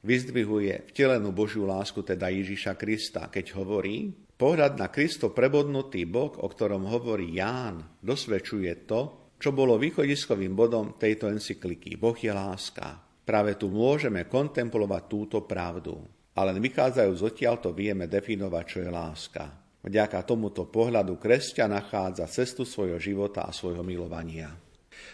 vyzdvihuje 0.01 0.89
vtelenú 0.89 1.29
Božiu 1.31 1.69
lásku, 1.69 2.01
teda 2.01 2.33
Ježiša 2.33 2.73
Krista, 2.75 3.29
keď 3.29 3.61
hovorí, 3.61 4.24
Pohľad 4.35 4.75
na 4.75 4.91
Kristo 4.91 5.31
prebodnutý 5.31 6.03
bok, 6.03 6.43
o 6.43 6.51
ktorom 6.51 6.91
hovorí 6.91 7.39
Ján, 7.39 8.03
dosvedčuje 8.03 8.83
to, 8.83 9.31
čo 9.39 9.55
bolo 9.55 9.79
východiskovým 9.79 10.51
bodom 10.51 10.99
tejto 10.99 11.31
encykliky. 11.31 11.95
Boh 11.95 12.19
je 12.19 12.35
láska. 12.35 12.99
Práve 13.23 13.55
tu 13.55 13.71
môžeme 13.71 14.27
kontemplovať 14.27 15.03
túto 15.07 15.37
pravdu. 15.47 16.03
Ale 16.35 16.51
vychádzajú 16.51 17.11
z 17.15 17.23
to 17.63 17.71
vieme 17.71 18.11
definovať, 18.11 18.63
čo 18.67 18.77
je 18.83 18.91
láska. 18.91 19.43
Vďaka 19.87 20.27
tomuto 20.27 20.67
pohľadu 20.67 21.15
kresťa 21.15 21.71
nachádza 21.71 22.27
cestu 22.27 22.67
svojho 22.67 22.99
života 22.99 23.47
a 23.47 23.55
svojho 23.55 23.87
milovania. 23.87 24.51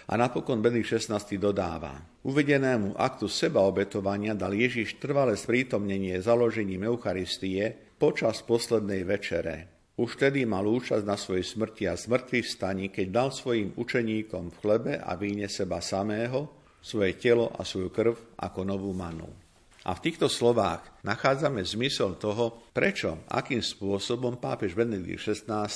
A 0.10 0.18
napokon 0.18 0.66
Benedikt 0.66 0.98
XVI 0.98 1.22
dodáva, 1.38 1.94
uvedenému 2.26 2.98
aktu 2.98 3.30
sebaobetovania 3.30 4.34
dal 4.34 4.58
Ježiš 4.58 4.98
trvalé 4.98 5.38
sprítomnenie 5.38 6.18
založením 6.18 6.90
Eucharistie 6.90 7.91
počas 8.02 8.42
poslednej 8.42 9.06
večere, 9.06 9.70
už 10.02 10.18
tedy 10.18 10.42
mal 10.50 10.66
účasť 10.66 11.06
na 11.06 11.14
svojej 11.14 11.46
smrti 11.46 11.86
a 11.86 11.94
smrtvých 11.94 12.48
staní, 12.50 12.90
keď 12.90 13.08
dal 13.14 13.30
svojim 13.30 13.78
učeníkom 13.78 14.50
v 14.50 14.58
chlebe 14.58 14.94
a 14.98 15.14
víne 15.14 15.46
seba 15.46 15.78
samého, 15.86 16.50
svoje 16.82 17.22
telo 17.22 17.54
a 17.54 17.62
svoju 17.62 17.94
krv 17.94 18.42
ako 18.42 18.66
novú 18.66 18.90
manu. 18.98 19.30
A 19.86 19.94
v 19.94 20.02
týchto 20.10 20.26
slovách 20.26 21.06
nachádzame 21.06 21.62
zmysel 21.62 22.18
toho, 22.18 22.74
prečo, 22.74 23.22
akým 23.30 23.62
spôsobom 23.62 24.42
pápež 24.42 24.74
Benedikt 24.74 25.22
XVI 25.22 25.70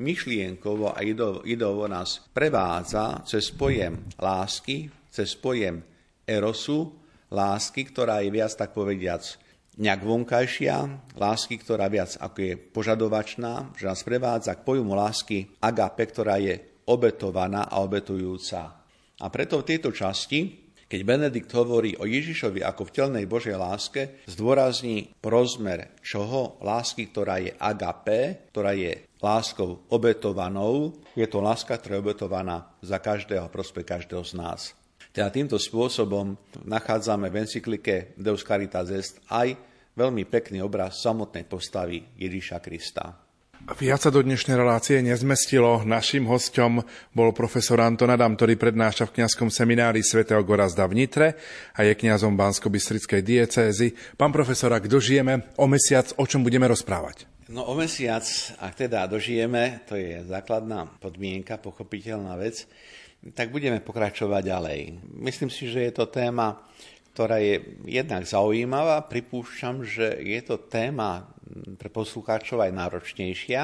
myšlienkovo 0.00 0.96
a 0.96 1.04
idovo 1.44 1.84
nás 1.88 2.24
prevádza 2.32 3.20
cez 3.28 3.52
pojem 3.52 4.00
lásky, 4.16 4.88
cez 5.12 5.36
pojem 5.36 5.84
erosu, 6.24 6.96
lásky, 7.28 7.84
ktorá 7.92 8.24
je 8.24 8.32
viac 8.32 8.52
tak 8.56 8.72
povediac 8.72 9.44
nejak 9.76 10.00
vonkajšia, 10.04 10.76
lásky, 11.16 11.60
ktorá 11.60 11.88
viac 11.92 12.16
ako 12.16 12.38
je 12.40 12.54
požadovačná, 12.56 13.76
že 13.76 13.84
nás 13.84 14.00
prevádza 14.00 14.56
k 14.56 14.64
pojmu 14.64 14.96
lásky 14.96 15.52
agape, 15.60 16.04
ktorá 16.08 16.40
je 16.40 16.60
obetovaná 16.88 17.68
a 17.68 17.84
obetujúca. 17.84 18.80
A 19.16 19.26
preto 19.32 19.60
v 19.60 19.68
tejto 19.68 19.92
časti, 19.92 20.68
keď 20.86 21.00
Benedikt 21.02 21.50
hovorí 21.50 21.98
o 21.98 22.06
Ježišovi 22.06 22.62
ako 22.62 22.86
v 22.86 22.94
telnej 22.94 23.26
Božej 23.26 23.58
láske, 23.58 24.22
zdôrazní 24.30 25.10
rozmer 25.18 25.98
čoho? 25.98 26.62
Lásky, 26.62 27.10
ktorá 27.10 27.42
je 27.42 27.52
agape, 27.58 28.52
ktorá 28.54 28.70
je 28.70 29.02
láskou 29.18 29.82
obetovanou. 29.90 30.94
Je 31.18 31.26
to 31.26 31.42
láska, 31.42 31.74
ktorá 31.80 31.98
je 31.98 32.04
obetovaná 32.06 32.70
za 32.84 33.02
každého, 33.02 33.50
prospech 33.50 33.88
každého 33.88 34.22
z 34.22 34.32
nás. 34.38 34.60
Teda 35.16 35.32
týmto 35.32 35.56
spôsobom 35.56 36.36
nachádzame 36.68 37.32
v 37.32 37.48
encyklike 37.48 38.12
Deus 38.20 38.44
Caritas 38.44 38.92
Est 38.92 39.16
aj 39.32 39.56
veľmi 39.96 40.28
pekný 40.28 40.60
obraz 40.60 41.00
samotnej 41.00 41.48
postavy 41.48 42.04
Ježíša 42.20 42.60
Krista. 42.60 43.16
Viac 43.80 44.04
sa 44.04 44.12
do 44.12 44.20
dnešnej 44.20 44.60
relácie 44.60 45.00
nezmestilo. 45.00 45.88
Našim 45.88 46.28
hostom 46.28 46.84
bol 47.16 47.32
profesor 47.32 47.80
Anton 47.80 48.12
Adam, 48.12 48.36
ktorý 48.36 48.60
prednáša 48.60 49.08
v 49.08 49.16
kňazskom 49.16 49.48
seminári 49.48 50.04
svätého 50.04 50.44
Gorazda 50.44 50.84
v 50.84 51.00
Nitre 51.00 51.40
a 51.72 51.80
je 51.80 51.96
kňazom 51.96 52.36
bansko 52.36 52.68
bystrickej 52.68 53.24
diecézy. 53.24 53.96
Pán 54.20 54.36
profesor, 54.36 54.68
ak 54.76 54.84
dožijeme 54.84 55.48
o 55.56 55.64
mesiac, 55.64 56.12
o 56.20 56.28
čom 56.28 56.44
budeme 56.44 56.68
rozprávať? 56.68 57.24
No 57.48 57.64
o 57.64 57.72
mesiac, 57.72 58.28
ak 58.60 58.84
teda 58.84 59.08
dožijeme, 59.08 59.80
to 59.88 59.96
je 59.96 60.20
základná 60.28 60.92
podmienka, 61.00 61.56
pochopiteľná 61.56 62.36
vec, 62.36 62.68
tak 63.34 63.50
budeme 63.50 63.82
pokračovať 63.82 64.42
ďalej. 64.42 64.80
Myslím 65.18 65.50
si, 65.50 65.66
že 65.66 65.88
je 65.88 65.92
to 65.94 66.06
téma, 66.06 66.62
ktorá 67.16 67.40
je 67.40 67.80
jednak 67.88 68.28
zaujímavá. 68.28 69.00
Pripúšťam, 69.08 69.82
že 69.82 70.20
je 70.20 70.40
to 70.44 70.60
téma 70.68 71.26
pre 71.80 71.88
poslucháčov 71.88 72.60
aj 72.60 72.76
náročnejšia, 72.76 73.62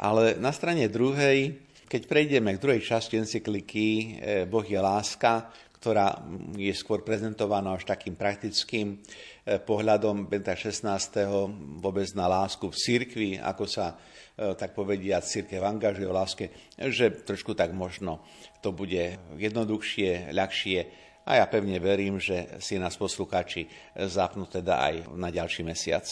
ale 0.00 0.40
na 0.40 0.50
strane 0.50 0.88
druhej, 0.88 1.60
keď 1.86 2.02
prejdeme 2.08 2.56
k 2.56 2.62
druhej 2.62 2.82
časti 2.82 3.20
encykliky 3.20 3.86
e, 3.86 4.06
Boh 4.48 4.64
je 4.64 4.80
láska, 4.80 5.52
ktorá 5.78 6.16
je 6.56 6.72
skôr 6.72 7.04
prezentovaná 7.04 7.76
až 7.76 7.84
takým 7.84 8.16
praktickým 8.16 8.96
e, 8.96 8.96
pohľadom 9.60 10.24
Benta 10.24 10.56
16. 10.56 10.80
vôbec 11.84 12.08
na 12.16 12.24
lásku 12.24 12.64
v 12.64 12.80
cirkvi, 12.80 13.30
ako 13.36 13.68
sa 13.68 14.00
tak 14.34 14.74
povedia, 14.74 15.22
církev 15.22 15.62
angažuje 15.62 16.06
o 16.10 16.14
láske, 16.14 16.50
že 16.74 17.10
trošku 17.22 17.54
tak 17.54 17.70
možno 17.70 18.22
to 18.60 18.74
bude 18.74 19.18
jednoduchšie, 19.38 20.34
ľahšie 20.34 20.78
a 21.24 21.40
ja 21.40 21.46
pevne 21.48 21.80
verím, 21.80 22.20
že 22.20 22.60
si 22.60 22.76
nás 22.76 22.98
poslucháči 23.00 23.70
zapnú 23.96 24.44
teda 24.44 24.82
aj 24.84 24.94
na 25.16 25.32
ďalší 25.32 25.64
mesiac. 25.64 26.04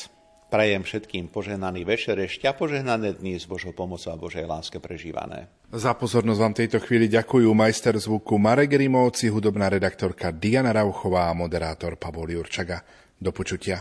Prajem 0.52 0.84
všetkým 0.84 1.32
požehnaný 1.32 1.88
večer 1.88 2.20
ešte 2.20 2.44
a 2.44 2.52
požehnané 2.52 3.16
dni 3.16 3.40
s 3.40 3.48
Božou 3.48 3.72
pomocou 3.72 4.12
a 4.12 4.20
Božej 4.20 4.44
láske 4.44 4.76
prežívané. 4.84 5.48
Za 5.72 5.96
pozornosť 5.96 6.40
vám 6.44 6.52
tejto 6.52 6.78
chvíli 6.84 7.08
ďakujú 7.08 7.48
majster 7.56 7.96
zvuku 7.96 8.36
Marek 8.36 8.76
Rimovci, 8.76 9.32
hudobná 9.32 9.72
redaktorka 9.72 10.28
Diana 10.28 10.76
Rauchová 10.76 11.32
a 11.32 11.36
moderátor 11.36 11.96
Pavol 11.96 12.36
Jurčaga. 12.36 12.84
Do 13.16 13.32
počutia. 13.32 13.80